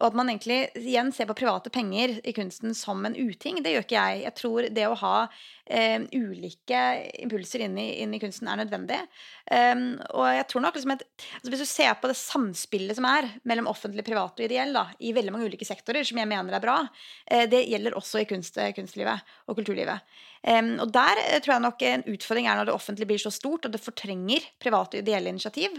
og 0.00 0.06
at 0.08 0.16
man 0.18 0.32
egentlig 0.32 0.64
igjen 0.78 1.12
ser 1.14 1.28
på 1.30 1.36
private 1.38 1.70
penger 1.70 2.16
i 2.26 2.34
kunsten 2.34 2.74
som 2.74 3.06
en 3.06 3.14
uting, 3.14 3.60
det 3.62 3.76
gjør 3.76 3.86
ikke 3.86 4.00
jeg. 4.00 4.24
Jeg 4.24 4.36
tror 4.40 4.66
det 4.74 4.86
å 4.88 4.96
ha 4.98 5.14
eh, 5.70 6.02
ulike 6.10 6.80
impulser 7.22 7.62
inn 7.68 7.78
i, 7.78 7.86
inn 8.02 8.16
i, 8.16 8.20
kunsten 8.22 8.50
er 8.50 8.58
nødvendig. 8.64 8.98
Um, 9.46 9.84
og 10.10 10.26
jeg 10.34 10.48
tror 10.50 10.66
nok 10.66 10.78
liksom 10.78 10.94
at 10.96 11.06
altså 11.06 11.52
Hvis 11.52 11.62
du 11.62 11.70
ser 11.70 11.94
på 11.98 12.10
det 12.10 12.18
samspillet 12.18 12.98
som 12.98 13.06
er 13.06 13.30
mellom 13.46 13.70
offentlig, 13.70 14.04
privat 14.06 14.34
og 14.34 14.46
ideell 14.46 14.74
da, 14.74 14.88
i 14.98 15.14
veldig 15.14 15.36
mange 15.36 15.46
ulike 15.52 15.68
sektorer, 15.68 16.02
som 16.06 16.18
jeg 16.18 16.30
mener 16.30 16.58
er 16.58 16.66
bra, 16.66 16.80
uh, 16.82 17.46
det 17.50 17.62
gjelder 17.70 17.94
også 17.98 18.24
i 18.24 18.26
kunst, 18.30 18.58
kunstlivet 18.74 19.30
og 19.46 19.62
kulturlivet. 19.62 20.02
Og 20.40 20.92
der 20.92 21.20
eh, 21.20 21.40
tror 21.42 21.56
jeg 21.56 21.64
nok 21.66 21.82
en 21.84 22.04
utfordring 22.14 22.46
er 22.48 22.56
når 22.56 22.70
det 22.70 22.76
offentlige 22.76 23.08
blir 23.10 23.20
så 23.20 23.32
stort, 23.34 23.66
og 23.66 23.74
det 23.74 23.82
fortrenger 23.82 24.46
private 24.62 24.96
og 24.96 25.02
ideelle 25.02 25.32
initiativ 25.32 25.76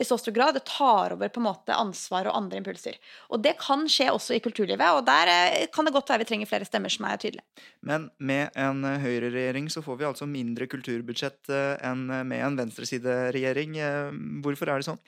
i 0.00 0.06
så 0.06 0.18
stor 0.18 0.34
grad. 0.34 0.56
Det 0.56 0.64
tar 0.66 1.14
over 1.14 1.30
på 1.30 1.40
en 1.42 1.46
måte 1.46 1.76
ansvar 1.76 2.26
og 2.26 2.36
andre 2.38 2.58
impulser. 2.58 2.98
Og 3.30 3.42
det 3.44 3.54
kan 3.62 3.86
skje 3.90 4.08
også 4.10 4.34
i 4.34 4.42
kulturlivet, 4.42 4.82
og 4.96 5.06
der 5.06 5.30
eh, 5.30 5.68
kan 5.72 5.86
det 5.86 5.94
godt 5.94 6.10
være 6.10 6.24
vi 6.24 6.30
trenger 6.32 6.50
flere 6.50 6.66
stemmer 6.66 6.90
som 6.90 7.06
er 7.06 7.22
tydelige. 7.22 7.46
Men 7.86 8.10
med 8.18 8.50
en 8.58 8.82
eh, 8.88 8.98
høyreregjering 9.04 9.70
så 9.70 9.84
får 9.84 10.02
vi 10.02 10.10
altså 10.10 10.30
mindre 10.30 10.66
kulturbudsjett 10.70 11.54
enn 11.86 12.08
med 12.10 12.38
en 12.42 12.58
venstresideregjering. 12.58 13.78
Hvorfor 14.42 14.72
er 14.72 14.82
det 14.82 14.90
sånn? 14.90 15.02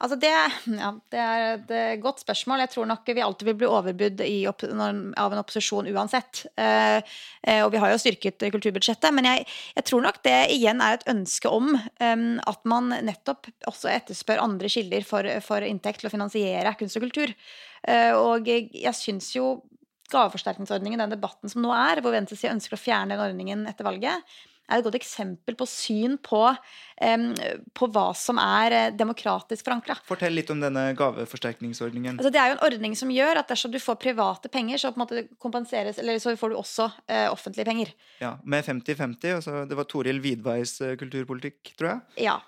Altså 0.00 0.16
det, 0.16 0.30
ja, 0.80 0.90
det, 1.12 1.20
er 1.20 1.42
et 1.58 1.72
eh, 1.76 1.98
godt 2.00 2.22
spørsmål. 2.22 2.62
Jeg 2.64 2.72
tror 2.72 2.86
nok 2.88 3.08
vi 3.10 3.20
alltid 3.20 3.50
vil 3.50 3.56
bli 3.60 3.68
overbudd 3.68 4.22
av 4.24 5.34
en 5.34 5.40
opposisjon 5.42 5.90
uansett. 5.92 6.46
Eh, 6.56 7.02
eh, 7.44 7.60
og 7.60 7.68
vi 7.74 7.82
har 7.82 7.92
jo 7.92 7.98
styrket 8.00 8.46
kulturbudsjettet. 8.54 9.12
Men 9.12 9.28
jeg, 9.28 9.44
jeg 9.76 9.88
tror 9.90 10.06
nok 10.06 10.22
det 10.24 10.38
igjen 10.56 10.80
er 10.80 10.96
et 10.96 11.04
ønske 11.12 11.52
om 11.52 11.74
um, 11.76 12.24
at 12.48 12.64
man 12.72 12.88
nettopp 13.10 13.50
også 13.68 13.92
etterspør 13.92 14.40
andre 14.40 14.72
kilder 14.72 15.04
for, 15.04 15.28
for 15.44 15.68
inntekt 15.68 16.00
til 16.00 16.08
å 16.08 16.14
finansiere 16.14 16.72
kunst 16.80 16.96
og 16.96 17.04
kultur. 17.04 17.34
Eh, 17.84 18.14
og 18.16 18.48
jeg, 18.48 18.70
jeg 18.72 18.96
syns 18.96 19.34
jo 19.36 19.58
gaveforsterkningsordningen, 20.10 21.04
den 21.04 21.12
debatten 21.12 21.52
som 21.52 21.60
nå 21.62 21.74
er, 21.76 22.00
hvor 22.00 22.16
venstresiden 22.16 22.56
ønsker 22.56 22.76
å 22.76 22.80
fjerne 22.80 23.14
den 23.14 23.24
ordningen 23.28 23.68
etter 23.70 23.86
valget, 23.86 24.40
er 24.70 24.80
et 24.80 24.86
godt 24.86 24.98
eksempel 24.98 25.56
på 25.58 25.66
syn 25.68 26.16
på, 26.22 26.42
på 27.76 27.88
hva 27.94 28.06
som 28.16 28.40
er 28.42 28.76
eh, 28.76 28.92
demokratisk 28.96 29.66
forankra. 29.66 29.96
Fortell 30.08 30.36
litt 30.36 30.50
om 30.52 30.60
denne 30.62 30.90
gaveforsterkningsordningen. 30.98 32.18
Altså, 32.18 32.32
det 32.34 32.42
er 32.42 32.52
jo 32.52 32.58
en 32.58 32.64
ordning 32.68 32.96
som 32.98 33.12
gjør 33.14 33.42
at 33.42 33.50
dersom 33.50 33.72
du 33.74 33.80
får 33.82 33.98
private 34.02 34.52
penger, 34.52 34.80
så 34.80 34.92
så 36.20 36.36
får 36.36 36.52
du 36.52 36.58
også 36.58 36.86
uh, 36.90 37.28
offentlige 37.30 37.64
penger. 37.64 37.92
Ja, 38.20 38.36
Med 38.44 38.64
50-50. 38.64 39.34
Altså, 39.34 39.64
det 39.68 39.78
var 39.78 39.88
Toril 39.88 40.20
Vidveis 40.22 40.76
uh, 40.82 40.94
kulturpolitikk, 41.00 41.74
tror 41.78 41.94
jeg. 41.94 42.26
Ja. 42.28 42.38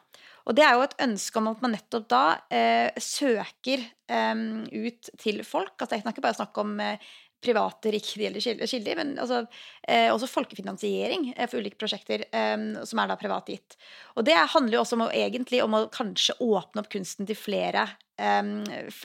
Og 0.49 0.57
det 0.59 0.64
er 0.66 0.75
jo 0.75 0.87
et 0.87 0.97
ønske 1.05 1.39
om 1.39 1.51
at 1.53 1.61
man 1.62 1.75
nettopp 1.77 2.09
da 2.11 2.23
eh, 2.51 2.91
søker 2.99 3.83
eh, 4.11 4.41
ut 4.73 5.12
til 5.23 5.43
folk. 5.47 5.77
Altså 5.79 5.99
jeg 5.99 6.05
snakker 6.07 6.25
bare 6.25 6.39
snakk 6.39 6.59
om 6.62 6.75
eh, 6.83 7.12
private, 7.43 7.90
ideelle 7.93 8.40
kilder, 8.40 8.99
men 8.99 9.16
altså, 9.20 9.43
eh, 9.88 10.09
også 10.12 10.30
folkefinansiering 10.30 11.32
eh, 11.36 11.49
for 11.51 11.62
ulike 11.62 11.80
prosjekter 11.80 12.24
eh, 12.28 12.68
som 12.88 13.03
er 13.03 13.11
da 13.11 13.18
privat 13.20 13.51
gitt. 13.53 13.76
Og 14.16 14.26
det 14.28 14.38
handler 14.55 14.78
jo 14.78 14.84
også 14.84 14.99
om 14.99 15.07
å, 15.07 15.11
egentlig 15.12 15.62
om 15.64 15.76
å 15.78 15.84
kanskje 15.93 16.38
åpne 16.40 16.84
opp 16.84 16.93
kunsten 16.93 17.28
til 17.28 17.38
flere 17.38 17.88
eh, 18.20 18.53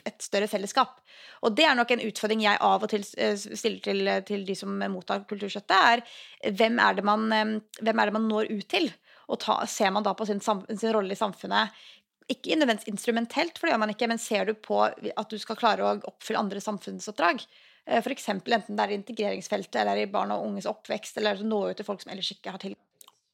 et 0.08 0.24
større 0.24 0.50
fellesskap. 0.50 1.02
Og 1.46 1.54
det 1.58 1.66
er 1.68 1.76
nok 1.78 1.92
en 1.94 2.06
utfordring 2.06 2.46
jeg 2.46 2.62
av 2.64 2.86
og 2.86 2.94
til 2.94 3.04
eh, 3.18 3.36
stiller 3.36 3.82
til, 3.84 4.14
til 4.28 4.46
de 4.48 4.56
som 4.58 4.78
mottar 4.92 5.26
kulturstøtte, 5.28 5.82
er 5.92 6.06
hvem 6.54 6.80
er, 6.82 7.04
man, 7.06 7.28
eh, 7.34 7.54
hvem 7.82 8.02
er 8.02 8.10
det 8.10 8.18
man 8.18 8.30
når 8.30 8.54
ut 8.54 8.66
til? 8.70 8.90
Og 9.28 9.42
ta, 9.42 9.60
ser 9.68 9.90
man 9.92 10.06
da 10.06 10.14
på 10.16 10.24
sin, 10.24 10.40
sin 10.40 10.94
rolle 10.94 11.12
i 11.12 11.18
samfunnet 11.18 11.76
ikke 12.28 12.58
nødvendigvis 12.60 12.92
instrumentelt, 12.92 13.56
for 13.56 13.66
det 13.66 13.74
gjør 13.74 13.82
man 13.82 13.92
ikke, 13.94 14.08
men 14.10 14.20
ser 14.20 14.48
du 14.48 14.54
på 14.60 14.82
at 14.84 15.30
du 15.32 15.38
skal 15.40 15.56
klare 15.58 15.84
å 15.84 15.94
oppfylle 16.10 16.42
andre 16.42 16.60
samfunnsoppdrag, 16.60 17.40
F.eks. 17.88 18.28
enten 18.28 18.76
det 18.76 18.84
er 18.84 18.92
i 18.92 18.98
integreringsfeltet 18.98 19.80
eller 19.82 20.02
i 20.02 20.10
barn 20.12 20.34
og 20.34 20.44
unges 20.44 20.68
oppvekst, 20.68 21.18
eller 21.20 21.40
nå 21.44 21.64
ut 21.70 21.78
til 21.80 21.88
folk 21.88 22.04
som 22.04 22.12
ellers 22.12 22.30
ikke 22.34 22.52
har 22.52 22.62
til. 22.62 22.76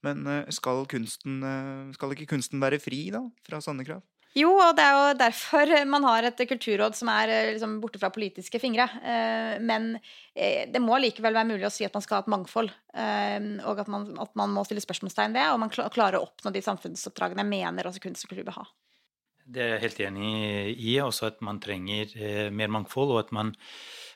Men 0.05 0.27
eh, 0.29 0.51
skal, 0.55 0.85
kunsten, 0.91 1.41
eh, 1.49 1.95
skal 1.97 2.15
ikke 2.15 2.31
kunsten 2.35 2.63
være 2.63 2.81
fri, 2.83 3.07
da, 3.15 3.25
fra 3.47 3.63
sånne 3.65 3.87
krav? 3.87 4.05
Jo, 4.35 4.51
og 4.59 4.75
det 4.75 4.83
er 4.83 4.97
jo 4.99 5.19
derfor 5.19 5.71
man 5.87 6.07
har 6.09 6.27
et 6.27 6.41
kulturråd 6.51 6.97
som 6.99 7.07
er 7.13 7.31
liksom, 7.53 7.77
borte 7.79 8.01
fra 8.03 8.11
politiske 8.11 8.59
fingre. 8.59 8.89
Men 9.63 9.93
det 10.35 10.81
må 10.83 10.99
likevel 10.99 11.37
være 11.37 11.47
mulig 11.53 11.69
å 11.69 11.71
si 11.71 11.87
at 11.87 11.95
man 11.95 12.03
skal 12.03 12.19
ha 12.19 12.25
et 12.25 12.33
mangfold, 12.35 12.73
og 12.75 13.83
at 13.85 13.93
man, 13.95 14.09
at 14.19 14.35
man 14.35 14.51
må 14.51 14.65
stille 14.67 14.83
spørsmålstegn 14.83 15.39
ved, 15.39 15.53
og 15.53 15.61
man 15.63 15.71
klarer 15.71 16.19
å 16.19 16.25
oppnå 16.27 16.51
de 16.51 16.65
samfunnsoppdragene 16.67 17.45
jeg 17.47 17.53
mener 17.53 17.87
også 17.87 18.03
kunst 18.03 18.27
og 18.27 18.35
kultur 18.35 18.49
bør 18.51 18.59
ha. 18.59 18.67
Det 19.55 19.63
er 19.63 19.73
jeg 19.77 19.85
helt 19.85 20.03
enig 20.09 20.35
i, 20.83 20.99
også 20.99 21.31
at 21.31 21.39
man 21.47 21.63
trenger 21.63 22.51
mer 22.51 22.75
mangfold, 22.75 23.15
og 23.15 23.23
at 23.23 23.31
man 23.39 23.55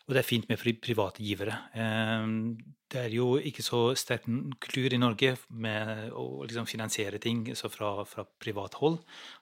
og 0.08 0.16
det 0.16 0.22
er 0.22 0.26
fint 0.26 0.48
med 0.48 0.60
private 0.80 1.20
givere. 1.20 1.54
Ehm, 1.76 2.56
det 2.88 3.00
er 3.02 3.12
jo 3.12 3.34
ikke 3.36 3.60
så 3.60 3.80
sterk 4.00 4.24
kultur 4.64 4.94
i 4.96 5.00
Norge 5.00 5.34
med 5.52 6.08
å 6.16 6.46
liksom 6.48 6.64
finansiere 6.64 7.20
ting 7.20 7.42
fra, 7.52 7.90
fra, 8.08 8.24
privat 8.40 8.78
hold. 8.80 8.96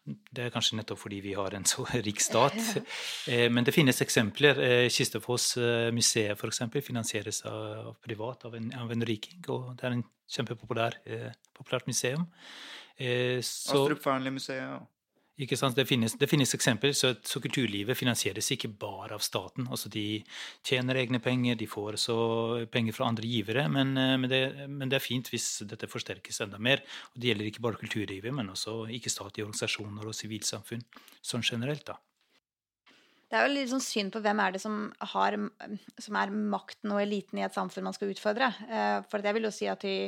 Det 0.04 0.48
er 0.48 0.50
kanskje 0.50 0.80
nettopp 0.80 0.98
fordi 0.98 1.20
vi 1.22 1.36
har 1.38 1.54
en 1.54 1.68
så 1.70 1.86
rik 2.08 2.18
stat. 2.24 2.58
Eh, 3.30 3.46
men 3.46 3.62
det 3.62 3.76
finnes 3.76 4.02
eksempler. 4.02 4.58
Eh, 4.58 4.88
Kistefoss 4.90 5.52
eh, 5.62 5.92
museet 5.94 6.34
f.eks. 6.34 6.64
finansieres 6.82 7.44
av 7.46 7.94
privat, 8.02 8.48
av 8.50 8.58
en, 8.58 8.72
av 8.74 8.90
en, 8.90 9.06
riking. 9.06 9.38
Og 9.54 9.76
det 9.78 9.86
er 9.86 9.94
en 10.00 10.04
kjempepopulært 10.26 11.06
populært 11.54 11.86
museum. 11.86 12.26
Så, 12.98 13.78
Astrup 13.78 14.02
Fearnley-museet. 14.02 14.64
Ja. 14.64 14.80
Ikke 15.36 15.56
sant? 15.60 15.76
Det 15.76 15.84
finnes, 15.84 16.14
det 16.16 16.30
finnes 16.30 16.54
eksempler, 16.56 16.94
så, 16.96 17.10
så, 17.28 17.42
kulturlivet 17.44 17.98
finansieres 17.98 18.48
ikke 18.54 18.70
bare 18.80 19.18
av 19.18 19.24
staten. 19.24 19.66
Altså 19.68 19.90
De 19.92 20.22
tjener 20.64 20.96
egne 21.02 21.20
penger, 21.20 21.58
de 21.60 21.68
får 21.68 21.98
så 22.00 22.16
penger 22.72 22.96
fra 22.96 23.10
andre 23.10 23.28
givere, 23.28 23.66
men, 23.68 23.92
eh, 24.00 24.14
men, 24.16 24.30
det, 24.32 24.40
men, 24.64 24.88
det, 24.88 24.96
er 24.96 25.04
fint 25.04 25.28
hvis 25.28 25.50
dette 25.68 25.90
forsterkes 25.92 26.40
enda 26.46 26.60
mer. 26.62 26.80
Og 27.12 27.20
Det 27.20 27.30
gjelder 27.30 27.50
ikke 27.50 27.66
bare 27.68 27.82
kulturlivet, 27.82 28.32
men 28.32 28.48
også 28.54 28.86
ikke-statlige 28.96 29.44
organisasjoner 29.44 30.08
og 30.08 30.16
sivilsamfunn 30.16 30.88
sånn 31.20 31.44
generelt. 31.44 31.84
da. 31.92 32.00
Det 33.26 33.36
er 33.36 33.44
jo 33.44 33.54
litt 33.58 33.68
sånn 33.74 33.82
syn 33.82 34.10
på 34.14 34.22
hvem 34.24 34.40
er 34.40 34.52
det 34.54 34.62
som, 34.62 34.84
har, 35.12 35.34
som 36.00 36.16
er 36.16 36.32
makten 36.32 36.92
og 36.94 37.02
eliten 37.02 37.40
i 37.40 37.44
et 37.44 37.56
samfunn 37.56 37.84
man 37.84 37.96
skal 37.96 38.12
utfordre. 38.14 38.54
Eh, 38.70 39.00
for 39.10 39.20
jeg 39.20 39.36
vil 39.36 39.50
jo 39.50 39.52
si 39.52 39.68
at 39.68 39.84
i 39.84 39.98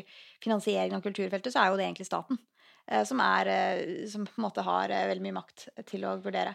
finansiering 0.40 0.96
av 0.96 1.04
kulturfeltet 1.04 1.52
så 1.52 1.66
er 1.66 1.74
jo 1.74 1.80
det 1.80 1.90
egentlig 1.90 2.08
staten. 2.08 2.40
Eh, 2.88 3.04
som, 3.04 3.20
er, 3.20 3.46
eh, 3.46 4.06
som 4.08 4.24
på 4.26 4.32
en 4.36 4.46
måte 4.46 4.64
har 4.64 4.90
eh, 4.90 5.06
veldig 5.10 5.26
mye 5.26 5.36
makt 5.40 5.68
til 5.88 6.06
å 6.08 6.16
vurdere. 6.24 6.54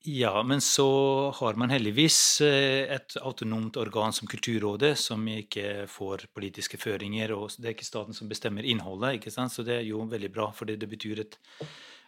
Ja, 0.00 0.32
men 0.46 0.62
så 0.64 0.88
har 1.36 1.58
man 1.60 1.72
heldigvis 1.74 2.40
et 2.40 3.16
autonomt 3.20 3.76
organ 3.76 4.14
som 4.16 4.30
Kulturrådet, 4.30 4.94
som 4.96 5.26
ikke 5.28 5.84
får 5.90 6.24
politiske 6.32 6.78
føringer, 6.80 7.34
og 7.36 7.50
det 7.58 7.68
er 7.68 7.74
ikke 7.74 7.88
staten 7.88 8.16
som 8.16 8.30
bestemmer 8.30 8.64
innholdet. 8.64 9.18
ikke 9.18 9.34
sant? 9.34 9.52
Så 9.52 9.66
det 9.66 9.80
er 9.80 9.84
jo 9.90 10.06
veldig 10.08 10.30
bra, 10.32 10.46
for 10.56 10.70
det 10.70 10.88
betyr 10.88 11.24
et 11.26 11.36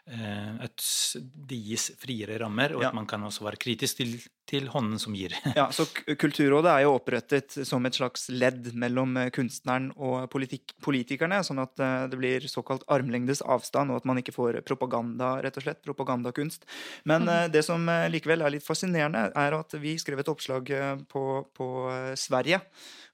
at 0.03 0.83
det 1.23 1.57
gis 1.63 1.91
friere 2.01 2.35
rammer, 2.43 2.75
og 2.75 2.83
Ja. 2.83 2.89
at 2.89 2.95
man 2.95 3.07
kan 3.07 3.23
også 3.23 3.45
være 3.47 3.57
kritisk 3.57 3.97
til, 4.01 4.17
til 4.51 4.67
hånden 4.69 4.99
som 4.99 5.15
gir. 5.15 5.31
Ja, 5.57 5.69
så 5.71 5.87
Kulturrådet 6.19 6.73
er 6.73 6.83
jo 6.83 6.97
opprettet 6.97 7.55
som 7.67 7.87
et 7.87 7.95
slags 7.95 8.27
ledd 8.29 8.73
mellom 8.75 9.17
eh, 9.17 9.31
kunstneren 9.31 9.93
og 9.97 10.29
politik 10.33 10.75
politikerne, 10.83 11.39
sånn 11.47 11.63
at 11.63 11.79
eh, 11.79 12.09
det 12.11 12.19
blir 12.19 12.49
såkalt 12.51 12.83
armlengdes 12.91 13.45
avstand, 13.47 13.93
og 13.93 14.03
at 14.03 14.09
man 14.11 14.19
ikke 14.19 14.35
får 14.35 14.59
propaganda, 14.67 15.37
rett 15.45 15.61
og 15.61 15.67
slett, 15.69 15.83
propagandakunst. 15.87 16.67
Men 17.09 17.29
mm. 17.29 17.53
det 17.55 17.63
som 17.67 17.87
eh, 17.89 18.09
likevel 18.13 18.43
er 18.43 18.57
litt 18.57 18.67
fascinerende, 18.67 19.29
er 19.39 19.59
at 19.59 19.79
vi 19.79 19.95
skrev 20.03 20.25
et 20.25 20.33
oppslag 20.33 20.75
eh, 20.75 20.97
på, 21.13 21.25
på 21.55 21.71
eh, 21.95 22.11
Sverige, 22.19 22.63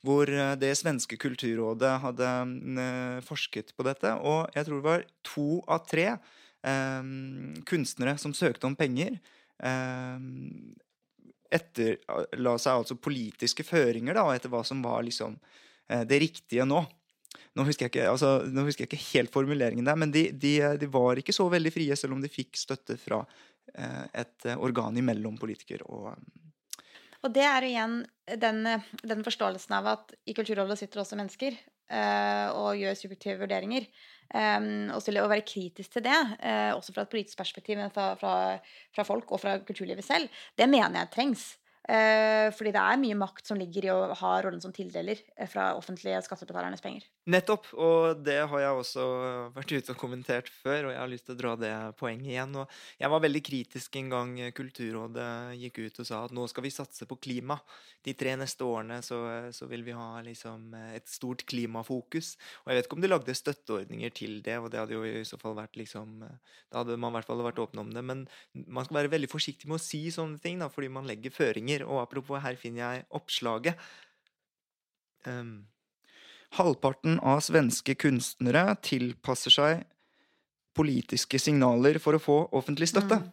hvor 0.06 0.30
eh, 0.30 0.56
det 0.56 0.72
svenske 0.80 1.20
kulturrådet 1.20 1.94
hadde 2.06 2.32
eh, 2.80 3.22
forsket 3.28 3.76
på 3.76 3.86
dette, 3.86 4.16
og 4.24 4.48
jeg 4.56 4.68
tror 4.68 4.80
det 4.80 4.88
var 4.88 5.08
to 5.34 5.48
av 5.68 5.84
tre 5.88 6.10
eh, 6.16 6.36
kunstnere 7.68 8.16
som 8.18 8.34
søkte 8.34 8.66
om 8.66 8.74
penger. 8.76 9.18
Eh, 9.62 10.16
etterla 11.48 12.54
seg 12.60 12.82
altså 12.82 12.98
politiske 13.00 13.64
føringer 13.64 14.16
da, 14.18 14.26
etter 14.34 14.52
hva 14.52 14.62
som 14.66 14.82
var 14.84 15.04
liksom 15.06 15.36
eh, 15.88 16.04
det 16.08 16.20
riktige 16.24 16.66
nå. 16.68 16.82
Nå 17.56 17.64
husker, 17.66 17.90
ikke, 17.90 18.04
altså, 18.10 18.38
nå 18.52 18.64
husker 18.66 18.84
jeg 18.84 18.90
ikke 18.92 19.06
helt 19.18 19.32
formuleringen 19.34 19.86
der, 19.86 19.96
men 19.98 20.12
de, 20.14 20.28
de, 20.32 20.54
de 20.78 20.88
var 20.92 21.18
ikke 21.18 21.34
så 21.34 21.48
veldig 21.50 21.72
frie, 21.74 21.96
selv 21.98 22.14
om 22.16 22.20
de 22.22 22.30
fikk 22.30 22.58
støtte 22.60 22.98
fra 23.00 23.22
eh, 23.74 24.04
et 24.22 24.50
organ 24.56 24.96
imellom 25.00 25.38
politiker 25.40 25.84
og 25.88 26.12
Og 27.24 27.32
det 27.34 27.42
er 27.42 27.64
jo 27.64 27.72
igjen 27.72 27.96
den, 28.38 28.62
den 29.02 29.24
forståelsen 29.26 29.74
av 29.80 29.90
at 29.96 30.14
i 30.28 30.36
Kulturrådet 30.36 30.78
sitter 30.78 31.02
også 31.02 31.18
mennesker 31.18 31.56
eh, 31.56 32.46
og 32.52 32.78
gjør 32.78 32.94
subjektive 33.00 33.40
vurderinger. 33.40 33.88
Um, 34.28 34.90
og 34.92 35.00
til 35.00 35.16
å 35.16 35.28
være 35.30 35.46
kritisk 35.48 35.94
til 35.94 36.04
det, 36.04 36.18
uh, 36.42 36.74
også 36.76 36.92
fra 36.92 37.06
et 37.06 37.12
politisk 37.12 37.38
perspektiv, 37.40 37.78
men 37.80 37.92
fra, 37.94 38.10
fra, 38.20 38.32
fra 38.92 39.06
folk 39.08 39.30
og 39.32 39.40
fra 39.40 39.54
kulturlivet 39.64 40.04
selv, 40.04 40.28
det 40.58 40.68
mener 40.68 41.00
jeg 41.00 41.12
trengs. 41.14 41.46
Eh, 41.88 42.50
fordi 42.52 42.68
det 42.74 42.80
er 42.84 42.98
mye 43.00 43.16
makt 43.16 43.48
som 43.48 43.56
ligger 43.56 43.86
i 43.86 43.92
å 43.94 44.12
ha 44.20 44.32
rollen 44.44 44.60
som 44.60 44.74
tildeler 44.76 45.22
eh, 45.38 45.48
fra 45.48 45.70
offentlige 45.78 46.18
skattebetalernes 46.26 46.82
penger. 46.84 47.06
Nettopp, 47.32 47.70
og 47.80 48.20
det 48.26 48.42
har 48.50 48.60
jeg 48.60 48.80
også 48.82 49.04
vært 49.54 49.72
ute 49.72 49.94
og 49.94 50.00
kommentert 50.00 50.50
før, 50.52 50.88
og 50.88 50.92
jeg 50.92 51.00
har 51.00 51.08
lyst 51.08 51.26
til 51.28 51.36
å 51.36 51.40
dra 51.40 51.54
det 51.56 51.72
poenget 52.00 52.34
igjen. 52.34 52.52
Og 52.60 52.76
jeg 53.00 53.12
var 53.14 53.24
veldig 53.24 53.42
kritisk 53.44 53.96
en 54.00 54.12
gang 54.12 54.34
Kulturrådet 54.58 55.30
gikk 55.62 55.80
ut 55.86 56.02
og 56.04 56.08
sa 56.10 56.20
at 56.26 56.34
nå 56.36 56.44
skal 56.52 56.66
vi 56.66 56.74
satse 56.74 57.08
på 57.08 57.18
klima. 57.24 57.56
De 58.04 58.12
tre 58.18 58.36
neste 58.36 58.68
årene 58.68 59.00
så, 59.04 59.22
så 59.56 59.68
vil 59.70 59.86
vi 59.86 59.96
ha 59.96 60.20
liksom 60.26 60.76
et 60.92 61.08
stort 61.08 61.46
klimafokus. 61.48 62.34
Og 62.64 62.72
jeg 62.72 62.78
vet 62.78 62.90
ikke 62.90 62.98
om 62.98 63.04
de 63.04 63.12
lagde 63.12 63.38
støtteordninger 63.40 64.12
til 64.16 64.38
det, 64.44 64.58
og 64.60 64.68
det 64.72 64.82
hadde 64.82 64.96
jo 64.96 65.06
i 65.08 65.24
så 65.28 65.40
fall 65.40 65.56
vært 65.56 65.80
liksom 65.80 66.20
Da 66.20 66.82
hadde 66.82 67.00
man 67.00 67.14
i 67.14 67.18
hvert 67.18 67.28
fall 67.28 67.44
vært 67.44 67.64
åpne 67.64 67.86
om 67.86 67.96
det. 67.96 68.04
Men 68.04 68.26
man 68.68 68.84
skal 68.84 69.00
være 69.00 69.14
veldig 69.16 69.32
forsiktig 69.32 69.70
med 69.70 69.80
å 69.80 69.86
si 69.88 70.04
sånne 70.12 70.40
ting, 70.44 70.60
da, 70.60 70.68
fordi 70.72 70.92
man 70.92 71.08
legger 71.08 71.32
føringer. 71.32 71.77
Og 71.86 72.02
apropos, 72.02 72.40
her 72.42 72.56
finner 72.56 72.84
jeg 72.84 73.06
oppslaget. 73.10 73.74
Um, 75.26 75.66
Halvparten 76.56 77.18
av 77.20 77.42
svenske 77.44 77.92
kunstnere 78.00 78.70
tilpasser 78.80 79.52
seg 79.52 79.82
politiske 80.78 81.36
signaler 81.42 81.98
for 82.00 82.16
å 82.16 82.22
få 82.22 82.36
offentlig 82.56 82.88
støtte. 82.88 83.18
Mm. 83.20 83.32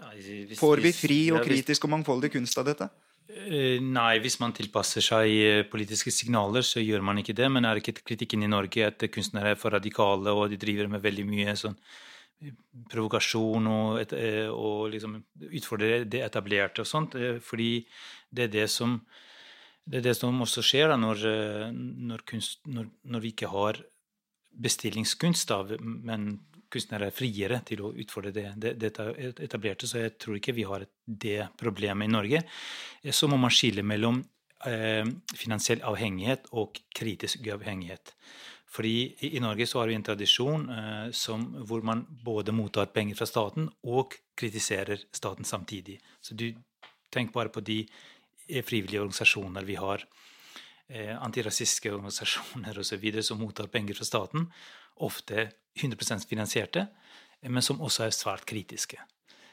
Ja, 0.00 0.10
hvis- 0.16 0.58
Får 0.58 0.80
vi 0.80 0.92
fri 0.92 1.30
og 1.30 1.44
kritisk 1.44 1.84
og 1.84 1.90
mangfoldig 1.90 2.32
kunst 2.32 2.56
av 2.58 2.64
dette? 2.64 2.88
Eh, 3.28 3.78
Nei, 3.80 4.18
hvis 4.18 4.40
man 4.40 4.52
tilpasser 4.52 5.00
seg 5.00 5.28
eh, 5.28 5.62
politiske 5.64 6.10
signaler, 6.10 6.62
så 6.62 6.82
gjør 6.82 7.02
man 7.02 7.18
ikke 7.18 7.34
det. 7.34 7.50
Men 7.50 7.64
er 7.64 7.76
ikke 7.76 8.02
kritikken 8.02 8.42
i 8.42 8.50
Norge 8.50 8.86
at 8.86 8.98
kunstnere 8.98 9.52
er 9.52 9.54
for 9.60 9.70
radikale, 9.70 10.28
og 10.34 10.50
de 10.50 10.56
driver 10.56 10.88
med 10.88 11.02
veldig 11.02 11.26
mye 11.26 11.54
sånn 11.56 11.76
provokasjon 12.92 13.68
og, 13.70 14.14
eh, 14.16 14.48
og 14.50 14.90
liksom 14.92 15.18
utfordre 15.50 16.02
det 16.04 16.22
etablerte 16.26 16.82
og 16.82 16.88
sånt? 16.88 17.14
eh, 17.14 17.38
Fordi 17.42 17.84
det 18.30 18.48
er 18.48 18.56
det 18.60 18.70
som 18.70 19.00
det 19.84 19.98
er 19.98 20.04
det 20.06 20.14
som 20.14 20.38
også 20.44 20.62
skjer 20.62 20.92
da, 20.92 20.96
når, 20.96 21.24
eh, 21.26 21.70
når, 21.72 22.22
kunst, 22.22 22.60
når, 22.70 22.86
når 23.02 23.20
vi 23.24 23.32
ikke 23.34 23.50
har 23.50 23.80
bestillingskunst, 24.52 25.48
da, 25.48 25.78
men 25.80 26.36
kunstnere 26.70 27.08
er 27.10 27.16
friere 27.16 27.58
til 27.66 27.82
å 27.82 27.90
utfordre 27.90 28.30
det, 28.32 28.44
det, 28.56 28.76
det 28.78 28.92
etablerte. 29.42 29.88
Så 29.90 30.04
jeg 30.04 30.14
tror 30.22 30.38
ikke 30.38 30.54
vi 30.54 30.68
har 30.68 30.86
det 31.04 31.48
problemet 31.58 32.06
i 32.06 32.12
Norge. 32.12 32.44
Så 33.10 33.26
må 33.28 33.36
man 33.40 33.52
skille 33.52 33.82
mellom 33.82 34.22
finansiell 35.34 35.82
avhengighet 35.82 36.46
og 36.54 36.78
kritisk 36.94 37.42
uavhengighet. 37.42 38.14
Fordi 38.72 39.14
i, 39.28 39.40
Norge 39.40 39.66
så 39.68 39.82
har 39.82 39.90
vi 39.90 39.94
en 39.98 40.04
tradisjon 40.06 40.68
eh, 40.72 41.10
som, 41.12 41.44
hvor 41.68 41.82
man 41.84 42.06
både 42.24 42.54
mottar 42.56 42.88
penger 42.94 43.18
fra 43.18 43.28
staten 43.28 43.68
og 43.84 44.16
kritiserer 44.38 45.02
staten 45.12 45.44
samtidig. 45.44 45.98
Så 46.24 46.34
du 46.38 46.46
tenk 47.12 47.34
bare 47.34 47.52
på 47.52 47.60
de 47.60 47.82
eh, 47.84 48.64
frivillige 48.64 49.02
organisasjoner 49.02 49.68
vi 49.68 49.76
har. 49.76 50.06
Eh, 50.88 51.12
antirasistiske 51.12 51.92
organisasjoner 51.96 52.80
osv. 52.80 53.04
som 53.20 53.42
mottar 53.44 53.68
penger 53.72 54.00
fra 54.00 54.08
staten. 54.08 54.48
Ofte 55.04 55.50
100 55.76 56.24
finansierte, 56.28 56.86
men 57.48 57.62
som 57.64 57.80
også 57.80 58.06
er 58.06 58.16
svært 58.16 58.48
kritiske. 58.48 59.00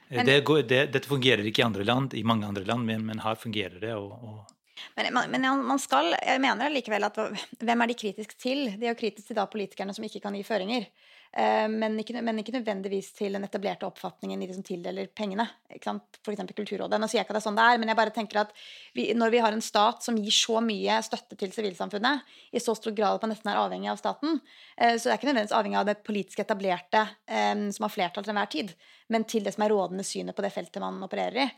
Eh, 0.08 0.24
det, 0.24 0.40
går, 0.48 0.64
det, 0.64 0.86
dette 0.96 1.12
fungerer 1.12 1.44
ikke 1.44 1.66
i 1.66 1.68
andre 1.68 1.84
land, 1.84 2.16
i 2.16 2.24
mange 2.24 2.48
andre 2.48 2.64
land, 2.64 2.88
men, 2.88 3.04
men 3.06 3.20
her 3.26 3.36
fungerer 3.36 3.84
det. 3.84 3.94
og, 4.00 4.16
og 4.16 4.59
Men, 4.98 5.20
men 5.32 5.48
man 5.68 5.82
skal, 5.82 6.14
jeg 6.18 6.42
mener 6.44 6.74
likevel 6.74 7.08
at 7.08 7.20
hvem 7.60 7.86
er 7.86 7.92
de 7.92 8.00
kritiske 8.00 8.40
til? 8.40 8.66
De 8.76 8.88
er 8.88 8.94
jo 8.94 9.00
kritiske 9.00 9.32
til 9.32 9.40
da 9.40 9.48
politikerne 9.50 9.96
som 9.96 10.06
ikke 10.06 10.22
kan 10.24 10.38
gi 10.38 10.46
føringer. 10.48 10.90
Eh, 11.32 11.70
Men 11.70 12.00
ikke, 12.02 12.22
men 12.26 12.40
ikke 12.42 12.56
nødvendigvis 12.56 13.12
til 13.14 13.36
den 13.38 13.46
etablerte 13.46 13.86
oppfatningen 13.86 14.42
i 14.42 14.48
de 14.50 14.56
som 14.56 14.66
tildeler 14.66 15.10
pengene. 15.14 15.46
F.eks. 15.70 16.42
Kulturrådet. 16.58 16.98
Nå 16.98 17.10
sier 17.10 17.20
jeg 17.20 17.28
ikke 17.28 17.36
at 17.36 17.38
det 17.38 17.42
er 17.44 17.46
sånn 17.46 17.60
det 17.60 17.66
er, 17.70 17.82
men 17.82 17.92
jeg 17.92 18.00
bare 18.00 18.14
tenker 18.16 18.42
at 18.42 18.54
vi, 18.98 19.12
når 19.14 19.34
vi 19.36 19.42
har 19.44 19.54
en 19.54 19.62
stat 19.64 20.02
som 20.06 20.18
gir 20.18 20.34
så 20.34 20.58
mye 20.66 20.98
støtte 21.06 21.38
til 21.38 21.54
sivilsamfunnet, 21.54 22.26
i 22.50 22.62
så 22.64 22.74
stor 22.78 22.96
grad 22.98 23.20
at 23.20 23.28
man 23.28 23.36
nesten 23.36 23.52
er 23.52 23.62
avhengig 23.62 23.92
av 23.94 24.02
staten, 24.02 24.40
eh, 24.78 24.96
så 24.96 25.06
det 25.06 25.14
er 25.14 25.20
ikke 25.22 25.30
nødvendigvis 25.30 25.58
avhengig 25.60 25.82
av 25.82 25.92
det 25.92 26.00
politisk 26.08 26.42
etablerte 26.42 27.06
eh, 27.30 27.68
som 27.76 27.86
har 27.86 27.94
flertall 27.94 28.26
til 28.26 28.34
enhver 28.34 28.54
tid, 28.56 28.74
men 29.14 29.28
til 29.30 29.46
det 29.46 29.54
som 29.54 29.68
er 29.68 29.76
rådende 29.76 30.08
synet 30.08 30.38
på 30.38 30.46
det 30.46 30.54
feltet 30.56 30.82
man 30.82 30.98
opererer 31.06 31.46
i. 31.46 31.50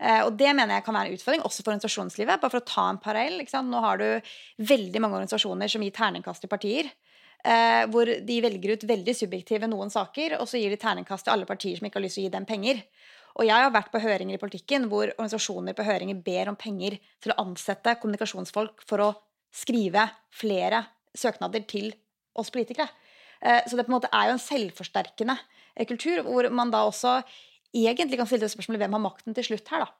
Eh, 0.00 0.22
Og 0.26 0.36
det 0.36 0.54
mener 0.54 0.74
jeg 0.74 0.84
kan 0.84 0.94
være 0.94 1.08
en 1.08 1.16
utfordring, 1.16 1.42
også 1.42 1.62
for 1.62 1.72
organisasjonslivet. 1.72 2.40
Bare 2.40 2.50
for 2.50 2.60
å 2.60 2.66
ta 2.66 2.90
en 2.90 2.98
parallell. 2.98 3.40
Nå 3.64 3.80
har 3.80 3.98
du 3.98 4.20
veldig 4.58 5.00
mange 5.00 5.16
organisasjoner 5.16 5.68
som 5.68 5.82
gir 5.82 5.92
terningkast 5.92 6.40
til 6.44 6.48
partier. 6.52 6.90
Eh, 7.44 7.86
hvor 7.86 8.04
de 8.06 8.40
velger 8.42 8.72
ut 8.74 8.84
veldig 8.88 9.14
subjektive 9.14 9.68
noen 9.68 9.90
saker, 9.90 10.40
og 10.40 10.48
så 10.48 10.58
gir 10.58 10.70
de 10.70 10.76
terningkast 10.76 11.24
til 11.24 11.32
alle 11.32 11.46
partier 11.46 11.76
som 11.76 11.86
ikke 11.86 12.00
har 12.00 12.06
lyst 12.06 12.18
til 12.18 12.24
å 12.24 12.26
gi 12.26 12.34
dem 12.34 12.44
penger. 12.48 12.82
Og 13.36 13.44
jeg 13.46 13.54
har 13.62 13.70
vært 13.70 13.92
på 13.92 14.00
høringer 14.00 14.34
i 14.34 14.40
politikken 14.40 14.88
hvor 14.88 15.12
organisasjoner 15.12 15.76
på 15.76 15.84
høringer 15.84 16.22
ber 16.24 16.48
om 16.48 16.56
penger 16.56 16.98
til 17.20 17.32
å 17.32 17.38
ansette 17.44 17.98
kommunikasjonsfolk 18.00 18.82
for 18.88 19.04
å 19.04 19.14
skrive 19.52 20.08
flere 20.32 20.86
søknader 21.16 21.66
til 21.68 21.92
oss 22.34 22.50
politikere. 22.50 22.88
Eh, 23.40 23.62
Så 23.68 23.76
det 23.76 23.86
på 23.86 23.92
en 23.92 24.00
måte 24.00 24.12
er 24.12 24.28
jo 24.28 24.32
en 24.32 24.42
selvforsterkende 24.42 25.38
kultur, 25.86 26.22
hvor 26.24 26.50
man 26.50 26.70
da 26.70 26.86
også 26.88 27.22
egentlig 27.74 28.20
kan 28.20 28.28
stille 28.28 28.46
det 28.46 28.52
spørsmålet 28.54 28.84
hvem 28.84 28.98
har 28.98 29.06
makten 29.08 29.36
til 29.36 29.50
slutt 29.50 29.72
her, 29.72 29.86
da. 29.86 29.94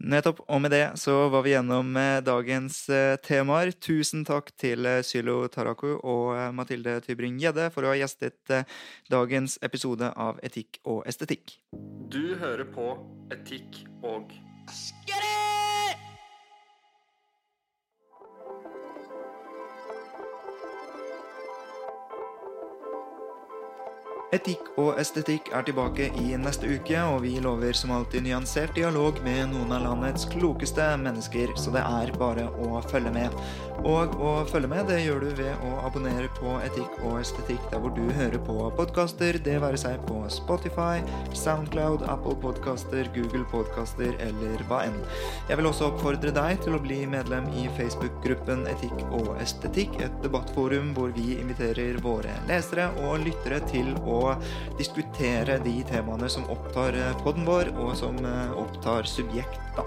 Nettopp. 0.00 0.40
Og 0.48 0.62
med 0.64 0.72
det 0.72 0.84
så 0.96 1.28
var 1.28 1.44
vi 1.44 1.52
gjennom 1.52 1.92
eh, 2.00 2.22
dagens 2.24 2.86
eh, 2.88 3.18
temaer. 3.20 3.72
Tusen 3.84 4.24
takk 4.24 4.48
til 4.56 4.88
eh, 4.88 5.02
Sylo 5.04 5.42
Taraku 5.52 5.98
og 5.98 6.32
Mathilde 6.56 6.96
Tybring-Gjedde 7.04 7.68
for 7.74 7.84
å 7.84 7.92
ha 7.92 7.98
gjestet 8.00 8.54
dagens 9.12 9.58
episode 9.66 10.08
av 10.16 10.40
Etikk 10.46 10.80
og 10.88 11.04
estetikk. 11.10 11.58
Du 12.08 12.32
hører 12.40 12.64
på 12.72 12.94
Etikk 13.34 13.84
og 14.00 14.32
Etikk 24.30 24.68
og 24.78 24.94
estetikk 25.02 25.48
er 25.58 25.64
tilbake 25.66 26.04
i 26.20 26.36
neste 26.38 26.68
uke, 26.70 27.00
og 27.02 27.24
vi 27.24 27.32
lover 27.42 27.74
som 27.74 27.90
alltid 27.90 28.22
nyansert 28.22 28.76
dialog 28.76 29.16
med 29.24 29.48
noen 29.50 29.72
av 29.74 29.82
landets 29.82 30.28
klokeste 30.30 30.84
mennesker, 31.02 31.50
så 31.58 31.72
det 31.74 31.82
er 31.82 32.12
bare 32.14 32.44
å 32.62 32.78
følge 32.86 33.10
med. 33.16 33.34
Og 33.80 34.14
å 34.22 34.34
følge 34.46 34.70
med 34.70 34.86
det 34.86 35.00
gjør 35.02 35.24
du 35.24 35.30
ved 35.40 35.64
å 35.66 35.80
abonnere 35.88 36.28
på 36.36 36.52
Etikk 36.62 37.00
og 37.08 37.16
estetikk 37.18 37.64
der 37.72 37.82
hvor 37.82 37.90
du 37.96 38.04
hører 38.20 38.38
på 38.46 38.68
podkaster, 38.78 39.40
det 39.42 39.56
være 39.64 39.80
seg 39.82 39.98
på 40.06 40.20
Spotify, 40.30 41.02
Soundcloud, 41.34 42.06
Apple 42.12 42.36
Podkaster, 42.44 43.10
Google 43.16 43.42
Podkaster 43.50 44.14
eller 44.28 44.62
hva 44.70 44.84
enn. 44.86 45.00
Jeg 45.50 45.58
vil 45.58 45.70
også 45.72 45.90
oppfordre 45.90 46.30
deg 46.36 46.62
til 46.62 46.78
å 46.78 46.82
bli 46.86 47.00
medlem 47.10 47.50
i 47.58 47.66
Facebook-gruppen 47.80 48.62
Etikk 48.76 49.02
og 49.08 49.32
estetikk, 49.42 49.98
et 50.06 50.22
debattforum 50.22 50.94
hvor 50.94 51.10
vi 51.18 51.34
inviterer 51.40 51.98
våre 52.06 52.38
lesere 52.46 52.92
og 53.08 53.24
lyttere 53.26 53.58
til 53.72 53.90
å 54.06 54.19
å 54.20 54.34
diskutere 54.78 55.58
de 55.64 55.78
temaene 55.88 56.28
som 56.32 56.48
opptar 56.52 56.96
poden 57.24 57.48
vår, 57.48 57.72
og 57.80 57.96
som 57.98 58.18
opptar 58.60 59.08
subjekt. 59.08 59.60
da. 59.76 59.86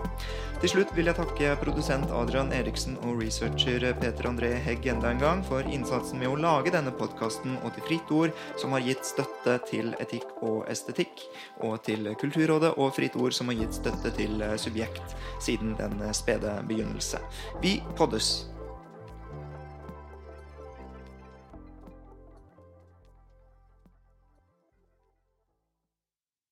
Til 0.64 0.72
slutt 0.72 0.94
vil 0.96 1.10
jeg 1.10 1.18
takke 1.18 1.56
produsent 1.60 2.12
Adrian 2.16 2.54
Eriksen 2.56 2.94
og 3.04 3.18
researcher 3.20 3.84
Peter 4.00 4.30
André 4.30 4.54
Hegg 4.64 4.86
enda 4.94 5.10
en 5.12 5.20
gang 5.20 5.42
for 5.44 5.68
innsatsen 5.68 6.22
med 6.22 6.32
å 6.32 6.38
lage 6.40 6.72
denne 6.72 6.94
podkasten 6.96 7.58
og 7.66 7.76
til 7.76 7.84
Fritt 7.90 8.14
Ord, 8.16 8.32
som 8.62 8.72
har 8.72 8.86
gitt 8.88 9.04
støtte 9.04 9.58
til 9.68 9.92
etikk 10.00 10.32
og 10.40 10.64
estetikk, 10.72 11.26
og 11.68 11.84
til 11.84 12.08
Kulturrådet 12.16 12.78
og 12.78 12.96
Fritt 12.96 13.20
Ord, 13.20 13.36
som 13.36 13.52
har 13.52 13.60
gitt 13.60 13.76
støtte 13.76 14.16
til 14.16 14.40
Subjekt 14.56 15.20
siden 15.44 15.76
den 15.84 16.00
spede 16.16 16.56
begynnelse. 16.72 17.20
Vi 17.60 17.82
poddes! 18.00 18.53